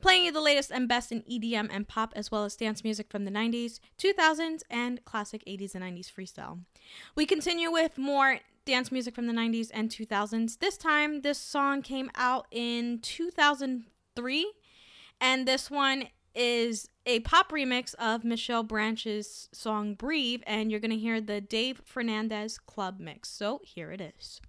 Playing 0.00 0.24
you 0.24 0.32
the 0.32 0.40
latest 0.40 0.72
and 0.72 0.88
best 0.88 1.12
in 1.12 1.22
EDM 1.22 1.68
and 1.70 1.86
pop, 1.86 2.12
as 2.16 2.32
well 2.32 2.44
as 2.44 2.56
dance 2.56 2.82
music 2.82 3.10
from 3.10 3.24
the 3.24 3.30
90s, 3.30 3.78
2000s, 3.96 4.62
and 4.68 5.04
classic 5.04 5.44
80s 5.46 5.76
and 5.76 5.84
90s 5.84 6.12
freestyle. 6.12 6.58
We 7.14 7.26
continue 7.26 7.70
with 7.70 7.96
more 7.96 8.40
dance 8.64 8.90
music 8.90 9.14
from 9.14 9.28
the 9.28 9.32
90s 9.32 9.70
and 9.72 9.90
2000s. 9.90 10.58
This 10.58 10.76
time, 10.76 11.20
this 11.20 11.38
song 11.38 11.82
came 11.82 12.10
out 12.16 12.46
in 12.50 12.98
2003, 13.00 14.52
and 15.20 15.46
this 15.46 15.70
one 15.70 16.08
is 16.34 16.88
a 17.06 17.20
pop 17.20 17.50
remix 17.52 17.94
of 17.94 18.24
Michelle 18.24 18.62
Branch's 18.62 19.48
song 19.52 19.94
Breathe, 19.94 20.42
and 20.46 20.70
you're 20.70 20.80
going 20.80 20.90
to 20.90 20.96
hear 20.96 21.20
the 21.20 21.40
Dave 21.40 21.82
Fernandez 21.84 22.58
club 22.58 22.98
mix. 22.98 23.30
So 23.30 23.60
here 23.64 23.92
it 23.92 24.00
is. 24.00 24.40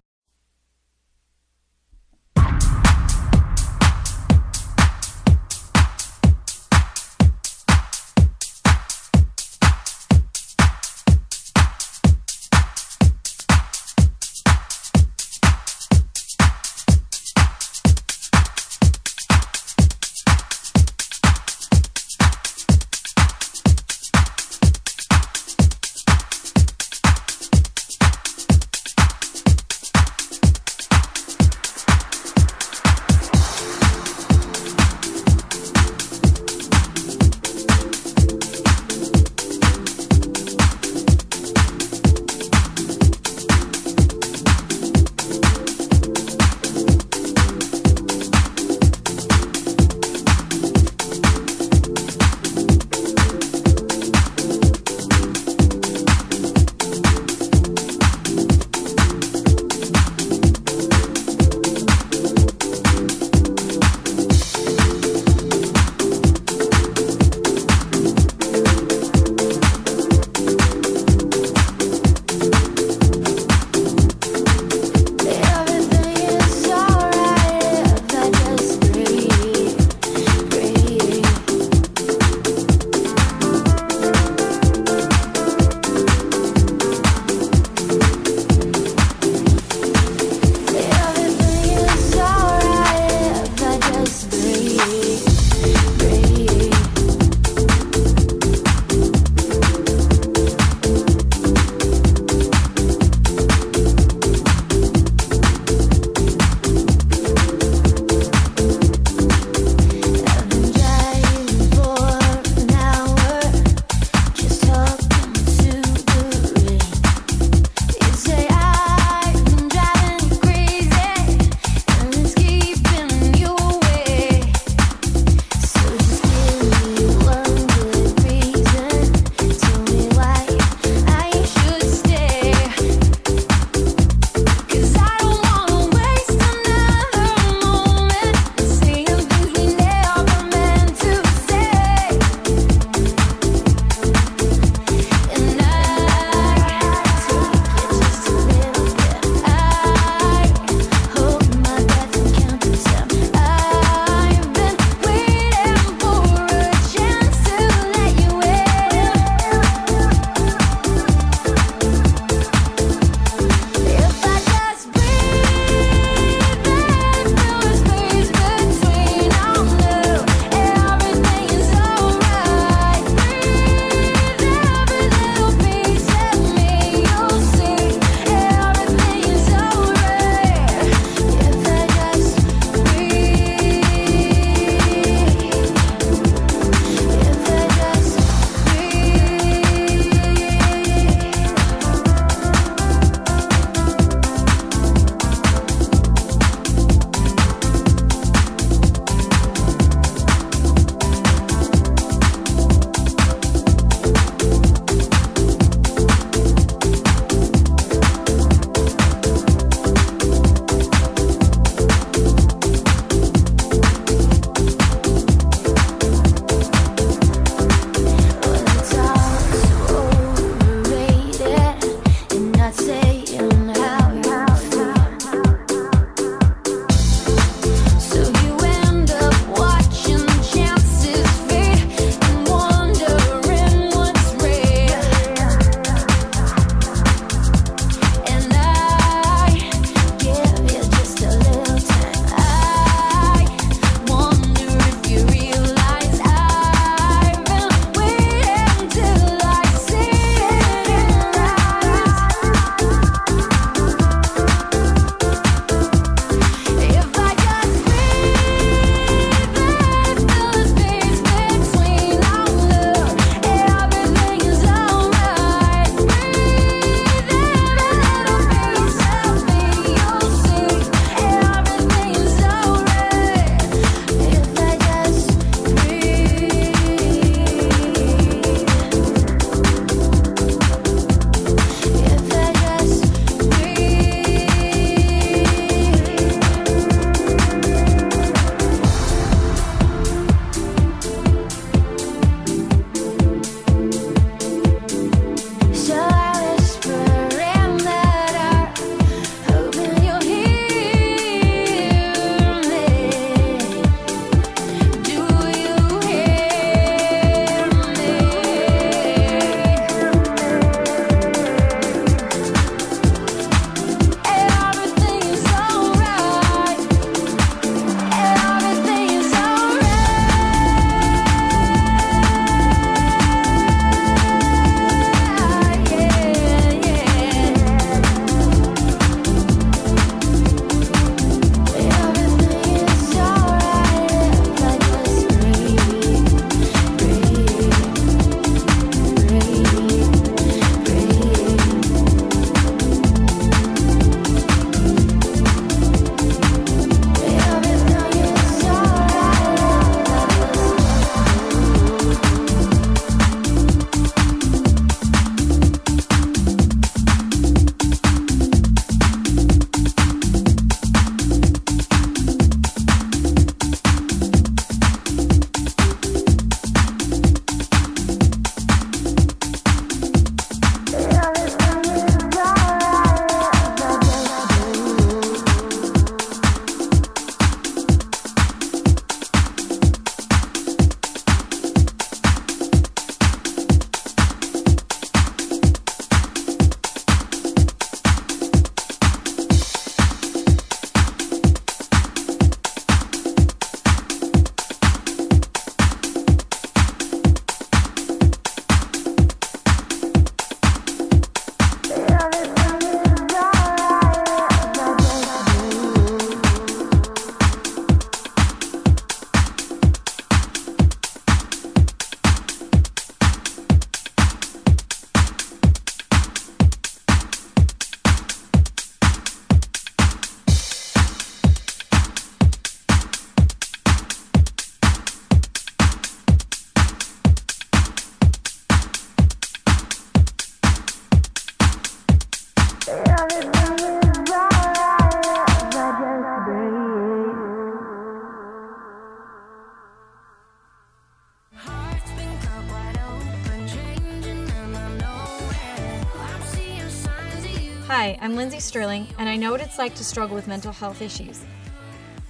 Sterling, 448.66 449.06
and 449.18 449.28
I 449.28 449.36
know 449.36 449.52
what 449.52 449.60
it's 449.60 449.78
like 449.78 449.94
to 449.94 450.04
struggle 450.04 450.34
with 450.34 450.48
mental 450.48 450.72
health 450.72 451.00
issues. 451.00 451.44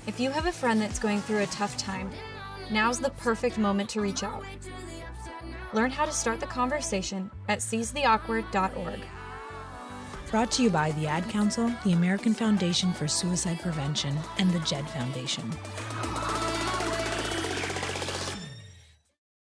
If 0.07 0.21
you 0.21 0.31
have 0.31 0.47
a 0.47 0.53
friend 0.53 0.81
that's 0.81 0.99
going 0.99 1.21
through 1.21 1.43
a 1.43 1.47
tough 1.47 1.77
time, 1.79 2.11
now's 2.71 3.01
the 3.01 3.11
perfect 3.11 3.57
moment 3.57 3.89
to 3.91 4.01
reach 4.01 4.23
out. 4.23 4.45
Learn 5.73 5.91
how 5.91 6.05
to 6.05 6.13
start 6.13 6.41
the 6.41 6.47
conversation 6.47 7.31
at 7.49 7.61
seizetheawkward.org. 7.61 9.01
Brought 10.31 10.51
to 10.53 10.63
you 10.63 10.71
by 10.71 10.93
the 10.93 11.07
Ad 11.07 11.29
Council, 11.29 11.73
the 11.85 11.93
American 11.93 12.35
Foundation 12.35 12.93
for 12.93 13.09
Suicide 13.09 13.59
Prevention, 13.61 14.17
and 14.39 14.51
the 14.51 14.61
JED 14.61 14.89
Foundation. 14.91 15.51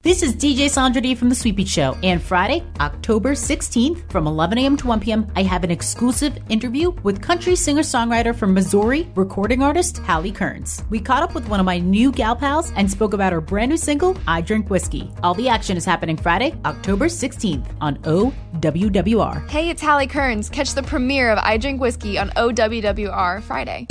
This 0.03 0.23
is 0.23 0.35
DJ 0.35 0.71
Sandra 0.71 1.03
D 1.03 1.15
from 1.15 1.29
The 1.29 1.35
Sweet 1.35 1.57
Beat 1.57 1.69
Show. 1.69 1.95
And 2.03 2.23
Friday, 2.23 2.65
October 2.81 2.98
16th 3.09 4.11
from 4.11 4.27
11 4.27 4.59
a.m. 4.59 4.77
to 4.77 4.87
1 4.87 5.01
p.m., 5.01 5.27
I 5.35 5.43
have 5.43 5.65
an 5.65 5.71
exclusive 5.71 6.39
interview 6.49 6.91
with 7.03 7.23
country 7.23 7.57
singer 7.57 7.83
songwriter 7.83 8.35
from 8.35 8.53
Missouri, 8.55 9.09
recording 9.15 9.63
artist 9.63 9.99
Hallie 9.99 10.31
Kearns. 10.31 10.85
We 10.91 11.01
caught 11.01 11.23
up 11.23 11.35
with 11.35 11.49
one 11.49 11.59
of 11.61 11.67
my 11.67 11.79
new 11.79 12.13
gal 12.13 12.37
pals 12.37 12.71
and 12.73 12.91
spoke 12.91 13.15
about 13.15 13.33
her 13.33 13.41
brand 13.41 13.71
new 13.71 13.77
single, 13.77 14.17
I 14.27 14.43
Drink 14.43 14.69
Whiskey. 14.71 15.11
All 15.23 15.35
the 15.35 15.49
action 15.49 15.77
is 15.77 15.85
happening 15.85 16.17
Friday, 16.17 16.55
October 16.65 17.07
16th 17.07 17.67
on 17.81 17.97
OWWR. 17.99 19.49
Hey, 19.49 19.71
it's 19.71 19.83
Hallie 19.83 20.07
Kearns. 20.07 20.49
Catch 20.51 20.75
the 20.75 20.83
premiere 20.83 21.31
of 21.31 21.39
I 21.39 21.57
Drink 21.57 21.81
Whiskey 21.81 22.19
on 22.19 22.31
OWWR 22.31 23.43
Friday. 23.43 23.87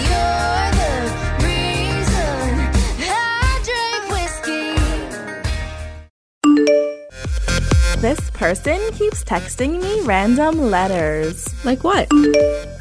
This 7.99 8.29
person 8.29 8.79
keeps 8.91 9.23
texting 9.23 9.81
me 9.81 10.01
random 10.01 10.69
letters. 10.69 11.47
Like 11.65 11.83
what? 11.83 12.07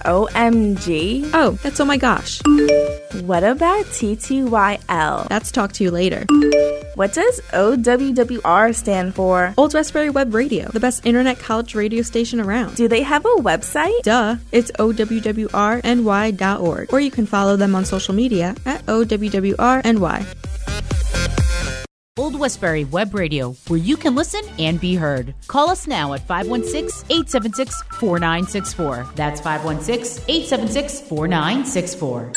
OMG. 0.05 1.31
Oh, 1.33 1.53
that's 1.63 1.81
oh 1.81 1.87
my 1.87 1.97
gosh. 1.97 2.43
What 3.25 3.43
about 3.43 3.87
TTYL? 3.87 5.29
That's 5.29 5.51
talk 5.51 5.73
to 5.73 5.85
you 5.85 5.91
later. 5.91 6.27
What 6.97 7.15
does 7.15 7.41
OWWR 7.53 8.75
stand 8.75 9.15
for? 9.15 9.55
Old 9.57 9.73
Westbury 9.73 10.11
Web 10.11 10.35
Radio, 10.35 10.69
the 10.69 10.81
best 10.81 11.07
internet 11.07 11.39
college 11.39 11.75
radio 11.75 12.03
station 12.03 12.39
around. 12.39 12.75
Do 12.77 12.87
they 12.87 13.03
have 13.03 13.25
a 13.25 13.37
website? 13.41 14.03
Duh. 14.03 14.37
It's 14.53 14.71
owwrny.org. 14.73 15.49
Or 16.93 17.01
you 17.01 17.11
can 17.11 17.25
follow 17.25 17.57
them 17.57 17.75
on 17.75 17.87
social 17.87 18.13
media 18.15 18.55
at 18.67 18.85
OWWRNY. 18.85 20.27
Old 22.19 22.41
Westbury 22.41 22.85
Web 22.85 23.15
Radio, 23.15 23.53
where 23.69 23.79
you 23.79 23.95
can 23.95 24.15
listen 24.15 24.41
and 24.59 24.81
be 24.81 24.95
heard. 24.95 25.35
Call 25.49 25.69
us 25.69 25.87
now 25.87 26.15
at 26.15 26.27
516 26.27 27.05
876 27.11 27.83
4964. 28.01 29.07
That's 29.15 29.39
516 29.43 30.25
876 30.27 31.01
4964. 31.09 32.33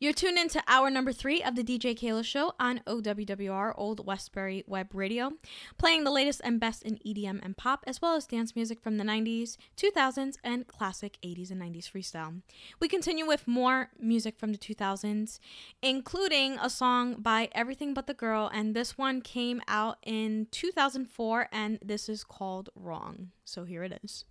You're 0.00 0.12
tuned 0.12 0.38
into 0.38 0.62
hour 0.68 0.90
number 0.90 1.12
three 1.12 1.42
of 1.42 1.56
the 1.56 1.64
DJ 1.64 1.98
Keila 1.98 2.24
Show 2.24 2.52
on 2.60 2.82
OWWR 2.86 3.72
Old 3.76 4.06
Westbury 4.06 4.62
Web 4.64 4.94
Radio, 4.94 5.32
playing 5.76 6.04
the 6.04 6.12
latest 6.12 6.40
and 6.44 6.60
best 6.60 6.84
in 6.84 7.00
EDM 7.04 7.40
and 7.44 7.56
pop, 7.56 7.82
as 7.84 8.00
well 8.00 8.14
as 8.14 8.24
dance 8.24 8.54
music 8.54 8.80
from 8.80 8.96
the 8.96 9.02
90s, 9.02 9.56
2000s, 9.76 10.36
and 10.44 10.68
classic 10.68 11.18
80s 11.24 11.50
and 11.50 11.60
90s 11.60 11.90
freestyle. 11.90 12.42
We 12.78 12.86
continue 12.86 13.26
with 13.26 13.48
more 13.48 13.90
music 13.98 14.38
from 14.38 14.52
the 14.52 14.58
2000s, 14.58 15.40
including 15.82 16.58
a 16.62 16.70
song 16.70 17.16
by 17.18 17.48
Everything 17.50 17.92
But 17.92 18.06
the 18.06 18.14
Girl, 18.14 18.48
and 18.54 18.76
this 18.76 18.96
one 18.96 19.20
came 19.20 19.60
out 19.66 19.98
in 20.04 20.46
2004, 20.52 21.48
and 21.50 21.80
this 21.84 22.08
is 22.08 22.22
called 22.22 22.70
Wrong. 22.76 23.32
So 23.44 23.64
here 23.64 23.82
it 23.82 23.98
is. 24.04 24.26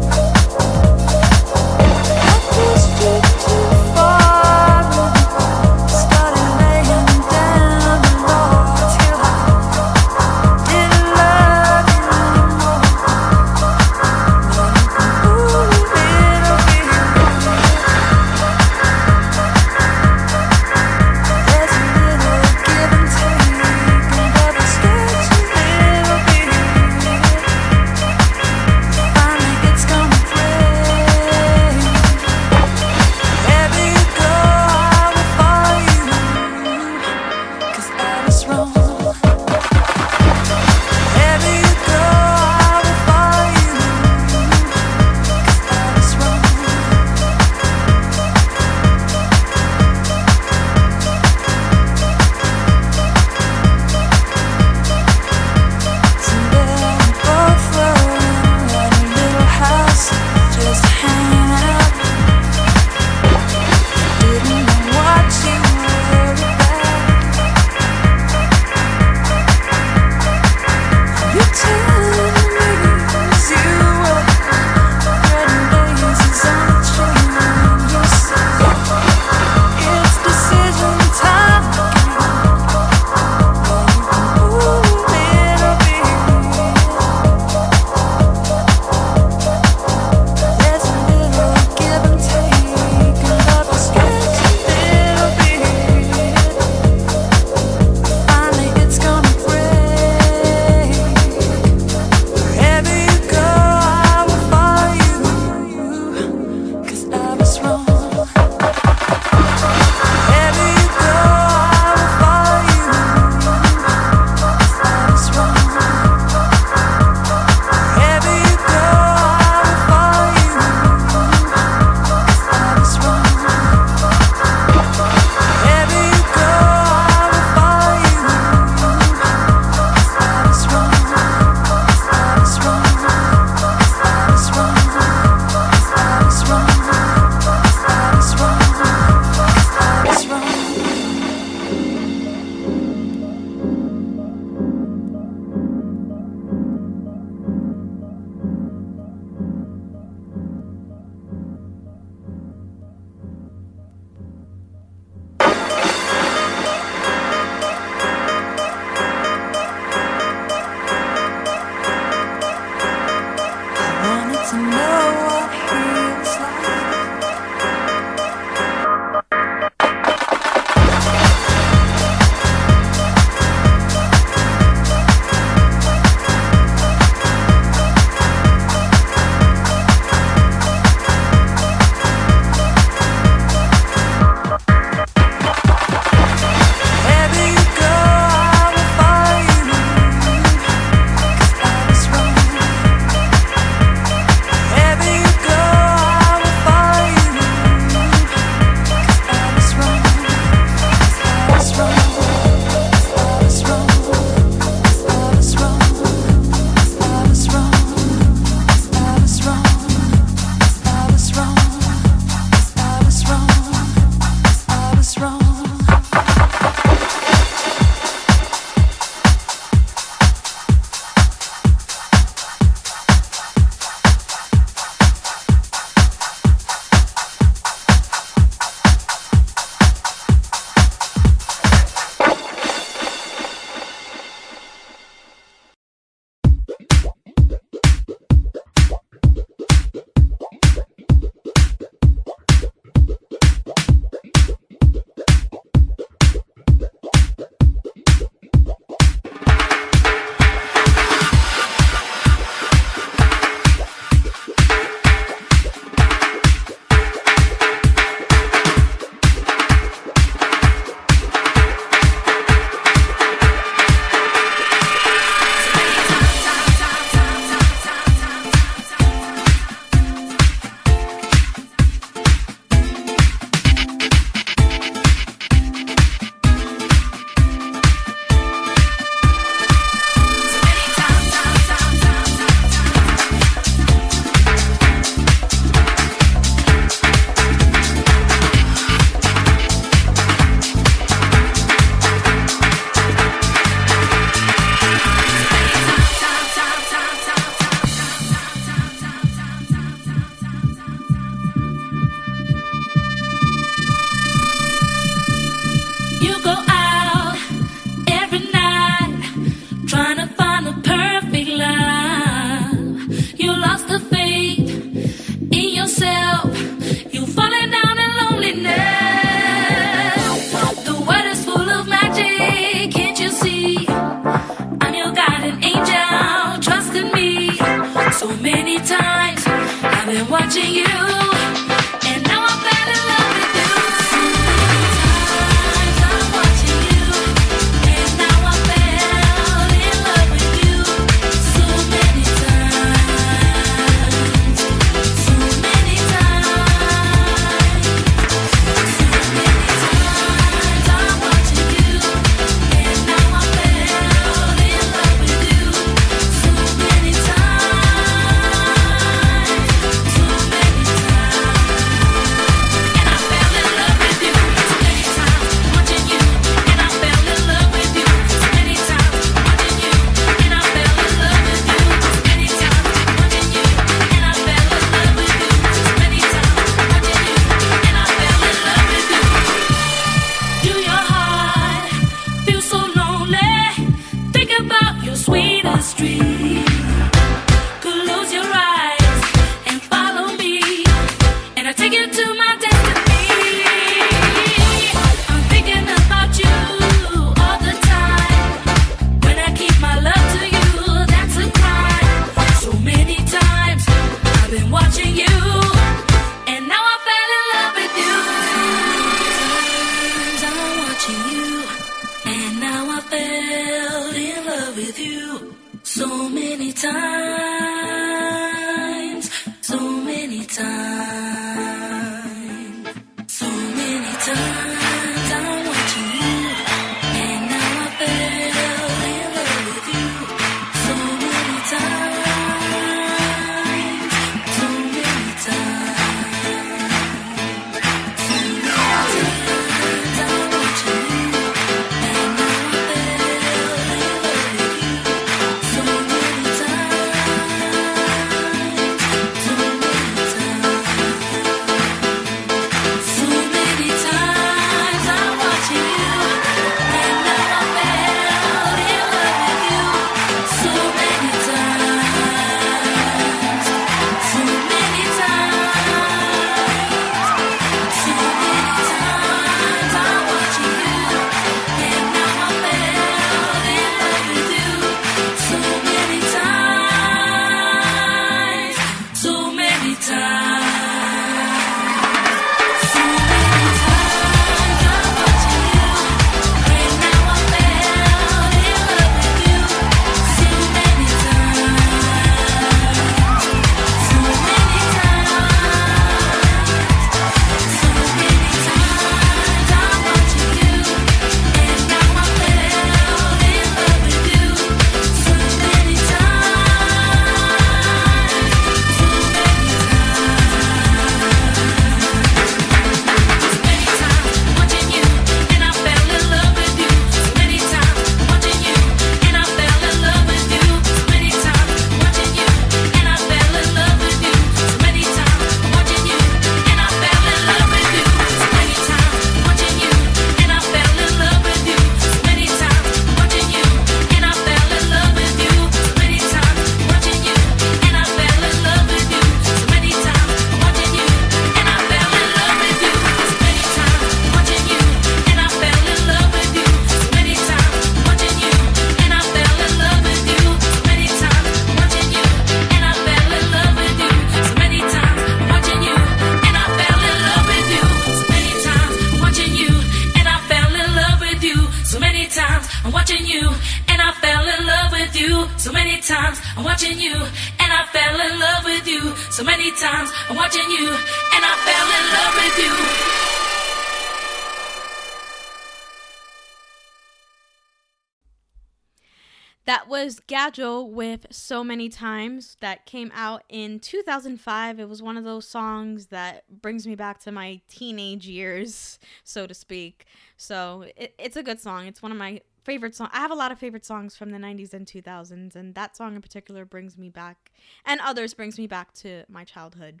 many 581.66 581.88
times 581.88 582.56
that 582.60 582.86
came 582.86 583.12
out 583.14 583.42
in 583.48 583.80
2005. 583.80 584.80
It 584.80 584.88
was 584.88 585.02
one 585.02 585.16
of 585.16 585.24
those 585.24 585.46
songs 585.46 586.06
that 586.06 586.44
brings 586.62 586.86
me 586.86 586.94
back 586.94 587.20
to 587.20 587.32
my 587.32 587.60
teenage 587.68 588.26
years, 588.26 588.98
so 589.24 589.46
to 589.46 589.54
speak. 589.54 590.06
So 590.36 590.84
it, 590.96 591.14
it's 591.18 591.36
a 591.36 591.42
good 591.42 591.60
song. 591.60 591.86
It's 591.86 592.00
one 592.00 592.12
of 592.12 592.18
my 592.18 592.40
favorite 592.64 592.94
songs. 592.94 593.10
I 593.12 593.18
have 593.18 593.30
a 593.30 593.36
lot 593.36 593.52
of 593.52 593.58
favorite 593.58 593.84
songs 593.84 594.16
from 594.16 594.30
the 594.30 594.38
90s 594.38 594.74
and 594.74 594.86
2000s, 594.86 595.54
and 595.54 595.74
that 595.74 595.96
song 595.96 596.16
in 596.16 596.22
particular 596.22 596.64
brings 596.64 596.96
me 596.98 597.08
back, 597.08 597.52
and 597.84 598.00
others 598.00 598.34
brings 598.34 598.58
me 598.58 598.66
back 598.66 598.92
to 598.94 599.24
my 599.28 599.44
childhood. 599.44 600.00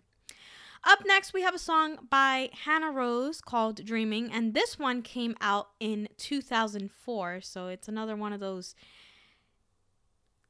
Up 0.84 1.00
next, 1.04 1.32
we 1.32 1.42
have 1.42 1.54
a 1.54 1.58
song 1.58 1.98
by 2.10 2.50
Hannah 2.64 2.92
Rose 2.92 3.40
called 3.40 3.84
Dreaming, 3.84 4.30
and 4.32 4.54
this 4.54 4.78
one 4.78 5.02
came 5.02 5.34
out 5.40 5.70
in 5.80 6.08
2004, 6.16 7.40
so 7.40 7.68
it's 7.68 7.88
another 7.88 8.14
one 8.14 8.32
of 8.32 8.40
those 8.40 8.74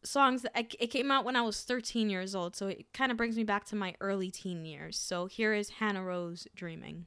songs 0.07 0.43
that 0.43 0.53
I, 0.57 0.67
it 0.79 0.89
came 0.89 1.11
out 1.11 1.25
when 1.25 1.37
I 1.37 1.43
was 1.43 1.63
13 1.63 2.09
years 2.09 2.35
old, 2.35 2.57
so 2.57 2.69
it 2.69 2.93
kind 2.93 3.11
of 3.11 3.19
brings 3.19 3.37
me 3.37 3.45
back 3.45 3.65
to 3.67 3.77
my 3.77 3.95
early 4.01 4.31
teen 4.31 4.65
years. 4.65 4.99
So 4.99 5.27
here 5.27 5.53
is 5.53 5.71
Hannah 5.71 6.05
Rose 6.05 6.47
dreaming. 6.55 7.07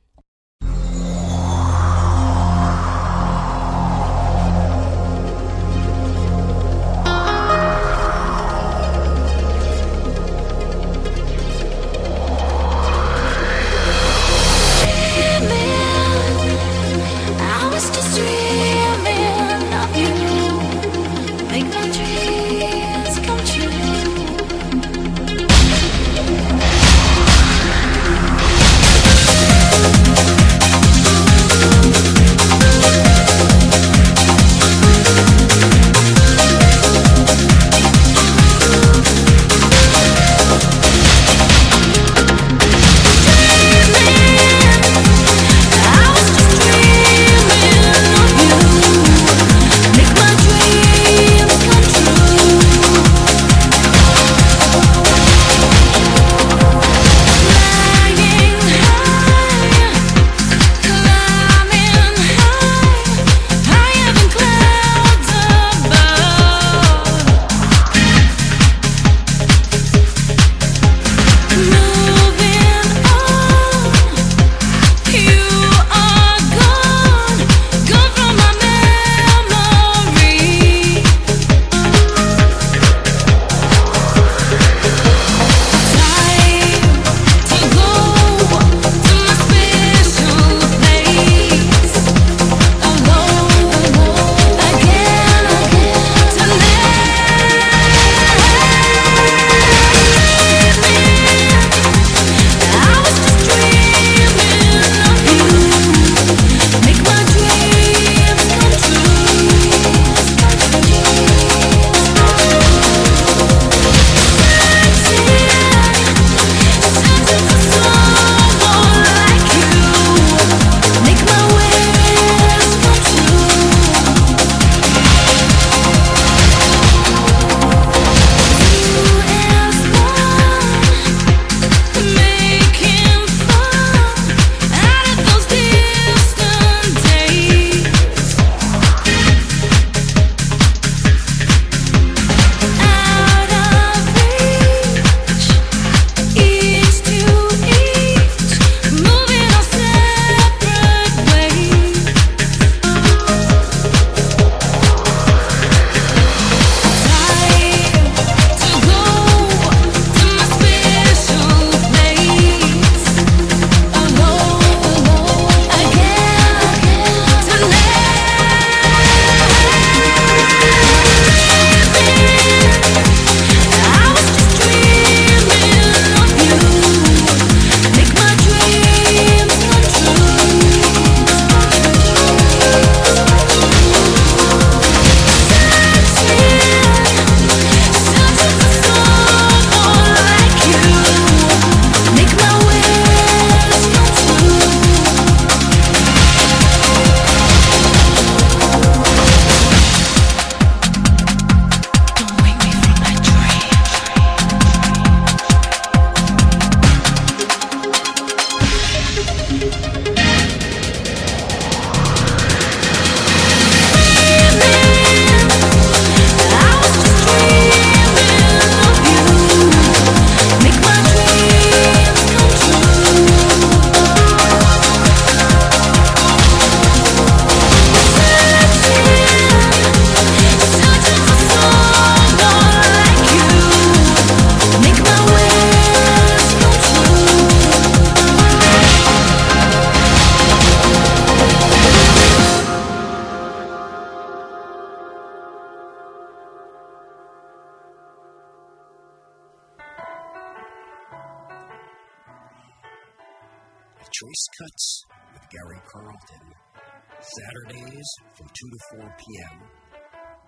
Saturdays 257.40 258.09
from 258.35 258.48
2 258.48 258.51
to 258.51 258.80
4 259.00 259.16
p.m. 259.18 259.59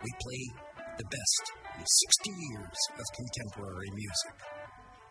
We 0.03 0.11
play 0.19 0.43
the 0.97 1.05
best 1.05 1.43
in 1.77 1.85
60 1.85 2.31
years 2.51 2.79
of 2.99 3.05
contemporary 3.15 3.91
music. 3.93 4.35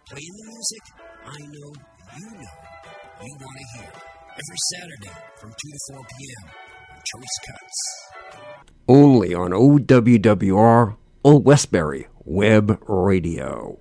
Playing 0.08 0.34
the 0.36 0.46
music 0.50 0.82
I 1.24 1.38
know 1.38 1.72
you 2.18 2.30
know 2.36 2.56
you 3.22 3.36
want 3.40 3.56
to 3.56 3.78
hear. 3.78 3.92
Every 4.32 4.60
Saturday 4.74 5.20
from 5.36 5.50
2 5.50 5.54
to 5.56 5.78
4 5.94 5.98
p.m. 6.18 6.50
on 6.90 7.00
Choice 7.04 7.36
Cuts. 7.46 7.78
Only 8.88 9.34
on 9.34 9.50
OWWR 9.52 10.96
Old 11.24 11.44
Westbury 11.44 12.08
Web 12.24 12.82
Radio. 12.88 13.78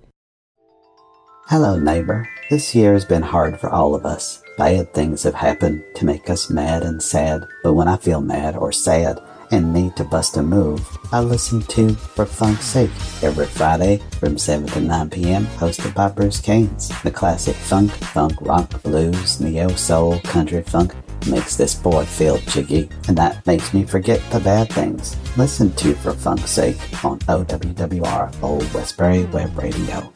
Hello, 1.48 1.78
neighbor. 1.78 2.28
This 2.48 2.74
year 2.74 2.92
has 2.92 3.04
been 3.04 3.22
hard 3.22 3.58
for 3.58 3.68
all 3.68 3.94
of 3.94 4.06
us. 4.06 4.42
Bad 4.60 4.92
things 4.92 5.22
have 5.22 5.34
happened 5.34 5.82
to 5.94 6.04
make 6.04 6.28
us 6.28 6.50
mad 6.50 6.82
and 6.82 7.02
sad, 7.02 7.46
but 7.62 7.72
when 7.72 7.88
I 7.88 7.96
feel 7.96 8.20
mad 8.20 8.56
or 8.56 8.72
sad 8.72 9.18
and 9.50 9.72
need 9.72 9.96
to 9.96 10.04
bust 10.04 10.36
a 10.36 10.42
move, 10.42 10.86
I 11.10 11.20
listen 11.20 11.62
to 11.62 11.94
For 11.94 12.26
Funk's 12.26 12.66
Sake 12.66 12.90
every 13.22 13.46
Friday 13.46 14.02
from 14.18 14.36
7 14.36 14.66
to 14.66 14.80
9 14.82 15.08
p.m., 15.08 15.46
hosted 15.46 15.94
by 15.94 16.10
Bruce 16.10 16.42
Caines. 16.42 16.92
The 17.02 17.10
classic 17.10 17.56
funk, 17.56 17.90
funk, 17.90 18.34
rock, 18.42 18.82
blues, 18.82 19.40
neo 19.40 19.68
soul, 19.76 20.20
country 20.24 20.62
funk 20.62 20.94
makes 21.26 21.56
this 21.56 21.74
boy 21.74 22.04
feel 22.04 22.36
jiggy, 22.40 22.90
and 23.08 23.16
that 23.16 23.46
makes 23.46 23.72
me 23.72 23.84
forget 23.84 24.20
the 24.30 24.40
bad 24.40 24.70
things. 24.70 25.16
Listen 25.38 25.72
to 25.76 25.94
For 25.94 26.12
Funk's 26.12 26.50
Sake 26.50 26.76
on 27.02 27.18
OWWR 27.20 28.42
Old 28.42 28.74
Westbury 28.74 29.24
Web 29.24 29.56
Radio. 29.56 30.12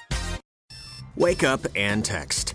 Wake 1.16 1.44
up 1.44 1.66
and 1.74 2.05
text. 2.05 2.55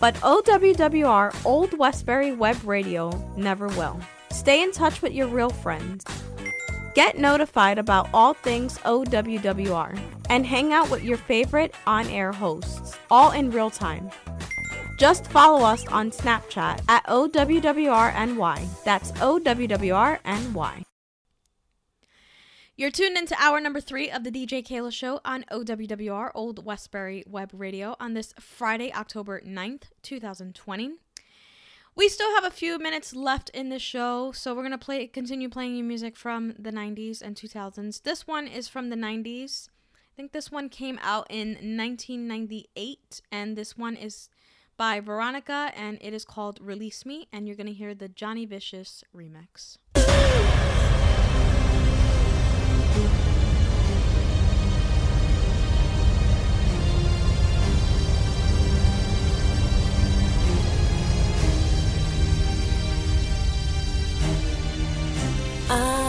but 0.00 0.14
OWWR 0.16 1.44
Old 1.44 1.76
Westbury 1.78 2.32
Web 2.32 2.56
Radio 2.64 3.10
never 3.36 3.68
will. 3.68 4.00
Stay 4.30 4.62
in 4.62 4.72
touch 4.72 5.02
with 5.02 5.12
your 5.12 5.26
real 5.26 5.50
friends. 5.50 6.04
Get 6.94 7.18
notified 7.18 7.78
about 7.78 8.08
all 8.12 8.34
things 8.34 8.78
OWWR 8.78 9.98
and 10.30 10.44
hang 10.44 10.72
out 10.72 10.90
with 10.90 11.04
your 11.04 11.16
favorite 11.16 11.74
on 11.86 12.06
air 12.08 12.32
hosts, 12.32 12.98
all 13.10 13.30
in 13.32 13.50
real 13.50 13.70
time. 13.70 14.10
Just 14.98 15.26
follow 15.28 15.64
us 15.64 15.86
on 15.88 16.10
Snapchat 16.10 16.82
at 16.88 17.06
OWWRNY. 17.06 18.84
That's 18.84 19.12
OWWRNY. 19.12 20.87
You're 22.78 22.92
tuned 22.92 23.18
into 23.18 23.34
hour 23.42 23.60
number 23.60 23.80
three 23.80 24.08
of 24.08 24.22
the 24.22 24.30
DJ 24.30 24.64
Keila 24.64 24.92
Show 24.92 25.20
on 25.24 25.44
OWWR 25.50 26.30
Old 26.32 26.64
Westbury 26.64 27.24
Web 27.26 27.50
Radio 27.52 27.96
on 27.98 28.14
this 28.14 28.32
Friday, 28.38 28.94
October 28.94 29.40
9th, 29.40 29.90
2020. 30.02 30.92
We 31.96 32.08
still 32.08 32.32
have 32.36 32.44
a 32.44 32.54
few 32.54 32.78
minutes 32.78 33.16
left 33.16 33.50
in 33.50 33.70
the 33.70 33.80
show, 33.80 34.30
so 34.30 34.54
we're 34.54 34.62
gonna 34.62 34.78
play 34.78 35.08
continue 35.08 35.48
playing 35.48 35.74
you 35.74 35.82
music 35.82 36.16
from 36.16 36.54
the 36.56 36.70
90s 36.70 37.20
and 37.20 37.34
2000s. 37.34 38.04
This 38.04 38.28
one 38.28 38.46
is 38.46 38.68
from 38.68 38.90
the 38.90 38.96
90s. 38.96 39.70
I 39.96 40.14
think 40.14 40.30
this 40.30 40.52
one 40.52 40.68
came 40.68 41.00
out 41.02 41.26
in 41.28 41.54
1998, 41.54 43.22
and 43.32 43.56
this 43.58 43.76
one 43.76 43.96
is 43.96 44.30
by 44.76 45.00
Veronica, 45.00 45.72
and 45.74 45.98
it 46.00 46.14
is 46.14 46.24
called 46.24 46.60
"Release 46.62 47.04
Me." 47.04 47.26
And 47.32 47.48
you're 47.48 47.56
gonna 47.56 47.72
hear 47.72 47.92
the 47.92 48.08
Johnny 48.08 48.46
Vicious 48.46 49.02
remix. 49.12 49.78
I 65.70 66.07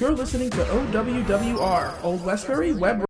You're 0.00 0.10
listening 0.10 0.50
to 0.50 0.64
OWWR, 0.64 2.02
Old 2.02 2.24
Westbury 2.24 2.72
Web 2.72 3.04